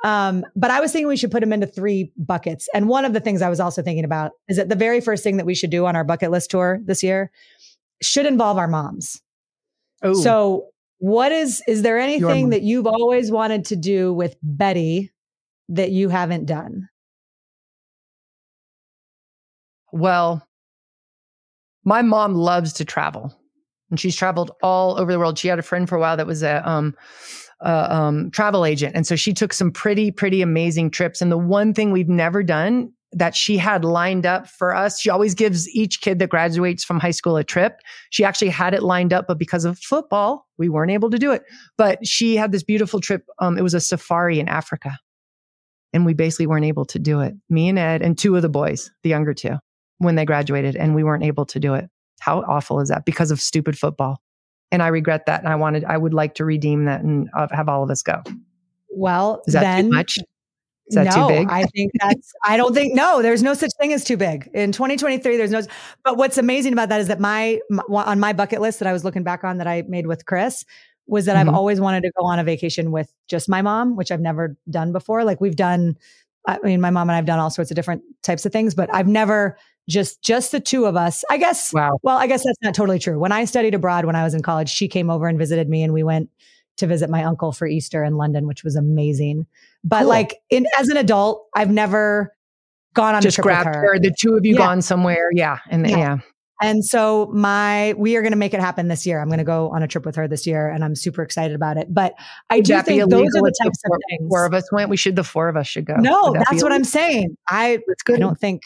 Um, 0.03 0.45
but 0.55 0.69
I 0.69 0.81
was 0.81 0.91
thinking 0.91 1.07
we 1.07 1.15
should 1.15 1.31
put 1.31 1.39
them 1.39 1.53
into 1.53 1.65
three 1.65 2.11
buckets. 2.17 2.67
And 2.73 2.89
one 2.89 3.05
of 3.05 3.13
the 3.13 3.21
things 3.21 3.41
I 3.41 3.49
was 3.49 3.61
also 3.61 3.81
thinking 3.81 4.03
about 4.03 4.31
is 4.49 4.57
that 4.57 4.67
the 4.67 4.75
very 4.75 4.99
first 4.99 5.23
thing 5.23 5.37
that 5.37 5.45
we 5.45 5.55
should 5.55 5.69
do 5.69 5.85
on 5.85 5.95
our 5.95 6.03
bucket 6.03 6.29
list 6.29 6.51
tour 6.51 6.79
this 6.83 7.01
year 7.01 7.31
should 8.01 8.25
involve 8.25 8.57
our 8.57 8.67
moms. 8.67 9.21
Ooh. 10.05 10.15
So, 10.15 10.67
what 10.99 11.31
is 11.31 11.61
is 11.67 11.81
there 11.81 11.97
anything 11.97 12.49
that 12.49 12.61
you've 12.61 12.87
always 12.87 13.31
wanted 13.31 13.65
to 13.65 13.75
do 13.75 14.13
with 14.13 14.35
Betty 14.41 15.11
that 15.69 15.91
you 15.91 16.09
haven't 16.09 16.45
done? 16.45 16.89
Well, 19.91 20.45
my 21.83 22.01
mom 22.01 22.35
loves 22.35 22.73
to 22.73 22.85
travel, 22.85 23.37
and 23.89 23.99
she's 23.99 24.15
traveled 24.15 24.51
all 24.61 24.99
over 24.99 25.11
the 25.11 25.19
world. 25.19 25.37
She 25.37 25.49
had 25.49 25.59
a 25.59 25.63
friend 25.63 25.87
for 25.87 25.95
a 25.95 25.99
while 25.99 26.17
that 26.17 26.27
was 26.27 26.41
a 26.41 26.67
um, 26.69 26.95
a, 27.63 27.95
um, 27.95 28.31
travel 28.31 28.65
agent, 28.65 28.95
and 28.95 29.07
so 29.07 29.15
she 29.15 29.33
took 29.33 29.53
some 29.53 29.71
pretty, 29.71 30.11
pretty 30.11 30.41
amazing 30.41 30.91
trips. 30.91 31.21
And 31.21 31.31
the 31.31 31.37
one 31.37 31.73
thing 31.73 31.91
we've 31.91 32.09
never 32.09 32.43
done 32.43 32.91
that 33.11 33.35
she 33.35 33.57
had 33.57 33.85
lined 33.85 34.25
up 34.25 34.47
for 34.47 34.75
us, 34.75 34.99
she 34.99 35.09
always 35.09 35.35
gives 35.35 35.69
each 35.69 36.01
kid 36.01 36.19
that 36.19 36.29
graduates 36.29 36.83
from 36.83 36.99
high 36.99 37.11
school 37.11 37.37
a 37.37 37.43
trip. 37.43 37.79
She 38.09 38.23
actually 38.23 38.49
had 38.49 38.73
it 38.73 38.83
lined 38.83 39.13
up, 39.13 39.25
but 39.27 39.37
because 39.37 39.65
of 39.65 39.77
football, 39.79 40.47
we 40.57 40.69
weren't 40.69 40.91
able 40.91 41.09
to 41.11 41.19
do 41.19 41.31
it. 41.31 41.43
But 41.77 42.05
she 42.07 42.35
had 42.35 42.51
this 42.51 42.63
beautiful 42.63 42.99
trip. 42.99 43.25
Um, 43.39 43.57
it 43.57 43.61
was 43.61 43.73
a 43.73 43.79
safari 43.79 44.39
in 44.39 44.47
Africa. 44.47 44.97
And 45.93 46.07
we 46.07 46.15
basically 46.15 46.47
weren't 46.47 46.65
able 46.65 46.85
to 46.85 46.97
do 46.97 47.21
it. 47.21 47.35
Me 47.49 47.69
and 47.69 47.77
Ed 47.77 48.01
and 48.01 48.17
two 48.17 48.35
of 48.35 48.41
the 48.41 48.49
boys, 48.49 48.89
the 49.03 49.09
younger 49.09 49.33
two 49.33 49.57
when 49.99 50.15
they 50.15 50.25
graduated 50.25 50.75
and 50.75 50.95
we 50.95 51.03
weren't 51.03 51.23
able 51.23 51.45
to 51.45 51.59
do 51.59 51.73
it. 51.73 51.89
How 52.19 52.41
awful 52.41 52.79
is 52.79 52.89
that? 52.89 53.05
Because 53.05 53.31
of 53.31 53.41
stupid 53.41 53.77
football. 53.77 54.21
And 54.73 54.83
I 54.83 54.87
regret 54.87 55.27
that. 55.27 55.39
And 55.39 55.47
I 55.47 55.55
wanted, 55.55 55.85
I 55.85 55.97
would 55.97 56.13
like 56.13 56.33
to 56.35 56.45
redeem 56.45 56.85
that 56.85 57.01
and 57.01 57.29
uh, 57.33 57.47
have 57.51 57.69
all 57.69 57.83
of 57.83 57.89
us 57.91 58.01
go. 58.01 58.21
Well, 58.89 59.43
Is 59.47 59.53
that 59.53 59.61
then 59.61 59.85
too 59.85 59.91
much? 59.91 60.17
Is 60.87 60.95
that 60.95 61.15
no, 61.15 61.27
too 61.29 61.33
big? 61.33 61.49
I 61.49 61.63
think 61.65 61.91
that's, 62.01 62.33
I 62.43 62.57
don't 62.57 62.73
think, 62.73 62.93
no, 62.93 63.21
there's 63.21 63.41
no 63.41 63.53
such 63.53 63.71
thing 63.79 63.93
as 63.93 64.03
too 64.03 64.17
big. 64.17 64.49
In 64.53 64.71
2023, 64.71 65.37
there's 65.37 65.51
no, 65.51 65.61
but 66.03 66.17
what's 66.17 66.37
amazing 66.37 66.73
about 66.73 66.89
that 66.89 66.99
is 66.99 67.07
that 67.07 67.19
my, 67.19 67.59
my 67.69 68.03
on 68.03 68.19
my 68.19 68.33
bucket 68.33 68.59
list 68.59 68.79
that 68.79 68.87
I 68.87 68.93
was 68.93 69.05
looking 69.05 69.23
back 69.23 69.43
on 69.43 69.59
that 69.59 69.67
I 69.67 69.83
made 69.87 70.07
with 70.07 70.25
Chris 70.25 70.65
was 71.07 71.25
that 71.25 71.35
Mhm. 71.35 71.41
I've 71.41 71.53
always 71.53 71.79
wanted 71.79 72.01
to 72.03 72.11
go 72.17 72.25
on 72.25 72.39
a 72.39 72.43
vacation 72.43 72.91
with 72.91 73.13
just 73.27 73.47
my 73.47 73.61
mom, 73.61 73.95
which 73.95 74.11
I've 74.11 74.21
never 74.21 74.57
done 74.69 74.91
before. 74.91 75.23
Like 75.23 75.39
we've 75.39 75.55
done, 75.55 75.97
I 76.47 76.59
mean, 76.63 76.81
my 76.81 76.89
mom 76.89 77.09
and 77.09 77.15
I've 77.15 77.25
done 77.25 77.39
all 77.39 77.49
sorts 77.49 77.71
of 77.71 77.75
different 77.75 78.01
types 78.23 78.45
of 78.45 78.51
things, 78.51 78.73
but 78.75 78.89
I've 78.93 79.07
never 79.07 79.57
just, 79.89 80.21
just 80.21 80.51
the 80.51 80.59
two 80.59 80.85
of 80.85 80.95
us, 80.95 81.23
I 81.29 81.37
guess. 81.37 81.73
wow. 81.73 81.99
Well, 82.03 82.17
I 82.17 82.27
guess 82.27 82.43
that's 82.43 82.57
not 82.61 82.73
totally 82.73 82.99
true. 82.99 83.19
When 83.19 83.31
I 83.31 83.45
studied 83.45 83.73
abroad 83.73 84.05
when 84.05 84.15
I 84.15 84.23
was 84.23 84.33
in 84.33 84.41
college, 84.41 84.69
she 84.69 84.87
came 84.87 85.09
over 85.09 85.27
and 85.27 85.37
visited 85.37 85.69
me 85.69 85.83
and 85.83 85.93
we 85.93 86.03
went 86.03 86.29
to 86.77 86.87
visit 86.87 87.09
my 87.09 87.23
uncle 87.23 87.51
for 87.51 87.67
Easter 87.67 88.03
in 88.03 88.17
London, 88.17 88.47
which 88.47 88.63
was 88.63 88.75
amazing. 88.75 89.45
But 89.83 89.99
Cool. 89.99 90.07
like 90.09 90.35
in 90.49 90.65
as 90.79 90.87
an 90.89 90.97
adult, 90.97 91.45
I've 91.55 91.69
never 91.69 92.33
gone 92.95 93.15
on 93.15 93.21
Just 93.21 93.37
a 93.37 93.41
trip 93.41 93.55
grab 93.55 93.65
with 93.67 93.75
her. 93.75 93.81
her. 93.93 93.99
The 93.99 94.15
two 94.19 94.35
of 94.35 94.45
you 94.45 94.53
Yeah. 94.53 94.57
gone 94.59 94.81
somewhere. 94.81 95.29
Yeah. 95.33 95.59
And 95.69 95.87
Yeah. 95.89 95.97
yeah. 95.97 96.17
And 96.61 96.85
so 96.85 97.29
my 97.33 97.93
we 97.97 98.15
are 98.15 98.21
going 98.21 98.31
to 98.31 98.37
make 98.37 98.53
it 98.53 98.61
happen 98.61 98.87
this 98.87 99.05
year. 99.05 99.19
I'm 99.19 99.27
going 99.27 99.39
to 99.39 99.43
go 99.43 99.69
on 99.71 99.83
a 99.83 99.87
trip 99.87 100.05
with 100.05 100.15
her 100.15 100.27
this 100.27 100.47
year 100.47 100.69
and 100.69 100.83
I'm 100.85 100.95
super 100.95 101.21
excited 101.21 101.55
about 101.55 101.77
it. 101.77 101.93
But 101.93 102.13
I 102.49 102.57
Would 102.57 102.65
do 102.65 102.81
think 102.83 103.09
those 103.09 103.21
are 103.21 103.31
the 103.31 103.37
if 103.37 103.43
the 103.43 103.63
types 103.63 103.79
of 103.83 103.89
four, 103.89 103.99
things. 104.09 104.29
four 104.29 104.45
of 104.45 104.53
us 104.53 104.71
went? 104.71 104.89
We 104.89 104.95
should, 104.95 105.15
the 105.17 105.23
four 105.25 105.49
of 105.49 105.57
us 105.57 105.67
should 105.67 105.85
go. 105.85 105.95
no, 105.95 106.31
that 106.33 106.45
that's 106.49 106.63
what 106.63 106.71
I'm 106.71 106.85
saying. 106.85 107.35
I 107.49 107.79
I 108.09 108.17
don't 108.17 108.39
think 108.39 108.61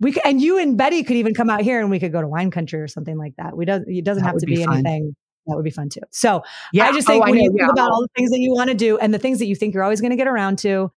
we 0.00 0.12
could, 0.12 0.22
and 0.24 0.40
you 0.40 0.58
and 0.58 0.76
Betty 0.76 1.02
could 1.02 1.16
even 1.16 1.34
come 1.34 1.48
out 1.50 1.62
here 1.62 1.80
and 1.80 1.90
we 1.90 1.98
could 1.98 2.12
go 2.12 2.20
to 2.20 2.28
wine 2.28 2.50
country 2.50 2.80
or 2.80 2.88
something 2.88 3.16
like 3.16 3.34
that. 3.36 3.56
We 3.56 3.64
don't 3.64 3.84
it 3.88 4.04
doesn't 4.04 4.22
That 4.22 4.32
have 4.32 4.40
to 4.40 4.46
be 4.46 4.56
be, 4.56 4.62
anything 4.62 5.16
that 5.46 5.54
would 5.56 5.64
be 5.64 5.70
fun 5.70 5.88
too. 5.88 6.00
So 6.10 6.42
yeah. 6.72 6.86
I 6.86 6.92
just 6.92 7.08
Oh, 7.08 7.12
think 7.12 7.24
when 7.24 7.34
know. 7.36 7.42
you 7.42 7.50
think 7.50 7.60
Yeah. 7.60 7.68
about 7.70 7.90
all 7.92 8.02
the 8.02 8.08
things 8.16 8.30
that 8.30 8.40
you 8.40 8.52
want 8.52 8.68
to 8.68 8.74
do 8.74 8.98
and 8.98 9.14
the 9.14 9.18
things 9.18 9.38
that 9.38 9.46
you 9.46 9.54
think 9.54 9.74
you're 9.74 9.84
always 9.84 10.00
going 10.00 10.10
to 10.10 10.16
get 10.16 10.26
around 10.28 10.58
to, 10.60 10.90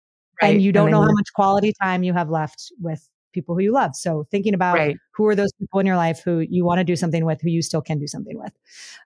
Right. 0.42 0.54
and 0.54 0.62
you 0.62 0.70
don't 0.72 0.86
then 0.86 0.92
know 0.92 1.00
how 1.02 1.12
much 1.12 1.32
quality 1.34 1.72
time 1.82 2.02
you 2.02 2.12
have 2.12 2.30
left 2.30 2.70
with 2.80 3.08
people 3.32 3.54
who 3.54 3.60
you 3.62 3.72
love. 3.72 3.94
So 3.96 4.26
thinking 4.30 4.54
about 4.54 4.74
Right. 4.76 4.96
who 5.14 5.26
are 5.26 5.34
those 5.34 5.52
people 5.58 5.80
in 5.80 5.84
your 5.86 5.96
life 5.96 6.22
who 6.24 6.38
you 6.38 6.64
want 6.64 6.78
to 6.78 6.84
do 6.84 6.94
something 6.96 7.24
with, 7.26 7.40
who 7.42 7.50
you 7.50 7.60
still 7.62 7.82
can 7.82 7.98
do 7.98 8.06
something 8.06 8.38
with. 8.38 8.52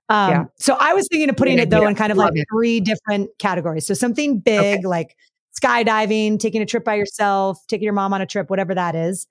Um, 0.08 0.30
Yeah. 0.30 0.44
So 0.58 0.76
I 0.78 0.92
was 0.94 1.08
thinking 1.10 1.30
of 1.30 1.36
putting 1.36 1.56
Great 1.56 1.64
it 1.64 1.70
though 1.70 1.78
idea. 1.78 1.88
in 1.88 1.94
kind 1.96 2.12
of 2.12 2.18
Love 2.18 2.30
like 2.30 2.40
it. 2.42 2.46
three 2.52 2.78
different 2.80 3.30
categories. 3.38 3.86
So 3.86 3.94
something 3.94 4.38
big 4.38 4.84
like 4.84 5.16
skydiving, 5.60 6.38
taking 6.38 6.62
a 6.62 6.66
trip 6.66 6.84
by 6.84 6.94
yourself, 6.94 7.58
taking 7.66 7.84
your 7.84 7.92
mom 7.92 8.12
on 8.12 8.20
a 8.20 8.26
trip, 8.26 8.50
whatever 8.50 8.74
that 8.74 8.94
is. 8.94 9.26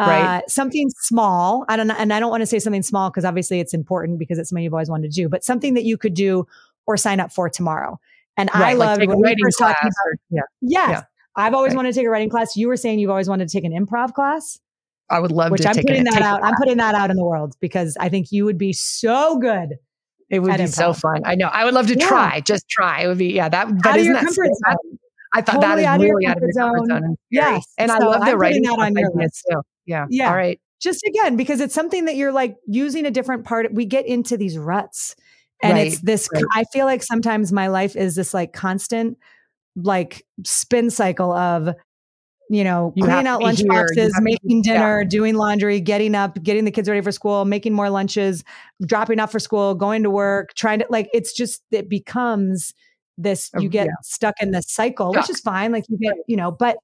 Right. 0.00 0.38
Uh, 0.38 0.40
something 0.48 0.88
small. 1.00 1.64
I 1.68 1.76
don't 1.76 1.86
know. 1.86 1.94
And 1.98 2.12
I 2.12 2.18
don't 2.20 2.30
want 2.30 2.40
to 2.40 2.46
say 2.46 2.58
something 2.58 2.82
small 2.82 3.10
because 3.10 3.24
obviously 3.24 3.60
it's 3.60 3.74
important 3.74 4.18
because 4.18 4.38
it's 4.38 4.48
something 4.50 4.64
you've 4.64 4.72
always 4.72 4.88
wanted 4.88 5.12
to 5.12 5.14
do, 5.14 5.28
but 5.28 5.44
something 5.44 5.74
that 5.74 5.84
you 5.84 5.96
could 5.98 6.14
do 6.14 6.46
or 6.86 6.96
sign 6.96 7.20
up 7.20 7.30
for 7.32 7.48
tomorrow. 7.50 8.00
And 8.36 8.48
I 8.54 8.60
Right, 8.60 8.76
like 8.78 8.88
loved 8.98 9.06
when 9.06 9.18
we 9.18 9.22
writing 9.22 9.44
first 9.44 9.58
talked 9.58 9.80
about 9.82 9.92
or- 10.06 10.16
yeah. 10.30 10.40
Yes. 10.62 10.88
Yeah. 10.90 11.02
I've 11.36 11.54
always 11.54 11.70
Right. 11.70 11.76
wanted 11.76 11.92
to 11.94 12.00
take 12.00 12.06
a 12.06 12.10
writing 12.10 12.30
class. 12.30 12.56
You 12.56 12.68
were 12.68 12.76
saying 12.76 12.98
you've 12.98 13.10
always 13.10 13.28
wanted 13.28 13.48
to 13.48 13.52
take 13.52 13.64
an 13.64 13.72
improv 13.72 14.12
class, 14.14 14.58
I 15.10 15.18
would 15.20 15.30
love 15.30 15.50
which 15.50 15.62
to 15.62 15.68
I'm 15.68 15.74
take 15.74 15.86
putting 15.86 16.06
it. 16.06 16.10
that 16.12 16.22
out. 16.22 16.42
I'm 16.42 16.54
putting 16.56 16.78
that 16.78 16.94
out 16.94 17.10
in 17.10 17.16
the 17.16 17.24
world 17.24 17.54
because 17.60 17.96
I 18.00 18.08
think 18.08 18.32
you 18.32 18.44
would 18.46 18.56
be 18.58 18.72
so 18.72 19.38
good. 19.38 19.76
It 20.30 20.38
would 20.40 20.56
be 20.56 20.66
so 20.68 20.94
fun. 20.94 21.20
I 21.26 21.34
know. 21.34 21.48
I 21.48 21.66
would 21.66 21.74
love 21.74 21.86
to 21.88 21.98
Yeah. 21.98 22.08
try. 22.08 22.40
Just 22.40 22.66
try. 22.70 23.02
It 23.02 23.08
would 23.08 23.18
be 23.18 23.26
yeah. 23.34 23.50
That. 23.50 23.68
But 23.82 23.96
isn't 23.96 24.06
your 24.06 24.14
that 24.14 24.24
comfort 24.24 24.46
zone. 24.46 24.98
I 25.34 25.40
thought 25.42 25.60
Totally 25.62 25.82
that 25.82 26.00
your 26.00 26.14
really 26.14 26.26
out 26.26 26.36
of 26.36 26.42
your 26.42 26.52
comfort 26.52 26.86
zone. 26.88 27.00
zone. 27.02 27.16
Yes. 27.30 27.64
and 27.78 27.90
I 27.90 27.98
love 27.98 28.20
the 28.20 28.32
I'm 28.32 28.38
writing 28.38 28.62
that 28.62 28.78
on 28.78 28.94
your 28.94 29.10
too. 29.10 29.62
Yeah, 29.86 30.06
Yeah. 30.10 30.28
All 30.28 30.36
right. 30.36 30.60
just 30.80 31.02
again 31.06 31.36
because 31.36 31.60
it's 31.60 31.74
something 31.74 32.04
that 32.04 32.16
you're 32.16 32.32
like 32.32 32.56
using 32.66 33.06
a 33.06 33.10
different 33.10 33.44
part 33.44 33.72
we 33.72 33.84
get 33.86 34.06
into 34.06 34.36
these 34.36 34.58
ruts 34.58 35.14
and 35.62 35.78
it's 35.78 36.00
this 36.00 36.28
right. 36.34 36.42
i 36.54 36.64
feel 36.72 36.86
like 36.86 37.02
sometimes 37.04 37.52
my 37.52 37.68
life 37.68 37.94
is 37.96 38.14
this 38.16 38.34
like 38.34 38.52
constant 38.52 39.16
like 39.76 40.26
spin 40.44 40.90
cycle 40.90 41.32
of 41.32 41.74
you 42.50 42.64
know 42.64 42.92
You 42.96 43.04
cleaning 43.04 43.26
out 43.28 43.42
lunch 43.42 43.64
boxes 43.66 44.12
to 44.12 44.20
be- 44.22 44.32
making 44.32 44.62
yeah. 44.64 44.72
dinner 44.74 45.04
doing 45.04 45.36
laundry 45.36 45.78
getting 45.80 46.14
up 46.16 46.42
getting 46.42 46.64
the 46.64 46.70
kids 46.72 46.88
ready 46.88 47.00
for 47.00 47.12
school 47.12 47.44
making 47.44 47.72
more 47.72 47.88
lunches 47.90 48.42
dropping 48.84 49.20
off 49.20 49.30
for 49.32 49.38
school 49.38 49.74
going 49.76 50.02
to 50.02 50.10
work 50.10 50.52
trying 50.54 50.80
to 50.80 50.86
like 50.90 51.08
it's 51.14 51.32
just 51.32 51.62
it 51.70 51.88
becomes 51.88 52.74
this 53.18 53.50
Oh, 53.56 53.60
you 53.60 53.68
get 53.68 53.86
yeah. 53.86 53.92
stuck 54.02 54.34
in 54.40 54.50
this 54.52 54.66
cycle 54.68 55.12
which 55.12 55.28
is 55.30 55.40
fine 55.40 55.70
like 55.72 55.84
you 55.88 55.98
get 55.98 56.14
you 56.26 56.36
know 56.36 56.50
but 56.50 56.78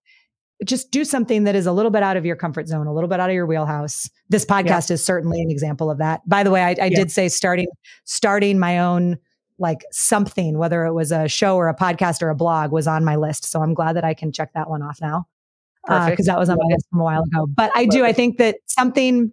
just 0.64 0.90
do 0.90 1.04
something 1.04 1.44
that 1.44 1.54
is 1.54 1.66
a 1.66 1.72
little 1.72 1.90
bit 1.90 2.02
out 2.02 2.16
of 2.16 2.26
your 2.26 2.34
comfort 2.34 2.66
zone, 2.66 2.88
a 2.88 2.92
little 2.92 3.06
bit 3.08 3.20
out 3.20 3.30
of 3.30 3.34
your 3.34 3.46
wheelhouse. 3.46 4.10
This 4.28 4.44
podcast 4.44 4.90
is 4.90 5.04
certainly 5.04 5.40
an 5.40 5.52
example 5.52 5.88
of 5.88 5.98
that. 5.98 6.28
By 6.28 6.42
the 6.42 6.50
way, 6.50 6.62
I, 6.62 6.70
I 6.70 6.86
Yeah. 6.86 6.88
did 6.96 7.12
say 7.12 7.28
starting 7.28 7.68
starting 8.02 8.58
my 8.58 8.80
own 8.80 9.18
like 9.60 9.84
something, 9.92 10.58
whether 10.58 10.84
it 10.84 10.94
was 10.94 11.12
a 11.12 11.28
show 11.28 11.54
or 11.56 11.68
a 11.68 11.76
podcast 11.76 12.22
or 12.22 12.30
a 12.30 12.34
blog, 12.34 12.72
was 12.72 12.88
on 12.88 13.04
my 13.04 13.14
list. 13.14 13.44
So 13.44 13.62
I'm 13.62 13.72
glad 13.72 13.94
that 13.94 14.04
I 14.04 14.14
can 14.14 14.32
check 14.32 14.52
that 14.54 14.68
one 14.68 14.82
off 14.82 15.00
now 15.00 15.28
because 15.86 16.06
Perfect. 16.08 16.26
that 16.26 16.38
was 16.40 16.48
on 16.48 16.56
my 16.58 16.74
list 16.74 16.86
from 16.90 17.00
a 17.02 17.04
while 17.04 17.22
ago. 17.22 17.46
But 17.46 17.70
I 17.76 17.84
do. 17.86 18.04
I 18.04 18.12
think 18.12 18.38
that 18.38 18.56
something 18.66 19.30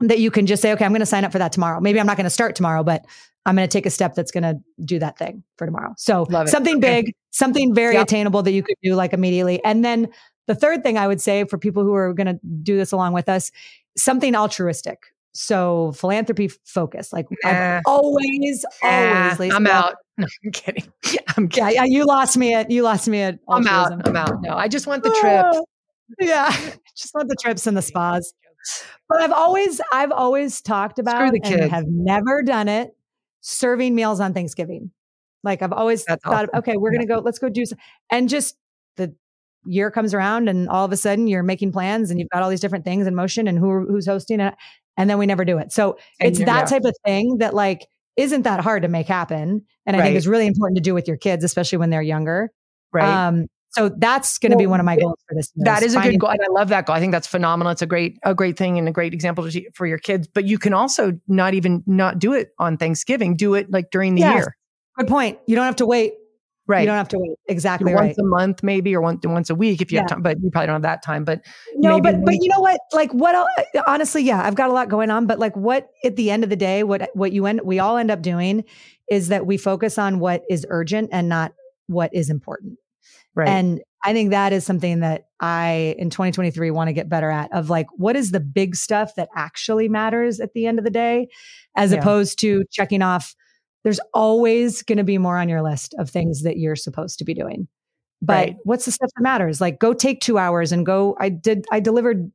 that 0.00 0.18
you 0.18 0.32
can 0.32 0.46
just 0.46 0.62
say, 0.62 0.72
okay, 0.72 0.84
I'm 0.84 0.90
going 0.90 0.98
to 0.98 1.06
sign 1.06 1.24
up 1.24 1.30
for 1.30 1.38
that 1.38 1.52
tomorrow. 1.52 1.80
Maybe 1.80 2.00
I'm 2.00 2.06
not 2.06 2.16
going 2.16 2.24
to 2.24 2.30
start 2.30 2.56
tomorrow, 2.56 2.82
but 2.82 3.04
I'm 3.46 3.56
going 3.56 3.66
to 3.66 3.72
take 3.72 3.86
a 3.86 3.90
step 3.90 4.14
that's 4.14 4.30
going 4.30 4.42
to 4.42 4.60
do 4.84 4.98
that 4.98 5.16
thing 5.16 5.42
for 5.56 5.64
tomorrow. 5.66 5.94
So 5.96 6.26
something 6.46 6.76
Okay. 6.76 7.02
big, 7.04 7.14
something 7.30 7.74
very 7.74 7.94
Yep. 7.94 8.02
attainable 8.04 8.42
that 8.42 8.52
you 8.52 8.62
could 8.62 8.76
do 8.82 8.94
like 8.94 9.12
immediately. 9.14 9.64
And 9.64 9.82
then 9.84 10.08
the 10.46 10.54
third 10.54 10.82
thing 10.82 10.98
I 10.98 11.06
would 11.08 11.20
say 11.20 11.44
for 11.44 11.56
people 11.56 11.82
who 11.84 11.94
are 11.94 12.12
going 12.12 12.26
to 12.26 12.38
do 12.62 12.76
this 12.76 12.92
along 12.92 13.14
with 13.14 13.28
us, 13.28 13.50
something 13.96 14.34
altruistic. 14.36 14.98
So 15.32 15.92
philanthropy 15.92 16.48
focus. 16.64 17.12
Like 17.12 17.26
Nah. 17.44 17.80
Always, 17.86 18.64
Ah, 18.82 18.88
always, 18.88 19.38
Lisa, 19.38 19.56
I'm 19.56 19.66
out. 19.66 19.94
No, 20.18 20.26
I'm 20.46 20.50
kidding. 20.52 20.84
I'm 21.36 21.48
kidding. 21.48 21.74
yeah, 21.74 21.84
you 21.84 22.04
lost 22.06 22.38
me 22.38 22.54
at 22.54 22.70
you 22.70 22.82
lost 22.82 23.06
me 23.06 23.20
at 23.20 23.38
I'm 23.50 23.66
out. 23.66 23.92
I'm 24.06 24.16
out. 24.16 24.40
No, 24.42 24.56
I 24.56 24.66
just 24.66 24.86
want 24.86 25.02
the 25.02 25.10
trip. 25.10 25.44
Oh, 25.46 25.64
yeah, 26.18 26.50
just 26.96 27.14
want 27.14 27.28
the 27.28 27.36
trips 27.40 27.66
and 27.66 27.76
the 27.76 27.82
spas. 27.82 28.32
But 29.10 29.20
I've 29.20 29.32
always, 29.32 29.80
I've 29.92 30.10
always 30.10 30.60
talked 30.62 30.98
about 30.98 31.32
the 31.32 31.40
and 31.44 31.70
have 31.70 31.84
never 31.86 32.42
done 32.42 32.68
it. 32.68 32.96
Serving 33.48 33.94
meals 33.94 34.18
on 34.18 34.34
Thanksgiving, 34.34 34.90
like 35.44 35.62
I've 35.62 35.72
always 35.72 36.04
That's 36.04 36.20
thought, 36.24 36.46
awesome. 36.46 36.58
okay, 36.58 36.76
we're 36.76 36.92
Yeah. 36.92 36.98
gonna 36.98 37.06
go, 37.06 37.18
let's 37.20 37.38
go 37.38 37.48
do, 37.48 37.64
some, 37.64 37.78
and 38.10 38.28
just 38.28 38.56
the 38.96 39.14
year 39.64 39.88
comes 39.88 40.12
around, 40.14 40.48
and 40.48 40.68
all 40.68 40.84
of 40.84 40.90
a 40.90 40.96
sudden 40.96 41.28
you're 41.28 41.44
making 41.44 41.70
plans, 41.70 42.10
and 42.10 42.18
you've 42.18 42.28
got 42.30 42.42
all 42.42 42.50
these 42.50 42.60
different 42.60 42.84
things 42.84 43.06
in 43.06 43.14
motion, 43.14 43.46
and 43.46 43.56
who 43.56 43.86
who's 43.86 44.04
hosting 44.04 44.40
it, 44.40 44.54
and 44.96 45.08
then 45.08 45.16
we 45.18 45.26
never 45.26 45.44
do 45.44 45.58
it. 45.58 45.70
So 45.72 45.96
And 46.18 46.28
it's 46.30 46.40
that 46.40 46.46
yeah. 46.46 46.64
type 46.64 46.84
of 46.84 46.96
thing 47.04 47.38
that 47.38 47.54
like 47.54 47.86
isn't 48.16 48.42
that 48.42 48.58
hard 48.60 48.82
to 48.82 48.88
make 48.88 49.06
happen, 49.06 49.64
and 49.86 49.94
I 49.96 50.02
think 50.02 50.16
is 50.16 50.26
really 50.26 50.46
important 50.48 50.76
to 50.78 50.82
do 50.82 50.92
with 50.92 51.06
your 51.06 51.16
kids, 51.16 51.44
especially 51.44 51.78
when 51.78 51.90
they're 51.90 52.02
younger. 52.02 52.50
Right. 52.92 53.04
Um, 53.28 53.46
so 53.76 53.88
that's 53.98 54.38
going 54.38 54.52
to 54.52 54.58
be 54.58 54.66
one 54.66 54.80
of 54.80 54.86
my 54.86 54.96
goals 54.96 55.18
for 55.28 55.34
this. 55.34 55.52
year 55.54 55.64
that 55.64 55.82
is 55.82 55.94
a 55.94 56.00
good 56.00 56.18
goal, 56.18 56.30
and 56.30 56.40
I 56.40 56.50
love 56.52 56.68
that 56.68 56.86
goal. 56.86 56.96
I 56.96 57.00
think 57.00 57.12
that's 57.12 57.26
phenomenal. 57.26 57.70
It's 57.72 57.82
a 57.82 57.86
great, 57.86 58.18
a 58.24 58.34
great 58.34 58.56
thing, 58.56 58.78
and 58.78 58.88
a 58.88 58.92
great 58.92 59.12
example 59.14 59.48
to 59.50 59.70
for 59.72 59.86
your 59.86 59.98
kids. 59.98 60.26
But 60.32 60.44
you 60.46 60.58
can 60.58 60.72
also 60.72 61.12
not 61.28 61.54
even 61.54 61.82
not 61.86 62.18
do 62.18 62.32
it 62.32 62.50
on 62.58 62.76
Thanksgiving. 62.78 63.36
Do 63.36 63.54
it 63.54 63.70
like 63.70 63.90
during 63.90 64.14
the 64.14 64.20
Yes. 64.22 64.34
year, 64.36 64.56
Good 64.98 65.08
point. 65.08 65.38
You 65.46 65.56
don't 65.56 65.66
have 65.66 65.76
to 65.76 65.86
wait. 65.86 66.14
right? 66.68 66.80
You 66.80 66.86
don't 66.86 66.96
have 66.96 67.08
to 67.08 67.18
wait. 67.18 67.36
Exactly 67.48 67.92
once 67.94 68.00
right. 68.06 68.18
a 68.18 68.24
month, 68.24 68.62
maybe, 68.62 68.94
or 68.96 69.00
once 69.00 69.20
once 69.24 69.50
a 69.50 69.54
week 69.54 69.80
if 69.82 69.92
you 69.92 69.98
have 69.98 70.08
time. 70.08 70.22
But 70.22 70.38
you 70.42 70.50
probably 70.50 70.66
don't 70.66 70.74
have 70.74 70.82
that 70.82 71.02
time. 71.04 71.24
But 71.24 71.42
No, 71.76 72.00
but 72.00 72.24
but 72.24 72.34
you 72.40 72.48
know 72.48 72.60
what? 72.60 72.80
Like 72.92 73.12
what? 73.12 73.34
el- 73.34 73.82
Honestly, 73.86 74.22
yeah, 74.22 74.42
I've 74.42 74.54
got 74.56 74.70
a 74.70 74.72
lot 74.72 74.88
going 74.88 75.10
on. 75.10 75.26
But 75.26 75.38
like, 75.38 75.54
what 75.56 75.88
at 76.04 76.16
the 76.16 76.30
end 76.30 76.42
of 76.44 76.50
the 76.50 76.56
day, 76.56 76.82
what 76.82 77.10
what 77.14 77.32
you 77.32 77.46
end 77.46 77.60
we 77.64 77.78
all 77.78 77.96
end 77.98 78.10
up 78.10 78.22
doing 78.22 78.64
is 79.10 79.28
that 79.28 79.46
we 79.46 79.56
focus 79.58 79.98
on 79.98 80.18
what 80.18 80.42
is 80.50 80.66
urgent 80.68 81.10
and 81.12 81.28
not 81.28 81.52
what 81.86 82.10
is 82.12 82.30
important. 82.30 82.78
Right, 83.36 83.48
And 83.48 83.80
I 84.04 84.12
think 84.12 84.30
that 84.30 84.52
is 84.52 84.64
something 84.66 85.00
that 85.00 85.28
I 85.40 85.94
in 85.98 86.10
2023 86.10 86.70
want 86.72 86.88
to 86.88 86.92
get 86.92 87.08
better 87.08 87.30
at. 87.30 87.52
Of 87.52 87.70
like, 87.70 87.86
what 87.96 88.16
is 88.16 88.30
the 88.32 88.40
big 88.40 88.74
stuff 88.76 89.14
that 89.16 89.28
actually 89.36 89.88
matters 89.88 90.40
at 90.40 90.52
the 90.54 90.66
end 90.66 90.78
of 90.78 90.84
the 90.84 90.90
day, 90.90 91.28
as 91.76 91.92
Yeah. 91.92 91.98
opposed 91.98 92.38
to 92.40 92.64
checking 92.70 93.02
off. 93.02 93.34
There's 93.84 94.00
always 94.14 94.82
going 94.82 94.98
to 94.98 95.04
be 95.04 95.18
more 95.18 95.38
on 95.38 95.48
your 95.48 95.62
list 95.62 95.94
of 95.98 96.10
things 96.10 96.42
that 96.42 96.56
you're 96.56 96.74
supposed 96.76 97.18
to 97.20 97.24
be 97.24 97.34
doing. 97.34 97.68
But 98.22 98.48
Right. 98.48 98.56
what's 98.64 98.84
the 98.86 98.90
stuff 98.92 99.10
that 99.16 99.22
matters? 99.22 99.60
Like, 99.60 99.78
go 99.78 99.92
take 99.92 100.20
two 100.20 100.38
hours 100.38 100.72
and 100.72 100.84
go. 100.86 101.16
I 101.20 101.28
did. 101.28 101.66
I 101.70 101.80
delivered 101.80 102.30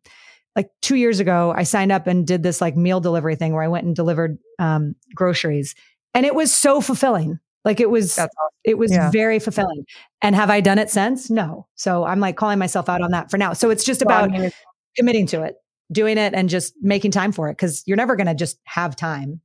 like 0.56 0.70
two 0.82 0.96
years 0.96 1.20
ago. 1.20 1.54
I 1.56 1.64
signed 1.64 1.92
up 1.92 2.08
and 2.08 2.26
did 2.28 2.44
this 2.44 2.62
like 2.62 2.76
meal 2.78 3.00
delivery 3.00 3.36
thing 3.36 3.54
where 3.54 3.64
I 3.64 3.68
went 3.68 3.86
and 3.86 3.96
delivered 3.96 4.38
um, 4.60 4.96
groceries, 5.16 5.74
and 6.14 6.26
it 6.26 6.36
was 6.36 6.54
so 6.54 6.82
fulfilling. 6.82 7.40
Like 7.64 7.80
it 7.80 7.90
was 7.90 8.16
That's 8.16 8.34
it 8.64 8.78
was 8.78 8.92
Yeah. 8.92 9.12
very 9.12 9.40
fulfilling. 9.40 9.86
And 10.22 10.36
have 10.36 10.50
I 10.50 10.62
done 10.62 10.80
it 10.80 10.90
since? 10.90 11.30
No. 11.30 11.68
So 11.76 12.04
I'm 12.06 12.20
like 12.20 12.36
calling 12.36 12.60
myself 12.60 12.90
out 12.90 13.02
on 13.02 13.12
that 13.12 13.30
for 13.32 13.38
now. 13.38 13.54
So 13.54 13.70
it's 13.70 13.84
just 13.84 14.04
Well, 14.06 14.16
I 14.16 14.26
about 14.26 14.40
mean, 14.40 14.52
committing 14.98 15.26
to 15.28 15.44
it, 15.44 15.56
doing 15.92 16.18
it 16.18 16.34
and 16.34 16.50
just 16.50 16.74
making 16.82 17.12
time 17.12 17.32
for 17.32 17.50
it 17.50 17.54
because 17.54 17.84
you're 17.86 17.98
never 17.98 18.16
going 18.16 18.28
to 18.28 18.36
just 18.36 18.58
have 18.66 18.96
time. 18.96 19.42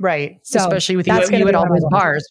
right. 0.00 0.38
So 0.42 0.58
Especially 0.58 0.96
with 0.96 1.06
you, 1.06 1.14
you 1.14 1.48
at 1.48 1.54
all 1.54 1.62
one 1.62 1.68
of 1.68 1.72
my 1.74 1.78
those 1.80 1.88
bars. 1.90 2.28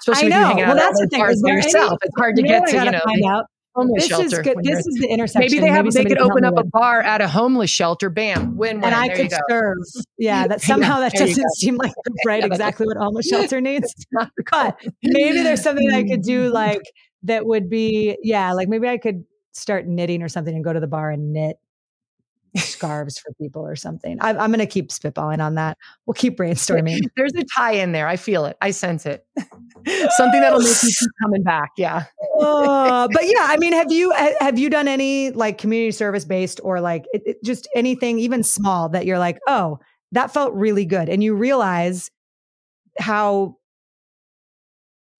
Especially 0.00 0.32
I 0.32 0.40
know. 0.40 0.46
hanging 0.46 0.62
out 0.64 0.68
Well, 0.68 0.78
at 0.78 0.88
that's 0.88 1.00
the 1.00 1.06
thing. 1.08 1.24
Is 1.24 1.42
by 1.42 1.48
there 1.50 1.58
any- 1.58 1.66
yourself. 1.66 1.98
It's 2.02 2.14
hard 2.16 2.36
to 2.36 2.42
get 2.42 2.66
to 2.68 2.76
you 2.84 2.90
know 2.90 3.00
find 3.04 3.24
out. 3.28 3.44
Homeless 3.78 4.08
This 4.08 4.32
is 4.32 4.38
good. 4.40 4.56
This 4.62 4.86
is 4.86 4.98
the 5.00 5.08
intersection. 5.08 5.40
Maybe 5.40 5.60
they 5.60 5.72
have. 5.72 5.90
they 5.92 6.04
could 6.04 6.18
open 6.18 6.44
up 6.44 6.58
a 6.58 6.64
bar 6.64 7.00
at 7.00 7.20
a 7.20 7.28
homeless 7.28 7.70
shelter. 7.70 8.10
Bam, 8.10 8.56
win 8.56 8.76
win. 8.76 8.84
and 8.84 8.94
I 8.94 9.08
could 9.08 9.32
serve. 9.48 9.78
Yeah, 10.18 10.46
that 10.48 10.60
somehow 10.60 11.00
that 11.00 11.12
doesn't 11.12 11.50
seem 11.56 11.76
like 11.76 11.92
right 12.26 12.40
Yeah, 12.40 12.46
exactly 12.46 12.86
what 12.86 12.96
a 12.96 13.00
homeless 13.00 13.28
shelter 13.28 13.60
needs. 13.60 13.94
But 14.50 14.76
maybe 15.02 15.42
there's 15.42 15.62
something 15.62 15.90
I 15.90 16.04
could 16.04 16.22
do 16.22 16.50
like 16.50 16.82
that 17.24 17.46
would 17.46 17.68
be 17.68 18.16
yeah, 18.22 18.52
like 18.52 18.68
maybe 18.68 18.88
I 18.88 18.98
could 18.98 19.24
start 19.52 19.86
knitting 19.86 20.22
or 20.22 20.28
something 20.28 20.54
and 20.54 20.64
go 20.64 20.72
to 20.72 20.80
the 20.80 20.86
bar 20.86 21.10
and 21.10 21.32
knit 21.32 21.56
scarves 22.58 23.18
for 23.18 23.32
people 23.40 23.66
or 23.66 23.76
something. 23.76 24.18
I, 24.20 24.30
I'm 24.30 24.50
going 24.50 24.58
to 24.58 24.66
keep 24.66 24.88
spitballing 24.88 25.40
on 25.44 25.54
that. 25.56 25.76
We'll 26.06 26.14
keep 26.14 26.36
brainstorming. 26.38 27.00
There's 27.16 27.32
a 27.36 27.44
tie 27.56 27.72
in 27.72 27.92
there. 27.92 28.06
I 28.08 28.16
feel 28.16 28.44
it. 28.44 28.56
I 28.60 28.70
sense 28.70 29.06
it. 29.06 29.24
Something 30.10 30.40
that'll 30.40 30.60
make 30.60 30.68
you 30.82 30.90
keep 30.98 31.08
coming 31.22 31.42
back. 31.42 31.70
Yeah. 31.76 32.04
Uh, 32.40 33.08
but 33.12 33.22
yeah, 33.24 33.46
I 33.48 33.56
mean, 33.58 33.72
have 33.72 33.90
you 33.92 34.10
have 34.40 34.58
you 34.58 34.68
done 34.70 34.88
any 34.88 35.30
like 35.30 35.58
community 35.58 35.92
service 35.92 36.24
based 36.24 36.60
or 36.62 36.80
like 36.80 37.04
it, 37.12 37.22
it- 37.24 37.44
just 37.44 37.68
anything 37.74 38.18
even 38.18 38.42
small 38.42 38.88
that 38.90 39.06
you're 39.06 39.18
like, 39.18 39.38
oh, 39.46 39.78
that 40.12 40.32
felt 40.32 40.52
really 40.54 40.84
good, 40.84 41.08
and 41.08 41.22
you 41.22 41.34
realize 41.34 42.10
how 42.98 43.56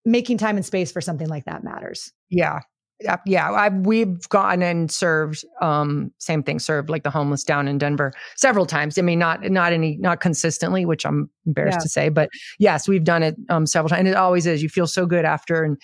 making 0.04 0.38
time 0.38 0.56
and 0.56 0.64
space 0.64 0.90
for 0.90 1.00
something 1.00 1.28
like 1.28 1.44
that 1.44 1.62
matters. 1.62 2.12
Yeah. 2.30 2.60
Yeah, 3.00 3.16
yeah. 3.26 3.50
I, 3.52 3.68
we've 3.68 4.28
gone 4.28 4.60
and 4.60 4.90
served, 4.90 5.44
um, 5.60 6.12
same 6.18 6.42
thing, 6.42 6.58
served 6.58 6.90
like 6.90 7.04
the 7.04 7.10
homeless 7.10 7.44
down 7.44 7.68
in 7.68 7.78
Denver 7.78 8.12
several 8.36 8.66
times. 8.66 8.98
I 8.98 9.02
mean, 9.02 9.20
not 9.20 9.42
not 9.50 9.72
any, 9.72 9.96
not 9.98 10.20
consistently, 10.20 10.84
which 10.84 11.06
I'm 11.06 11.30
embarrassed 11.46 11.76
Yeah. 11.76 11.82
to 11.82 11.88
say, 11.88 12.08
but 12.08 12.28
yes, 12.58 12.88
we've 12.88 13.04
done 13.04 13.22
it 13.22 13.36
um, 13.50 13.66
several 13.66 13.88
times. 13.88 14.00
And 14.00 14.08
it 14.08 14.16
always 14.16 14.46
is. 14.46 14.62
You 14.64 14.68
feel 14.68 14.88
so 14.88 15.06
good 15.06 15.24
after, 15.24 15.62
and 15.62 15.76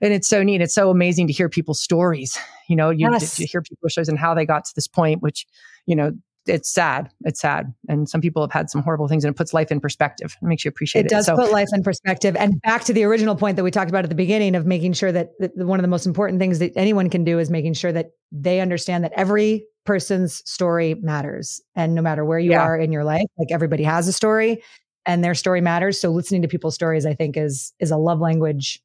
and 0.00 0.12
it's 0.12 0.26
so 0.28 0.42
neat. 0.42 0.60
It's 0.60 0.74
so 0.74 0.90
amazing 0.90 1.28
to 1.28 1.32
hear 1.32 1.48
people's 1.48 1.80
stories. 1.80 2.36
You 2.68 2.74
know, 2.74 2.90
you, 2.90 3.08
Yes. 3.12 3.36
to 3.36 3.46
hear 3.46 3.62
people's 3.62 3.92
stories 3.92 4.08
and 4.08 4.18
how 4.18 4.34
they 4.34 4.44
got 4.44 4.64
to 4.64 4.72
this 4.74 4.88
point, 4.88 5.22
which 5.22 5.46
you 5.86 5.94
know, 5.94 6.10
it's 6.46 6.72
sad. 6.72 7.10
It's 7.24 7.40
sad, 7.40 7.72
and 7.88 8.08
some 8.08 8.20
people 8.20 8.42
have 8.42 8.52
had 8.52 8.70
some 8.70 8.82
horrible 8.82 9.08
things, 9.08 9.24
and 9.24 9.34
it 9.34 9.36
puts 9.36 9.52
life 9.54 9.70
in 9.70 9.80
perspective. 9.80 10.36
It 10.40 10.46
makes 10.46 10.64
you 10.64 10.68
appreciate 10.68 11.02
it. 11.02 11.06
It 11.06 11.10
does 11.14 11.26
So- 11.26 11.36
put 11.36 11.52
life 11.52 11.68
in 11.74 11.82
perspective. 11.82 12.36
And 12.36 12.60
back 12.62 12.84
to 12.84 12.92
the 12.92 13.04
original 13.04 13.34
point 13.36 13.56
that 13.56 13.62
we 13.64 13.70
talked 13.70 13.90
about 13.90 14.04
at 14.04 14.10
the 14.10 14.16
beginning 14.16 14.54
of 14.54 14.66
making 14.66 14.94
sure 14.94 15.12
that, 15.12 15.30
that 15.40 15.56
one 15.56 15.78
of 15.78 15.82
the 15.82 15.88
most 15.88 16.06
important 16.06 16.38
things 16.40 16.58
that 16.60 16.72
anyone 16.76 17.10
can 17.10 17.24
do 17.24 17.38
is 17.38 17.50
making 17.50 17.74
sure 17.74 17.92
that 17.92 18.10
they 18.32 18.60
understand 18.60 19.04
that 19.04 19.12
every 19.16 19.66
person's 19.84 20.42
story 20.48 20.94
matters. 20.94 21.60
And 21.74 21.94
no 21.94 22.02
matter 22.02 22.24
where 22.24 22.38
you 22.38 22.50
Yeah. 22.52 22.62
are 22.62 22.76
in 22.76 22.90
your 22.92 23.04
life, 23.04 23.26
like 23.38 23.48
everybody 23.52 23.84
has 23.84 24.08
a 24.08 24.12
story 24.12 24.62
and 25.04 25.22
their 25.22 25.34
story 25.34 25.60
matters. 25.60 26.00
So 26.00 26.10
listening 26.10 26.42
to 26.42 26.48
people's 26.48 26.74
stories, 26.74 27.06
I 27.06 27.14
think 27.14 27.36
is 27.36 27.72
is 27.78 27.90
a 27.92 27.96
love 27.96 28.18
language 28.20 28.80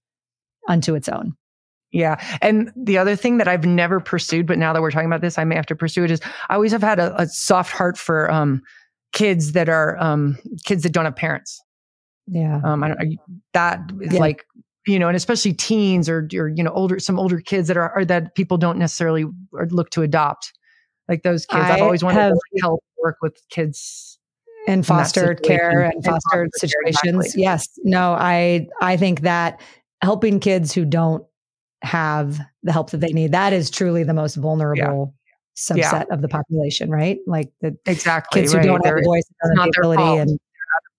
unto 0.67 0.93
its 0.93 1.09
own. 1.09 1.33
Yeah. 1.91 2.21
And 2.41 2.71
the 2.75 2.97
other 2.97 3.15
thing 3.15 3.37
that 3.37 3.47
I've 3.47 3.65
never 3.65 3.99
pursued, 3.99 4.47
but 4.47 4.57
now 4.57 4.71
that 4.73 4.81
we're 4.81 4.91
talking 4.91 5.07
about 5.07 5.21
this, 5.21 5.37
I 5.37 5.43
may 5.43 5.55
have 5.55 5.65
to 5.67 5.75
pursue 5.75 6.03
it 6.05 6.11
is 6.11 6.21
I 6.49 6.55
always 6.55 6.71
have 6.71 6.81
had 6.81 6.99
a, 6.99 7.19
a 7.21 7.27
soft 7.27 7.71
heart 7.73 7.97
for 7.97 8.31
um, 8.31 8.61
kids 9.11 9.51
that 9.51 9.67
are 9.67 9.97
um, 10.01 10.37
kids 10.65 10.83
that 10.83 10.93
don't 10.93 11.03
have 11.05 11.15
parents. 11.17 11.61
Yeah. 12.27 12.61
Um, 12.63 12.83
I 12.83 12.87
don't, 12.89 13.01
I- 13.01 13.17
that 13.53 13.81
is 14.01 14.13
Yeah. 14.13 14.19
like, 14.19 14.45
you 14.87 14.97
know, 14.99 15.09
and 15.09 15.17
especially 15.17 15.53
teens 15.53 16.07
or, 16.07 16.27
or, 16.33 16.47
you 16.47 16.63
know, 16.63 16.71
older, 16.71 16.97
some 16.99 17.19
older 17.19 17.39
kids 17.41 17.67
that 17.67 17.75
are, 17.77 17.91
are 17.91 18.05
that 18.05 18.35
people 18.35 18.57
don't 18.57 18.77
necessarily 18.79 19.25
look 19.51 19.89
to 19.91 20.01
adopt. 20.01 20.53
Like 21.09 21.23
those 21.23 21.45
kids, 21.45 21.61
I've 21.65 21.81
always 21.81 22.03
wanted 22.03 22.19
have- 22.21 22.31
to 22.33 22.61
help 22.61 22.83
work 23.03 23.17
with 23.21 23.37
kids. 23.49 24.17
in 24.67 24.81
foster 24.83 25.35
care 25.35 25.81
and 25.81 26.03
foster 26.05 26.21
foster 26.21 26.37
care, 26.37 26.49
situations. 26.53 27.25
exactly. 27.25 27.41
Yes. 27.41 27.67
No, 27.83 28.13
I 28.13 28.67
I 28.79 28.95
think 28.95 29.21
that 29.21 29.59
helping 30.01 30.39
kids 30.39 30.71
who 30.73 30.85
don't 30.85 31.23
have 31.81 32.39
the 32.63 32.71
help 32.71 32.91
that 32.91 32.97
they 33.01 33.11
need. 33.13 33.31
That 33.31 33.53
is 33.53 33.69
truly 33.69 34.03
the 34.03 34.13
most 34.13 34.35
vulnerable 34.35 35.13
subset 35.57 35.77
Yeah. 35.77 36.03
of 36.11 36.21
the 36.21 36.27
population, 36.29 36.89
right? 36.89 37.19
Like 37.27 37.51
the 37.61 37.75
Exactly. 37.85 38.41
kids 38.41 38.51
who 38.53 38.59
right. 38.59 38.65
don't 38.65 38.85
have 38.85 38.95
a 38.97 39.01
voice, 39.03 39.23
don't 39.43 39.55
the 39.65 39.71
their 39.75 39.81
ability, 39.81 40.01
fault. 40.03 40.19
and 40.19 40.39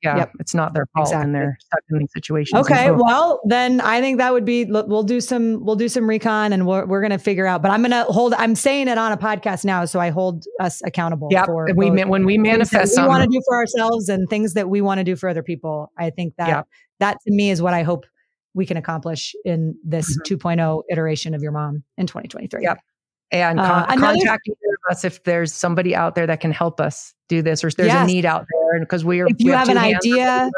yeah, 0.02 0.16
Yep. 0.16 0.32
it's 0.40 0.54
not 0.54 0.74
their 0.74 0.86
fault 0.94 1.06
Exactly. 1.06 1.24
and 1.26 1.34
they're 1.36 1.56
stuck 1.60 1.80
in 1.90 1.98
these 2.00 2.12
situations. 2.12 2.60
Okay, 2.66 2.90
well 2.90 3.40
then 3.46 3.80
I 3.80 4.00
think 4.00 4.18
that 4.18 4.32
would 4.32 4.44
be 4.44 4.64
we'll 4.64 5.04
do 5.04 5.20
some 5.20 5.64
we'll 5.64 5.76
do 5.76 5.88
some 5.88 6.08
recon 6.08 6.52
and 6.52 6.66
we're 6.66 6.84
we're 6.86 7.00
gonna 7.00 7.18
figure 7.20 7.46
out. 7.46 7.62
But 7.62 7.70
I'm 7.70 7.82
gonna 7.82 8.02
hold. 8.04 8.34
I'm 8.34 8.56
saying 8.56 8.88
it 8.88 8.98
on 8.98 9.12
a 9.12 9.16
podcast 9.16 9.64
now, 9.64 9.84
so 9.84 10.00
I 10.00 10.10
hold 10.10 10.44
us 10.60 10.82
accountable. 10.84 11.28
For 11.46 11.68
we 11.76 11.90
when 11.90 12.24
we 12.26 12.36
manifest 12.36 13.00
we 13.00 13.06
want 13.06 13.22
to 13.22 13.28
do 13.30 13.40
for 13.46 13.56
ourselves 13.56 14.08
and 14.08 14.28
things 14.28 14.54
that 14.54 14.68
we 14.68 14.80
want 14.80 14.98
to 14.98 15.04
do 15.04 15.14
for 15.14 15.28
other 15.28 15.42
people. 15.44 15.92
I 15.96 16.10
think 16.10 16.34
that 16.36 16.48
Yep. 16.48 16.66
that 16.98 17.18
to 17.26 17.32
me 17.32 17.50
is 17.50 17.62
what 17.62 17.72
I 17.72 17.84
hope 17.84 18.04
we 18.54 18.66
can 18.66 18.76
accomplish 18.76 19.34
in 19.44 19.74
this 19.84 20.18
Mhm. 20.18 20.24
2.0 20.24 20.82
iteration 20.90 21.34
of 21.34 21.42
your 21.42 21.52
mom 21.52 21.82
in 21.96 22.06
2023. 22.06 22.62
Yep. 22.64 22.78
and 23.34 23.58
Uh, 23.58 23.86
another- 23.88 24.18
contact 24.18 24.46
either 24.46 24.74
of 24.86 24.92
us 24.94 25.06
if 25.06 25.24
there's 25.24 25.54
somebody 25.54 25.96
out 25.96 26.14
there 26.14 26.26
that 26.26 26.40
can 26.40 26.52
help 26.52 26.78
us 26.82 27.14
do 27.30 27.40
this 27.40 27.64
or 27.64 27.68
if 27.68 27.76
there's 27.76 27.86
Yes. 27.88 28.04
a 28.04 28.06
need 28.12 28.26
out 28.26 28.44
there. 28.52 28.76
And 28.76 28.82
because 28.82 29.06
we 29.06 29.20
are, 29.20 29.26
If 29.26 29.36
you 29.38 29.52
have 29.52 29.64
two 29.64 29.70
an 29.70 29.78
idea, 29.78 30.50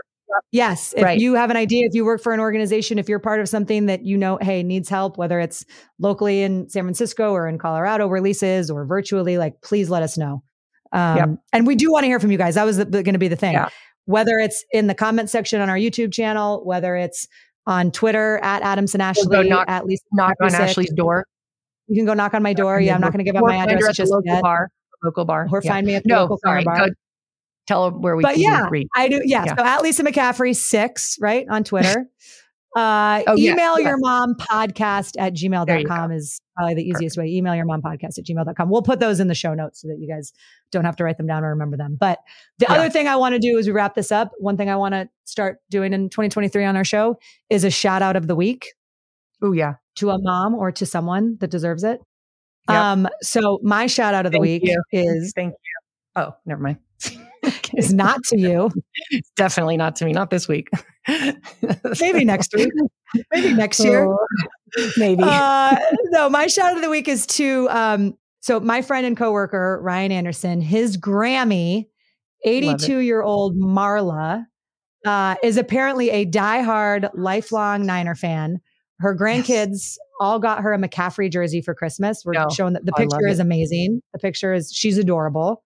Yes. 0.51 0.93
If 0.97 1.05
Right. 1.05 1.21
you 1.21 1.35
have 1.35 1.51
an 1.51 1.57
idea, 1.57 1.87
if 1.87 1.95
you 1.95 2.05
work 2.05 2.21
for 2.21 2.33
an 2.33 2.41
organization, 2.41 2.99
if 2.99 3.09
you're 3.09 3.21
part 3.21 3.39
of 3.41 3.49
something 3.49 3.87
that 3.87 4.05
you 4.05 4.17
know, 4.17 4.39
hey, 4.43 4.65
needs 4.65 4.89
help, 4.89 5.17
whether 5.17 5.39
it's 5.39 5.65
locally 6.01 6.43
in 6.43 6.69
San 6.69 6.83
Francisco 6.83 7.31
or 7.33 7.47
in 7.47 7.57
Colorado 7.59 8.09
where 8.09 8.21
Lisa 8.21 8.47
is 8.49 8.69
or 8.71 8.85
virtually, 8.85 9.39
like, 9.39 9.61
please 9.63 9.89
let 9.91 10.03
us 10.03 10.19
know. 10.19 10.43
Um, 10.91 11.17
Yep. 11.17 11.29
And 11.53 11.67
we 11.69 11.77
do 11.77 11.93
want 11.93 12.03
to 12.03 12.09
hear 12.09 12.19
from 12.19 12.33
you 12.33 12.39
guys. 12.39 12.57
That 12.57 12.65
was 12.65 12.79
going 12.79 13.05
to 13.13 13.19
be 13.19 13.29
the 13.29 13.37
thing. 13.37 13.53
Yeah. 13.53 13.69
Whether 14.07 14.39
it's 14.41 14.65
in 14.73 14.89
the 14.89 14.95
comment 14.95 15.31
section 15.31 15.61
on 15.61 15.71
our 15.71 15.77
YouTube 15.77 16.13
channel, 16.13 16.65
whether 16.65 16.97
it's 16.97 17.29
on 17.67 17.91
Twitter 17.91 18.39
at 18.43 18.63
Adamson 18.63 18.99
go 18.99 19.05
Ashley, 19.05 19.49
knock- 19.49 19.69
at 19.69 19.87
Lisa 19.87 20.03
knock 20.13 20.35
on 20.41 20.55
Ashley's 20.55 20.93
door. 20.93 21.27
You 21.87 21.97
can 21.97 22.07
go 22.07 22.15
knock 22.15 22.35
on 22.35 22.43
my 22.43 22.53
door. 22.55 22.81
Yeah, 22.81 22.95
I'm 22.95 23.01
not 23.01 23.13
going 23.13 23.25
to 23.25 23.31
give 23.31 23.37
out 23.37 23.45
my 23.47 23.57
address 23.57 23.97
just 23.97 24.11
local 24.13 24.33
yet. 24.33 24.43
bar. 24.43 24.69
Local 25.03 25.25
bar. 25.25 25.49
Or 25.53 25.61
Yeah. 25.63 25.71
find 25.73 25.87
me 25.87 25.95
at 25.95 26.03
the 26.05 26.09
no, 26.09 26.21
local 26.23 26.39
sorry. 26.39 26.65
bar. 26.65 26.77
Go, 26.89 26.95
tell 27.67 27.91
them 27.91 28.01
where 28.01 28.17
we 28.17 28.23
But 28.23 28.39
yeah, 28.39 28.69
reach. 28.71 28.89
I 28.97 29.09
do. 29.09 29.21
Yeah. 29.25 29.45
Yeah. 29.47 29.55
So 29.57 29.63
at 29.65 29.83
Lisa 29.83 30.03
McCaffrey 30.03 30.57
six, 30.57 31.17
right? 31.21 31.47
On 31.51 31.63
Twitter. 31.65 32.07
Uh, 32.75 33.23
Oh, 33.27 33.37
email 33.37 33.79
yeah. 33.79 33.89
your 33.89 33.99
mom 33.99 34.35
podcast 34.35 35.13
at 35.19 35.35
gmail.com 35.35 36.11
is 36.13 36.41
probably 36.57 36.75
the 36.75 36.83
easiest 36.89 37.17
way. 37.17 37.27
Email 37.27 37.55
your 37.55 37.65
mom 37.65 37.83
podcast 37.83 38.19
at 38.19 38.25
gmail.com. 38.25 38.69
We'll 38.71 38.83
put 38.83 39.01
those 39.01 39.21
in 39.21 39.29
the 39.29 39.35
show 39.35 39.55
notes 39.55 39.81
so 39.83 39.89
that 39.89 39.99
you 39.99 40.09
guys 40.09 40.33
don't 40.71 40.85
have 40.85 40.97
to 40.97 41.05
write 41.05 41.17
them 41.19 41.27
down 41.27 41.45
or 41.45 41.51
remember 41.51 41.77
them. 41.77 41.97
But 41.99 42.19
the 42.59 42.67
Yeah. 42.69 42.75
other 42.77 42.91
thing 42.91 43.09
I 43.09 43.17
want 43.17 43.35
to 43.35 43.39
do 43.39 43.59
as 43.59 43.67
we 43.67 43.73
wrap 43.73 43.95
this 43.95 44.11
up, 44.13 44.33
one 44.39 44.57
thing 44.57 44.69
I 44.71 44.77
want 44.77 44.93
to 44.95 45.09
start 45.25 45.59
doing 45.71 45.93
in 45.93 46.09
2023 46.11 46.65
on 46.65 46.77
our 46.77 46.85
show 46.85 47.19
is 47.51 47.65
a 47.65 47.71
shout 47.71 48.03
out 48.03 48.17
of 48.17 48.27
the 48.29 48.37
week 48.37 48.69
Oh, 49.43 49.53
yeah. 49.53 49.75
to 49.97 50.11
a 50.11 50.19
mom 50.21 50.55
or 50.55 50.71
to 50.73 50.87
someone 50.87 51.37
that 51.41 51.51
deserves 51.51 51.85
it. 51.85 52.01
Yep. 52.69 52.79
Um, 52.79 53.09
so 53.21 53.59
my 53.63 53.87
shout 53.87 54.15
out 54.15 54.25
of 54.27 54.33
the 54.33 54.37
Thank 54.39 54.63
week 54.63 54.63
you. 54.65 54.83
is 54.93 55.33
Thank 55.35 55.53
you. 55.53 56.23
Oh, 56.23 56.35
never 56.47 56.63
mind. 56.63 56.79
is 57.75 57.93
not 57.93 58.23
to 58.25 58.39
you. 58.39 58.71
Definitely 59.37 59.77
not 59.77 59.97
to 59.97 60.05
me. 60.05 60.13
Not 60.13 60.31
this 60.31 60.49
week. 60.49 60.69
Maybe 62.01 62.25
next 62.25 62.55
week. 62.55 62.73
Maybe 63.33 63.55
next 63.55 63.81
year. 63.81 64.07
Oh, 64.07 64.91
maybe. 64.97 65.23
uh, 65.25 65.77
no, 66.07 66.29
my 66.29 66.47
shout 66.47 66.77
of 66.77 66.83
the 66.83 66.91
week 66.91 67.09
is 67.09 67.27
to 67.27 67.69
um, 67.71 68.15
so 68.41 68.61
my 68.61 68.83
friend 68.83 69.07
and 69.07 69.17
coworker 69.17 69.81
Ryan 69.83 70.13
Anderson, 70.13 70.61
his 70.61 70.97
Grammy, 70.99 71.87
82 72.45 72.99
year 72.99 73.23
old 73.23 73.57
Marla, 73.57 74.45
uh, 75.07 75.37
is 75.43 75.57
apparently 75.57 76.11
a 76.11 76.27
diehard, 76.27 77.11
lifelong 77.15 77.87
Niner 77.87 78.15
fan. 78.15 78.61
Her 79.01 79.17
grandkids 79.17 79.97
all 80.21 80.39
got 80.39 80.61
her 80.61 80.73
a 80.73 80.79
McCaffrey 80.79 81.31
jersey 81.31 81.61
for 81.61 81.75
Christmas. 81.75 82.23
We're 82.25 82.35
No, 82.35 82.47
showing 82.51 82.75
that 82.75 82.85
the 82.85 82.93
picture 82.93 83.27
is 83.27 83.39
amazing. 83.39 84.01
The 84.13 84.19
picture 84.19 84.55
is 84.55 84.71
she's 84.73 84.99
adorable. 84.99 85.64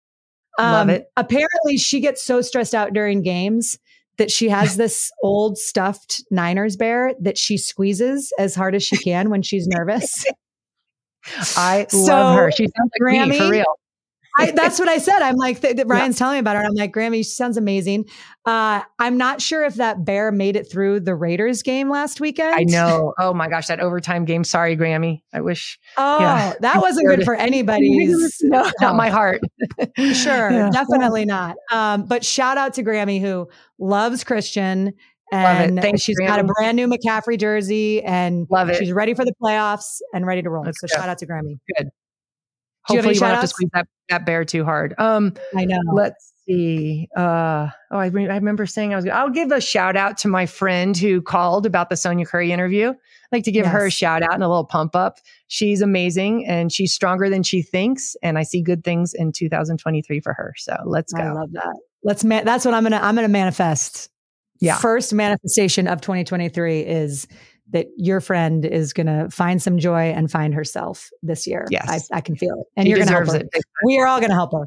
Love 0.59 0.83
um, 0.83 0.89
it. 0.89 1.11
Apparently, 1.15 1.77
she 1.77 1.99
gets 1.99 2.23
so 2.23 2.41
stressed 2.41 2.75
out 2.75 2.93
during 2.93 3.21
games 3.21 3.77
that 4.17 4.29
she 4.29 4.49
has 4.49 4.75
this 4.75 5.09
old 5.23 5.57
stuffed 5.57 6.23
Niners 6.29 6.75
bear 6.75 7.13
that 7.21 7.37
she 7.37 7.57
squeezes 7.57 8.33
as 8.37 8.55
hard 8.55 8.75
as 8.75 8.83
she 8.83 8.97
can 8.97 9.29
when 9.29 9.41
she's 9.41 9.67
nervous. 9.67 10.25
I 11.57 11.87
So, 11.89 11.97
love 11.97 12.35
her. 12.35 12.51
She 12.51 12.65
sounds 12.65 12.91
like 12.99 13.29
me 13.29 13.37
for 13.37 13.49
real. 13.49 13.79
I, 14.37 14.51
that's 14.51 14.79
what 14.79 14.87
I 14.87 14.97
said. 14.99 15.21
I'm 15.21 15.35
like, 15.35 15.59
th- 15.61 15.75
th- 15.75 15.87
Ryan's 15.87 16.17
telling 16.17 16.35
me 16.35 16.39
about 16.39 16.55
her. 16.55 16.63
I'm 16.63 16.73
like, 16.75 16.93
Grammy, 16.93 17.17
she 17.17 17.23
sounds 17.23 17.57
amazing. 17.57 18.05
Uh, 18.45 18.81
I'm 18.99 19.17
not 19.17 19.41
sure 19.41 19.65
if 19.65 19.75
that 19.75 20.05
bear 20.05 20.31
made 20.31 20.55
it 20.55 20.71
through 20.71 21.01
the 21.01 21.15
Raiders 21.15 21.61
game 21.63 21.89
last 21.89 22.21
weekend. 22.21 22.55
I 22.55 22.63
know. 22.63 23.13
Oh 23.19 23.33
my 23.33 23.47
gosh, 23.49 23.67
that 23.67 23.79
overtime 23.79 24.25
game. 24.25 24.43
Sorry, 24.43 24.77
Grammy. 24.77 25.21
I 25.33 25.41
wish. 25.41 25.79
Oh, 25.97 26.19
Yeah. 26.19 26.53
that 26.61 26.81
wasn't 26.81 27.07
good 27.07 27.23
for 27.23 27.35
anybody's. 27.35 28.37
no, 28.41 28.69
not 28.81 28.95
my 28.95 29.09
heart. 29.09 29.41
Sure, 29.97 30.51
Yeah. 30.51 30.69
definitely 30.71 31.25
not. 31.25 31.55
Um, 31.71 32.05
but 32.05 32.23
shout 32.23 32.57
out 32.57 32.73
to 32.75 32.83
Grammy 32.83 33.19
who 33.21 33.49
loves 33.79 34.23
Christian. 34.23 34.93
And 35.31 35.79
Thanks, 35.79 36.01
she's 36.01 36.17
got 36.17 36.39
a 36.39 36.43
brand 36.43 36.75
new 36.75 36.87
McCaffrey 36.87 37.37
jersey 37.39 38.01
and 38.03 38.47
Love 38.49 38.69
it. 38.69 38.77
she's 38.77 38.91
ready 38.91 39.13
for 39.13 39.23
the 39.25 39.33
playoffs 39.41 39.99
and 40.13 40.25
ready 40.25 40.41
to 40.41 40.49
roll. 40.49 40.63
Let's 40.65 40.79
so 40.81 40.87
go. 40.87 40.99
shout 40.99 41.07
out 41.09 41.19
to 41.19 41.27
Grammy. 41.27 41.59
Hopefully, 42.89 43.09
any 43.09 43.15
you 43.15 43.21
won't 43.21 43.33
have 43.33 43.43
to 43.43 43.47
squeeze 43.47 43.69
that, 43.73 43.87
that 44.09 44.25
bear 44.25 44.45
too 44.45 44.65
hard. 44.65 44.93
Um, 44.97 45.33
I 45.55 45.65
know. 45.65 45.79
let's 45.93 46.33
see. 46.47 47.07
Uh, 47.15 47.69
oh, 47.91 47.97
I, 47.97 48.07
re- 48.07 48.29
I 48.29 48.35
remember 48.35 48.65
saying 48.65 48.93
I 48.93 48.97
was. 48.97 49.07
I'll 49.07 49.29
give 49.29 49.51
a 49.51 49.61
shout 49.61 49.95
out 49.95 50.17
to 50.19 50.27
my 50.27 50.45
friend 50.45 50.97
who 50.97 51.21
called 51.21 51.65
about 51.65 51.89
the 51.89 51.95
Sonya 51.95 52.25
Curry 52.25 52.51
interview. 52.51 52.89
I'd 52.89 52.95
like 53.31 53.43
to 53.43 53.51
give 53.51 53.65
her 53.65 53.85
a 53.85 53.91
shout 53.91 54.23
out 54.23 54.33
and 54.33 54.43
a 54.43 54.47
little 54.47 54.65
pump 54.65 54.95
up. 54.95 55.19
She's 55.47 55.81
amazing 55.81 56.47
and 56.47 56.71
she's 56.71 56.93
stronger 56.93 57.29
than 57.29 57.43
she 57.43 57.61
thinks. 57.61 58.15
And 58.23 58.37
I 58.37 58.43
see 58.43 58.61
good 58.61 58.83
things 58.83 59.13
in 59.13 59.31
2023 59.31 60.19
for 60.19 60.33
her. 60.33 60.53
So 60.57 60.75
let's 60.85 61.13
go. 61.13 61.21
I 61.21 61.31
love 61.31 61.51
that. 61.53 61.75
Let's 62.03 62.23
man. 62.23 62.45
That's 62.45 62.65
what 62.65 62.73
I'm 62.73 62.83
gonna. 62.83 62.99
I'm 63.01 63.15
gonna 63.15 63.27
manifest. 63.27 64.09
Yeah. 64.59 64.77
First 64.77 65.13
manifestation 65.13 65.87
of 65.87 66.01
2023 66.01 66.81
is 66.81 67.27
that 67.71 67.87
your 67.97 68.19
friend 68.21 68.65
is 68.65 68.93
gonna 68.93 69.29
find 69.29 69.61
some 69.61 69.77
joy 69.77 70.11
and 70.11 70.31
find 70.31 70.53
herself 70.53 71.09
this 71.21 71.45
year. 71.47 71.65
Yes. 71.69 72.09
I, 72.11 72.17
I 72.17 72.21
can 72.21 72.35
feel 72.35 72.53
it, 72.61 72.65
and 72.75 72.85
She 72.85 72.89
you're 72.89 72.99
gonna 72.99 73.11
help 73.11 73.25
deserves 73.25 73.43
her. 73.43 73.49
it. 73.53 73.63
We 73.85 73.99
are 73.99 74.07
all 74.07 74.19
gonna 74.21 74.33
help 74.33 74.51
her, 74.53 74.65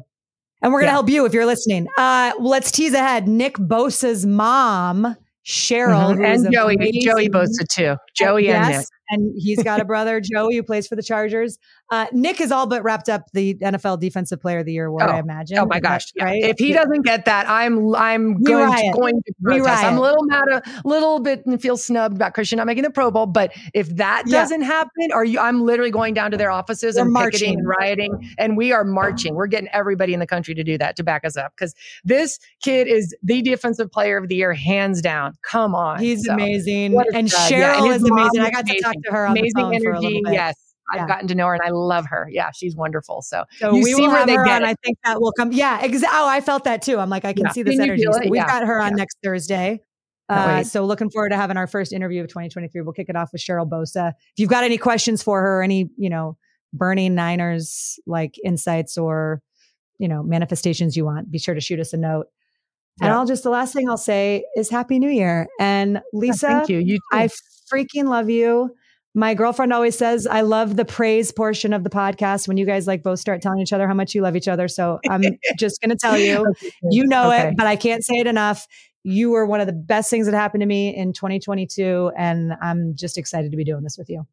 and 0.61 0.71
we're 0.71 0.79
gonna 0.81 0.89
Yeah. 0.89 0.93
help 0.93 1.09
you 1.09 1.25
if 1.25 1.33
you're 1.33 1.45
listening. 1.45 1.87
Uh, 1.97 2.31
let's 2.39 2.71
tease 2.71 2.93
ahead. 2.93 3.27
Nick 3.27 3.55
Bosa's 3.57 4.25
mom, 4.25 5.15
Cheryl, 5.45 6.15
Mhm. 6.15 6.25
and 6.45 6.53
Joey, 6.53 6.75
amazing. 6.75 7.01
Joey 7.03 7.29
Bosa 7.29 7.67
too. 7.69 7.95
Joey 8.15 8.49
and 8.49 8.69
Yes, 8.71 8.77
Nick. 8.79 8.87
and 9.09 9.33
he's 9.37 9.61
got 9.61 9.81
a 9.81 9.85
brother, 9.85 10.21
Joey, 10.21 10.55
who 10.55 10.63
plays 10.63 10.87
for 10.87 10.95
the 10.95 11.03
Chargers. 11.03 11.57
Uh, 11.91 12.07
Nick 12.11 12.37
has 12.39 12.51
all 12.51 12.65
but 12.65 12.81
wrapped 12.83 13.07
up 13.09 13.29
the 13.33 13.53
NFL 13.55 13.99
Defensive 13.99 14.39
Player 14.41 14.59
of 14.59 14.65
the 14.65 14.73
Year 14.73 14.85
award. 14.87 15.03
Oh, 15.03 15.07
I 15.11 15.19
imagine. 15.19 15.59
Oh 15.59 15.65
my 15.65 15.75
that 15.79 15.83
gosh! 15.83 16.05
yeah. 16.15 16.23
Right? 16.23 16.43
If 16.43 16.57
he 16.57 16.73
doesn't 16.73 17.03
get 17.03 17.25
that, 17.25 17.47
I'm 17.47 17.93
I'm 17.93 18.35
We 18.35 18.51
going 18.51 18.71
to, 18.75 18.91
going 18.97 19.21
to 19.21 19.33
protest. 19.43 19.83
I'm 19.83 19.97
a 19.97 20.01
little 20.01 20.23
mad, 20.23 20.43
a 20.49 20.61
little 20.85 21.19
bit, 21.19 21.45
and 21.45 21.61
feel 21.61 21.77
snubbed 21.77 22.15
about 22.15 22.33
Christian 22.33 22.57
not 22.57 22.65
making 22.65 22.83
the 22.83 22.89
Pro 22.89 23.11
Bowl. 23.11 23.25
But 23.27 23.53
if 23.73 23.89
that 23.97 24.23
Yeah. 24.25 24.39
doesn't 24.41 24.61
happen, 24.63 25.11
are 25.13 25.25
you? 25.25 25.39
I'm 25.39 25.61
literally 25.61 25.91
going 25.91 26.13
down 26.15 26.31
to 26.31 26.37
their 26.37 26.49
offices 26.51 26.95
We're 26.95 27.03
and 27.03 27.11
marching. 27.13 27.31
picketing 27.31 27.59
and 27.59 27.67
rioting, 27.67 28.29
and 28.39 28.57
we 28.57 28.71
are 28.71 28.83
marching. 28.85 29.35
We're 29.35 29.47
getting 29.47 29.69
everybody 29.73 30.13
in 30.13 30.19
the 30.19 30.27
country 30.27 30.55
to 30.55 30.63
do 30.63 30.77
that 30.79 30.95
to 30.95 31.03
back 31.03 31.25
us 31.25 31.37
up 31.37 31.51
because 31.55 31.75
this 32.03 32.39
kid 32.63 32.87
is 32.87 33.15
the 33.21 33.41
defensive 33.41 33.91
player 33.91 34.17
of 34.17 34.29
the 34.29 34.35
year, 34.35 34.53
hands 34.53 35.01
down. 35.01 35.33
Come 35.43 35.75
on, 35.75 35.99
He's 35.99 36.25
So, 36.25 36.33
amazing. 36.33 36.95
and. 37.13 37.27
Cheryl 37.27 37.49
Yeah, 37.51 37.83
and 37.83 37.93
is 37.93 38.03
amazing. 38.09 38.41
I 38.41 38.49
got 38.51 38.65
to 38.65 38.79
talk 38.81 38.93
to 39.05 39.11
her 39.11 39.25
on 39.25 39.31
amazing 39.37 39.51
the 39.55 39.61
phone 39.61 39.73
energy. 39.75 39.85
for 39.85 39.91
a 39.93 39.99
little 39.99 40.21
bit. 40.23 40.33
Yes. 40.33 40.55
I've 40.91 41.01
Yeah. 41.01 41.07
gotten 41.07 41.27
to 41.29 41.35
know 41.35 41.47
her 41.47 41.53
and 41.53 41.61
I 41.63 41.69
love 41.69 42.05
her. 42.09 42.27
Yeah, 42.31 42.51
she's 42.53 42.75
wonderful. 42.75 43.21
So, 43.21 43.43
So 43.57 43.73
You 43.75 43.83
we 43.83 43.93
see 43.93 44.01
will 44.01 44.09
have 44.11 44.29
her 44.29 44.45
on. 44.47 44.63
it. 44.63 44.65
I 44.65 44.75
think 44.83 44.97
that 45.05 45.21
will 45.21 45.31
come. 45.31 45.51
Yeah, 45.51 45.81
exactly. 45.83 46.17
Oh, 46.19 46.27
I 46.27 46.41
felt 46.41 46.63
that 46.65 46.81
too. 46.81 46.99
I'm 46.99 47.09
like, 47.09 47.25
I 47.25 47.33
can 47.33 47.43
Yeah. 47.45 47.51
see 47.51 47.63
this 47.63 47.75
Can 47.75 47.83
energy. 47.83 48.03
So 48.11 48.19
we've 48.29 48.35
Yeah. 48.35 48.47
got 48.47 48.65
her 48.67 48.81
on 48.81 48.95
next 48.95 49.17
Thursday. 49.23 49.81
Uh, 50.29 50.63
so 50.63 50.85
looking 50.85 51.09
forward 51.11 51.29
to 51.29 51.35
having 51.35 51.57
our 51.57 51.67
first 51.67 51.93
interview 51.93 52.21
of 52.21 52.27
2023. 52.27 52.81
We'll 52.81 52.93
kick 52.93 53.07
it 53.09 53.15
off 53.15 53.31
with 53.33 53.41
Cheryl 53.41 53.69
Bosa. 53.69 54.09
If 54.09 54.15
you've 54.37 54.49
got 54.49 54.63
any 54.63 54.77
questions 54.77 55.21
for 55.21 55.41
her, 55.41 55.61
any, 55.61 55.89
you 55.97 56.09
know, 56.09 56.37
burning 56.73 57.13
Niners 57.13 57.99
like 58.07 58.35
insights 58.43 58.97
or, 58.97 59.41
you 59.99 60.07
know, 60.07 60.23
manifestations 60.23 60.97
you 60.97 61.05
want, 61.05 61.29
be 61.29 61.37
sure 61.37 61.53
to 61.53 61.61
shoot 61.61 61.79
us 61.79 61.93
a 61.93 61.97
note. 61.97 62.27
And 63.01 63.11
I'll 63.11 63.25
just, 63.25 63.43
the 63.43 63.49
last 63.49 63.73
thing 63.73 63.89
I'll 63.89 63.97
say 63.97 64.45
is 64.55 64.69
Happy 64.69 64.97
New 64.99 65.09
Year. 65.09 65.47
And 65.59 66.01
Lisa, 66.13 66.47
thank 66.47 66.69
you. 66.69 66.79
You 66.79 66.97
too. 66.97 67.01
I 67.11 67.27
freaking 67.71 68.05
love 68.05 68.29
you. 68.29 68.75
My 69.15 69.33
girlfriend 69.35 69.71
always 69.73 69.97
says 69.97 70.25
I 70.25 70.41
love 70.41 70.75
the 70.75 70.85
praise 70.85 71.31
portion 71.31 71.71
of 71.73 71.83
the 71.83 71.89
podcast 71.89 72.47
when 72.47 72.57
you 72.57 72.65
guys 72.65 72.87
like 72.87 73.03
both 73.03 73.19
start 73.19 73.41
telling 73.43 73.59
each 73.59 73.71
other 73.71 73.87
how 73.87 73.93
much 73.93 74.15
you 74.15 74.21
love 74.21 74.35
each 74.35 74.47
other. 74.47 74.67
So 74.67 74.99
I'm 75.09 75.21
just 75.59 75.79
going 75.81 75.91
to 75.91 75.95
tell 75.95 76.17
you, 76.17 76.51
you 76.89 77.05
know 77.05 77.27
Okay. 77.27 77.49
it, 77.49 77.57
but 77.57 77.67
I 77.67 77.75
can't 77.75 78.03
say 78.03 78.15
it 78.15 78.25
enough. 78.27 78.67
You 79.03 79.29
were 79.31 79.45
one 79.45 79.59
of 79.59 79.67
the 79.67 79.73
best 79.73 80.09
things 80.09 80.25
that 80.25 80.33
happened 80.33 80.61
to 80.61 80.65
me 80.67 80.95
in 80.95 81.13
2022, 81.13 82.11
and 82.17 82.53
I'm 82.61 82.95
just 82.95 83.17
excited 83.17 83.51
to 83.51 83.57
be 83.57 83.63
doing 83.65 83.83
this 83.83 83.97
with 83.97 84.09
you. 84.09 84.25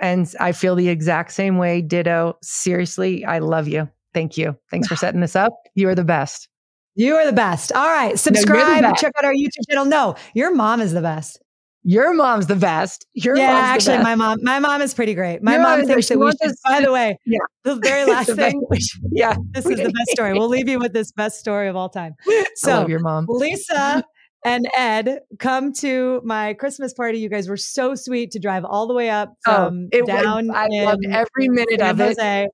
And 0.00 0.26
I 0.40 0.52
feel 0.52 0.74
the 0.74 0.88
exact 0.88 1.32
same 1.32 1.58
way. 1.58 1.80
Ditto. 1.82 2.36
Seriously, 2.42 3.24
I 3.24 3.38
love 3.38 3.68
you. 3.68 3.88
Thank 4.12 4.36
you. 4.36 4.56
Thanks 4.70 4.88
for 4.88 4.96
setting 5.04 5.20
this 5.20 5.36
up. 5.36 5.52
You 5.74 5.88
are 5.88 5.94
the 5.94 6.02
best. 6.04 6.48
You 6.96 7.14
are 7.16 7.26
the 7.26 7.32
best. 7.32 7.72
All 7.72 7.86
right, 7.88 8.18
subscribe, 8.18 8.82
best. 8.82 9.00
check 9.00 9.12
out 9.18 9.24
our 9.24 9.32
YouTube 9.34 9.68
channel. 9.68 9.84
No, 9.84 10.16
your 10.34 10.54
mom 10.54 10.80
is 10.80 10.92
the 10.92 11.02
best. 11.02 11.40
Your 11.86 12.14
mom's 12.14 12.46
the 12.46 12.56
best. 12.56 13.06
Your 13.12 13.36
yeah, 13.36 13.50
actually, 13.50 13.96
best. 13.98 14.04
my 14.04 14.14
mom, 14.14 14.38
my 14.42 14.58
mom 14.58 14.80
is 14.80 14.94
pretty 14.94 15.12
great. 15.14 15.42
My 15.42 15.54
Your 15.54 15.62
mom 15.62 15.84
thinks 15.86 16.08
that 16.08 16.18
we 16.18 16.30
should. 16.30 16.54
By 16.64 16.80
the 16.80 16.90
way, 16.90 17.18
yeah. 17.26 17.38
the 17.62 17.76
very 17.76 18.04
last 18.10 18.28
The 18.28 18.36
thing. 18.36 18.62
yeah. 19.12 19.36
This 19.52 19.66
is 19.66 19.76
the 19.76 19.92
best 19.92 20.10
story. 20.10 20.32
We'll 20.32 20.48
leave 20.48 20.68
you 20.68 20.78
with 20.78 20.94
this 20.94 21.12
best 21.12 21.38
story 21.38 21.68
of 21.68 21.76
all 21.76 21.90
time. 21.90 22.14
I 22.26 22.44
So, 22.56 22.70
love 22.72 22.88
your 22.88 23.00
mom. 23.00 23.26
Lisa 23.28 24.02
and 24.46 24.66
Ed 24.76 25.20
come 25.38 25.72
to 25.74 26.22
my 26.24 26.54
Christmas 26.54 26.94
party. 26.94 27.18
You 27.18 27.28
guys 27.28 27.48
were 27.48 27.56
so 27.58 27.94
sweet 27.94 28.30
to 28.30 28.38
drive 28.38 28.64
all 28.64 28.86
the 28.86 28.94
way 28.94 29.10
up 29.10 29.34
oh, 29.46 29.54
from 29.54 29.88
Oh, 29.92 30.06
down. 30.06 30.46
was, 30.48 30.56
I 30.56 30.68
loved 30.84 31.04
in 31.04 31.12
every 31.12 31.48
minute 31.50 31.80
of 31.82 32.00
it. 32.00 32.04
Jose. 32.18 32.48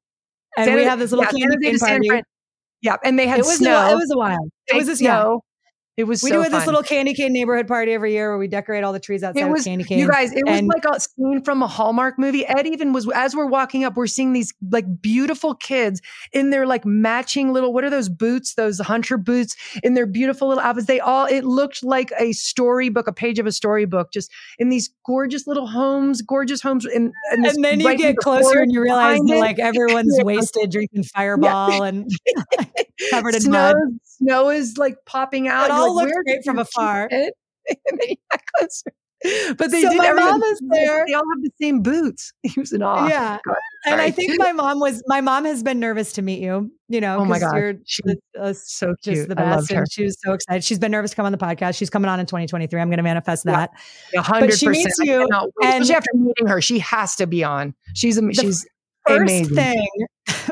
And 0.56 0.66
San- 0.66 0.74
we 0.74 0.82
have 0.82 0.98
this 0.98 1.12
little 1.12 1.24
yeah, 1.38 1.46
candy 1.48 1.68
cane 1.70 1.78
party. 1.78 2.08
Fran- 2.08 2.22
Yeah, 2.82 2.96
and 3.04 3.16
they 3.16 3.28
had 3.28 3.38
It 3.38 3.44
was 3.44 3.58
snow. 3.58 3.76
A, 3.86 3.92
it 3.92 3.94
was 3.94 4.10
a 4.12 4.18
while. 4.18 4.48
It 4.66 4.74
was 4.76 4.88
yeah. 5.00 5.20
snow. 5.22 5.42
It 5.96 6.04
was 6.04 6.22
We 6.22 6.30
so 6.30 6.42
do 6.42 6.48
this 6.48 6.64
little 6.66 6.82
candy 6.82 7.12
cane 7.12 7.32
neighborhood 7.32 7.68
party 7.68 7.92
every 7.92 8.12
year 8.12 8.30
where 8.30 8.38
we 8.38 8.48
decorate 8.48 8.84
all 8.84 8.92
the 8.92 9.00
trees 9.00 9.22
outside 9.22 9.42
It 9.42 9.44
with 9.46 9.52
was 9.58 9.64
candy 9.64 9.84
cane. 9.84 9.98
you 9.98 10.08
guys. 10.08 10.32
It 10.32 10.44
was 10.46 10.62
like 10.62 10.84
a 10.84 10.98
scene 11.00 11.42
from 11.44 11.62
a 11.62 11.66
Hallmark 11.66 12.18
movie. 12.18 12.46
Ed 12.46 12.66
even 12.66 12.92
was 12.94 13.10
as 13.10 13.36
we're 13.36 13.46
walking 13.46 13.84
up, 13.84 13.96
we're 13.96 14.06
seeing 14.06 14.32
these 14.32 14.54
like 14.70 15.02
beautiful 15.02 15.54
kids 15.54 16.00
in 16.32 16.50
their 16.50 16.64
like 16.66 16.86
matching 16.86 17.52
little 17.52 17.74
what 17.74 17.84
are 17.84 17.90
those 17.90 18.08
boots? 18.08 18.54
Those 18.54 18.78
hunter 18.78 19.18
boots 19.18 19.56
in 19.82 19.92
their 19.94 20.06
beautiful 20.06 20.48
little 20.48 20.62
outfits. 20.62 20.86
They 20.86 21.00
all 21.00 21.26
it 21.26 21.44
looked 21.44 21.84
like 21.84 22.12
a 22.18 22.32
storybook, 22.32 23.06
a 23.06 23.12
page 23.12 23.38
of 23.38 23.46
a 23.46 23.52
storybook, 23.52 24.10
just 24.12 24.30
in 24.58 24.70
these 24.70 24.88
gorgeous 25.04 25.46
little 25.46 25.66
homes, 25.66 26.22
gorgeous 26.22 26.62
homes. 26.62 26.86
In, 26.86 27.12
in 27.34 27.44
and 27.44 27.62
then 27.64 27.80
you 27.80 27.96
get 27.98 28.16
closer 28.16 28.60
and 28.60 28.72
you 28.72 28.80
realize 28.80 29.18
that 29.26 29.38
like 29.38 29.58
everyone's 29.58 30.14
Yeah. 30.18 30.24
wasted 30.24 30.70
drinking 30.70 31.02
fireball 31.04 31.82
and 31.82 32.10
covered 33.10 33.34
in 33.34 33.42
snow, 33.42 33.72
mud. 33.74 33.76
Snow 34.22 34.48
is 34.50 34.76
like 34.78 34.96
popping 35.06 35.48
out. 35.48 35.66
It 35.66 35.70
all 35.72 35.94
like, 35.94 36.06
looks 36.06 36.18
great 36.24 36.44
from 36.44 36.58
afar. 36.58 37.08
and 37.10 37.30
then 37.86 37.98
you 38.08 38.16
got 38.32 38.40
closer. 38.56 38.92
But 39.22 39.70
they 39.70 39.82
So 39.82 39.90
did 39.90 39.98
my 39.98 40.12
mom 40.14 40.42
is 40.42 40.62
there. 40.70 41.04
They 41.06 41.12
all 41.12 41.22
have 41.34 41.42
the 41.42 41.50
same 41.60 41.82
boots. 41.82 42.32
He 42.42 42.58
was 42.58 42.72
in 42.72 42.82
awe. 42.82 43.06
yeah. 43.06 43.38
God, 43.46 43.54
And 43.84 44.00
I 44.00 44.10
think 44.10 44.38
my 44.38 44.52
mom 44.52 44.80
was 44.80 45.02
my 45.08 45.20
mom 45.20 45.44
has 45.44 45.62
been 45.62 45.78
nervous 45.78 46.14
to 46.14 46.22
meet 46.22 46.40
you, 46.40 46.70
you 46.88 47.02
know, 47.02 47.18
Oh 47.18 47.26
my 47.26 47.38
God. 47.38 47.54
you're 47.54 47.74
She- 47.84 48.00
the- 48.04 48.18
uh, 48.40 48.54
so 48.54 48.94
cute. 49.02 49.16
just 49.16 49.28
the 49.28 49.36
best. 49.36 49.70
And 49.70 49.86
she 49.92 50.04
was 50.04 50.16
so 50.24 50.32
excited. 50.32 50.64
She's 50.64 50.78
been 50.78 50.90
nervous 50.90 51.10
to 51.10 51.16
come 51.16 51.26
on 51.26 51.32
the 51.32 51.38
podcast. 51.38 51.76
She's 51.76 51.90
coming 51.90 52.08
on 52.08 52.18
in 52.18 52.24
2023. 52.24 52.80
I'm 52.80 52.88
going 52.88 52.96
to 52.96 53.02
manifest 53.02 53.44
that. 53.44 53.70
Hundred 54.16 54.58
she 54.58 54.68
meets 54.68 54.96
you 55.00 55.20
and- 55.20 55.82
Especially 55.82 55.94
after 55.96 56.10
meeting 56.14 56.46
her, 56.46 56.62
she 56.62 56.78
has 56.78 57.14
to 57.16 57.26
be 57.26 57.44
on. 57.44 57.74
She's 57.94 58.18
she's 58.32 58.66
First 59.06 59.20
amazing. 59.22 59.54
thing, 59.54 59.88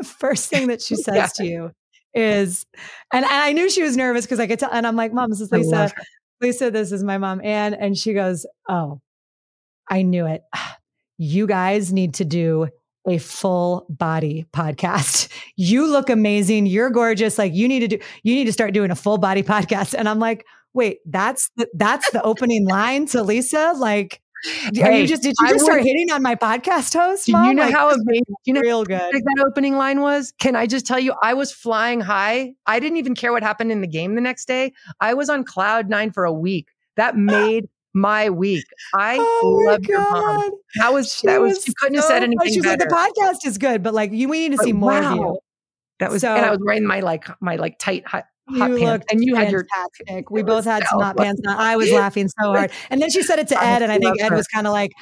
first 0.05 0.51
thing 0.51 0.69
that 0.69 0.83
she 0.83 0.97
says 0.97 1.15
Yeah. 1.15 1.27
to 1.37 1.45
you 1.47 1.71
is, 2.19 2.67
and, 3.13 3.25
and 3.25 3.33
I 3.33 3.53
knew 3.53 3.71
she 3.71 3.83
was 3.83 3.97
nervous 3.97 4.25
because 4.25 4.41
I 4.41 4.47
could 4.47 4.59
tell. 4.59 4.71
And 4.73 4.87
I'm 4.87 4.97
like, 4.97 5.13
Mom, 5.13 5.31
this 5.31 5.41
is 5.41 5.53
Lisa. 5.53 5.93
Lisa, 6.41 6.71
this 6.71 6.93
is 6.93 7.03
my 7.03 7.19
mom, 7.19 7.41
Anne. 7.43 7.75
And 7.75 7.97
she 7.97 8.13
goes, 8.15 8.47
Oh, 8.69 9.01
I 9.89 10.03
knew 10.03 10.27
it. 10.27 10.43
You 11.21 11.49
guys 11.49 11.93
need 11.93 12.15
to 12.15 12.25
do 12.25 12.69
a 13.05 13.19
full 13.19 13.87
body 13.89 14.47
podcast. 14.53 15.29
You 15.57 15.91
look 15.91 16.09
amazing. 16.09 16.67
You're 16.67 16.91
gorgeous. 16.91 17.37
Like 17.37 17.53
you 17.53 17.67
need 17.67 17.81
to 17.81 17.89
do, 17.89 17.99
you 18.23 18.37
need 18.37 18.45
to 18.45 18.53
start 18.53 18.73
doing 18.73 18.93
a 18.93 18.95
full 18.95 19.19
body 19.19 19.43
podcast. 19.55 19.93
And 19.93 20.09
I'm 20.09 20.21
like, 20.21 20.47
wait, 20.73 20.99
that's 21.05 21.51
the, 21.57 21.67
that's 21.75 22.09
the 22.13 22.23
opening 22.23 22.65
line 22.69 23.07
to 23.07 23.25
Lisa. 23.25 23.75
Like, 23.77 24.21
Hey, 24.73 25.01
you 25.03 25.07
just, 25.07 25.23
did 25.23 25.35
you 25.41 25.47
I 25.47 25.53
just 25.53 25.65
start 25.65 25.81
would- 25.81 25.87
hitting 25.87 26.11
on 26.13 26.23
my 26.23 26.35
podcast 26.35 26.95
host? 26.95 27.27
Do 27.27 27.33
Mom? 27.33 27.47
you 27.47 27.55
know 27.55 27.65
Like, 27.65 27.75
how 27.75 27.91
amazing? 27.91 28.25
You 28.45 28.53
know 28.55 28.61
real 28.61 28.85
good. 28.85 29.01
that 29.01 29.45
opening 29.47 29.77
line 29.77 30.01
was? 30.01 30.33
Can 30.39 30.55
I 30.57 30.67
just 30.67 30.87
tell 30.87 30.99
you? 30.99 31.15
I 31.23 31.35
was 31.35 31.51
flying 31.53 32.01
high. 32.01 32.55
I 32.67 32.79
didn't 32.81 32.99
even 32.99 33.15
care 33.15 33.33
what 33.33 33.43
happened 33.43 33.73
in 33.73 33.81
the 33.81 33.87
game 33.89 34.15
the 34.15 34.21
next 34.21 34.47
day. 34.47 34.73
I 35.01 35.15
was 35.15 35.29
on 35.29 35.45
cloud 35.45 35.89
nine 35.89 36.13
for 36.13 36.25
a 36.25 36.33
week. 36.33 36.69
That 36.97 37.17
made 37.17 37.69
my 37.95 38.31
week. 38.31 38.65
I 38.97 39.17
Oh 39.19 39.63
love 39.67 39.85
your 39.87 40.01
mom. 40.01 40.51
That 40.77 40.93
was 40.93 41.13
She 41.15 41.27
that 41.27 41.41
was. 41.41 41.67
You 41.67 41.75
couldn't 41.79 41.97
have 41.97 42.05
said 42.05 42.23
anything 42.23 42.53
She's 42.53 42.63
better. 42.63 42.85
like, 42.89 43.13
the 43.15 43.23
podcast 43.23 43.47
is 43.47 43.59
good, 43.59 43.83
but 43.83 43.95
like 43.95 44.13
you, 44.13 44.29
we 44.29 44.41
need 44.41 44.51
to 44.53 44.57
But 44.59 44.65
see 44.67 44.73
more 44.73 44.93
of 45.03 45.17
you. 45.17 45.39
That 46.01 46.11
was, 46.13 46.21
So- 46.23 46.35
and 46.35 46.45
I 46.47 46.51
was 46.51 46.61
wearing 46.63 46.87
my 46.87 47.01
like 47.01 47.27
my 47.41 47.57
like 47.57 47.79
tight 47.79 48.05
hot, 48.51 48.71
you 48.71 48.79
pants, 48.79 48.83
looked 48.83 49.13
and 49.13 49.25
you 49.25 49.35
had 49.35 49.51
your. 49.51 49.65
fantastic. 49.65 50.31
We 50.31 50.43
both 50.43 50.65
had 50.65 50.85
some 50.87 51.01
hot 51.01 51.17
pants 51.17 51.41
on. 51.47 51.57
I 51.57 51.77
was 51.77 51.91
laughing 51.93 52.29
so 52.29 52.35
hard. 52.55 52.71
And 52.91 53.01
then 53.01 53.11
she 53.11 53.23
said 53.23 53.39
it 53.39 53.49
to 53.49 53.63
Ed, 53.63 53.83
and 53.83 53.93
I 53.93 53.99
think 53.99 54.21
Ed 54.21 54.33
was 54.33 54.47
kind 54.47 54.67
of 54.67 54.73
like, 54.73 54.93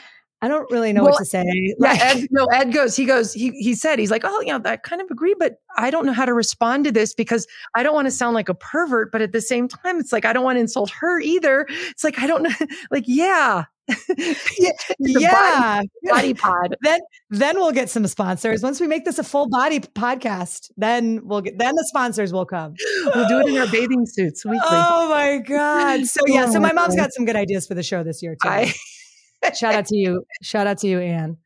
I 0.43 0.49
don't 0.49 0.71
really 0.71 0.93
know 0.93 1.03
Well, 1.03 1.13
what 1.13 1.19
to 1.19 1.25
say. 1.25 1.45
Yeah, 1.79 1.97
Ed, 1.99 2.27
no, 2.31 2.45
Ed 2.47 2.73
goes, 2.73 2.95
he 2.95 3.05
goes, 3.05 3.33
he, 3.33 3.51
he 3.53 3.75
said, 3.75 3.99
he's 3.99 4.11
like, 4.11 4.23
oh, 4.25 4.41
you 4.41 4.49
know, 4.49 4.61
I 4.65 4.77
kind 4.77 5.01
of 5.01 5.09
agree, 5.11 5.35
but 5.39 5.57
I 5.77 5.91
don't 5.91 6.05
know 6.05 6.13
how 6.13 6.27
to 6.27 6.35
respond 6.35 6.85
to 6.85 6.93
this 6.93 7.15
because 7.15 7.47
I 7.75 7.83
don't 7.83 7.95
want 7.95 8.07
to 8.07 8.11
sound 8.11 8.35
like 8.35 8.49
a 8.49 8.55
pervert, 8.55 9.11
but 9.13 9.23
at 9.23 9.33
the 9.33 9.41
same 9.41 9.67
time, 9.67 9.99
it's 9.99 10.13
like, 10.13 10.25
I 10.25 10.33
don't 10.33 10.45
want 10.45 10.57
to 10.57 10.61
insult 10.61 10.91
her 10.91 11.21
either. 11.21 11.67
It's 11.71 12.05
like, 12.05 12.19
I 12.19 12.27
don't 12.27 12.43
know, 12.43 12.51
like, 12.91 13.05
yeah. 13.07 13.65
yeah, 14.59 14.71
yeah. 14.99 15.83
Body 16.05 16.35
pod. 16.35 16.77
Then 16.83 17.01
then 17.31 17.57
we'll 17.57 17.73
get 17.73 17.89
some 17.91 18.07
sponsors. 18.07 18.63
Once 18.63 18.81
we 18.81 18.87
make 18.87 19.05
this 19.05 19.19
a 19.19 19.25
full 19.25 19.49
body 19.49 19.81
podcast, 19.81 20.71
then 20.77 21.21
we'll 21.25 21.41
get 21.41 21.59
then 21.59 21.75
the 21.75 21.85
sponsors 21.89 22.33
will 22.33 22.47
come. 22.47 22.75
We'll 23.15 23.29
do 23.29 23.41
it 23.41 23.49
in 23.49 23.57
our 23.59 23.67
bathing 23.69 24.07
suits 24.07 24.45
weekly. 24.47 24.61
Oh 24.71 25.09
my 25.09 25.39
God. 25.39 26.07
So 26.07 26.21
yeah, 26.27 26.47
Oh 26.49 26.53
so 26.53 26.61
my 26.61 26.73
mom's 26.73 26.97
God. 26.97 27.05
got 27.05 27.13
some 27.13 27.25
good 27.25 27.37
ideas 27.37 27.67
for 27.67 27.75
the 27.75 27.83
show 27.83 28.03
this 28.03 28.23
year 28.23 28.37
too. 28.43 28.49
I, 28.49 28.73
Shout 29.55 29.75
out 29.75 29.87
to 29.87 29.97
you. 29.97 30.25
Shout 30.43 30.67
out 30.67 30.79
to 30.79 30.89
you, 30.89 31.01
Anne. 31.01 31.37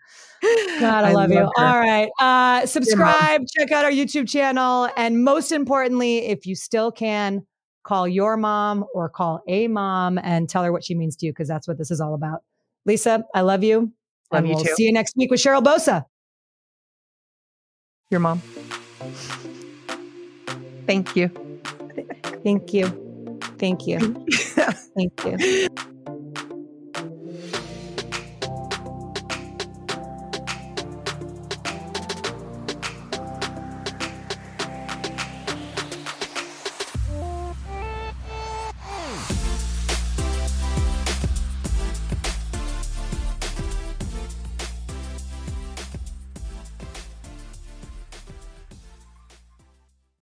God, 0.43 1.05
I, 1.05 1.11
I 1.11 1.13
love, 1.13 1.31
you. 1.31 1.39
her. 1.39 1.49
All 1.59 1.79
right. 1.79 2.09
Uh, 2.19 2.67
subscribe, 2.67 3.43
check 3.59 3.73
out 3.73 3.85
our 3.85 3.91
YouTube 3.91 4.29
channel. 4.29 4.89
And 4.97 5.23
most 5.23 5.53
importantly, 5.53 6.27
if 6.27 6.47
you 6.47 6.55
still 6.55 6.91
can, 6.91 7.47
call 7.83 8.07
your 8.07 8.37
mom 8.37 8.85
or 8.95 9.09
call 9.09 9.43
a 9.49 9.69
mom 9.69 10.19
and 10.19 10.49
tell 10.49 10.63
her 10.65 10.73
what 10.73 10.85
she 10.85 10.95
means 10.95 11.17
to 11.17 11.27
you, 11.27 11.33
because 11.33 11.49
that's 11.49 11.67
what 11.67 11.79
this 11.79 11.91
is 11.91 12.01
all 12.01 12.15
about. 12.15 12.43
Lisa, 12.87 13.25
I 13.35 13.43
love 13.43 13.63
you. 13.65 13.93
Love 14.31 14.39
and 14.41 14.49
you 14.49 14.55
we'll 14.55 14.65
too. 14.65 14.75
see 14.75 14.85
you 14.85 14.93
next 14.93 15.17
week 15.17 15.31
with 15.31 15.41
Cheryl 15.41 15.63
Bosa. 15.63 16.05
Your 18.11 18.21
mom. 18.21 18.41
Thank 20.87 21.15
you. 21.15 21.29
Thank 22.43 22.73
you. 22.75 23.39
Thank 23.59 23.87
you. 23.87 23.99
Thank 24.97 25.25
you. 25.25 25.69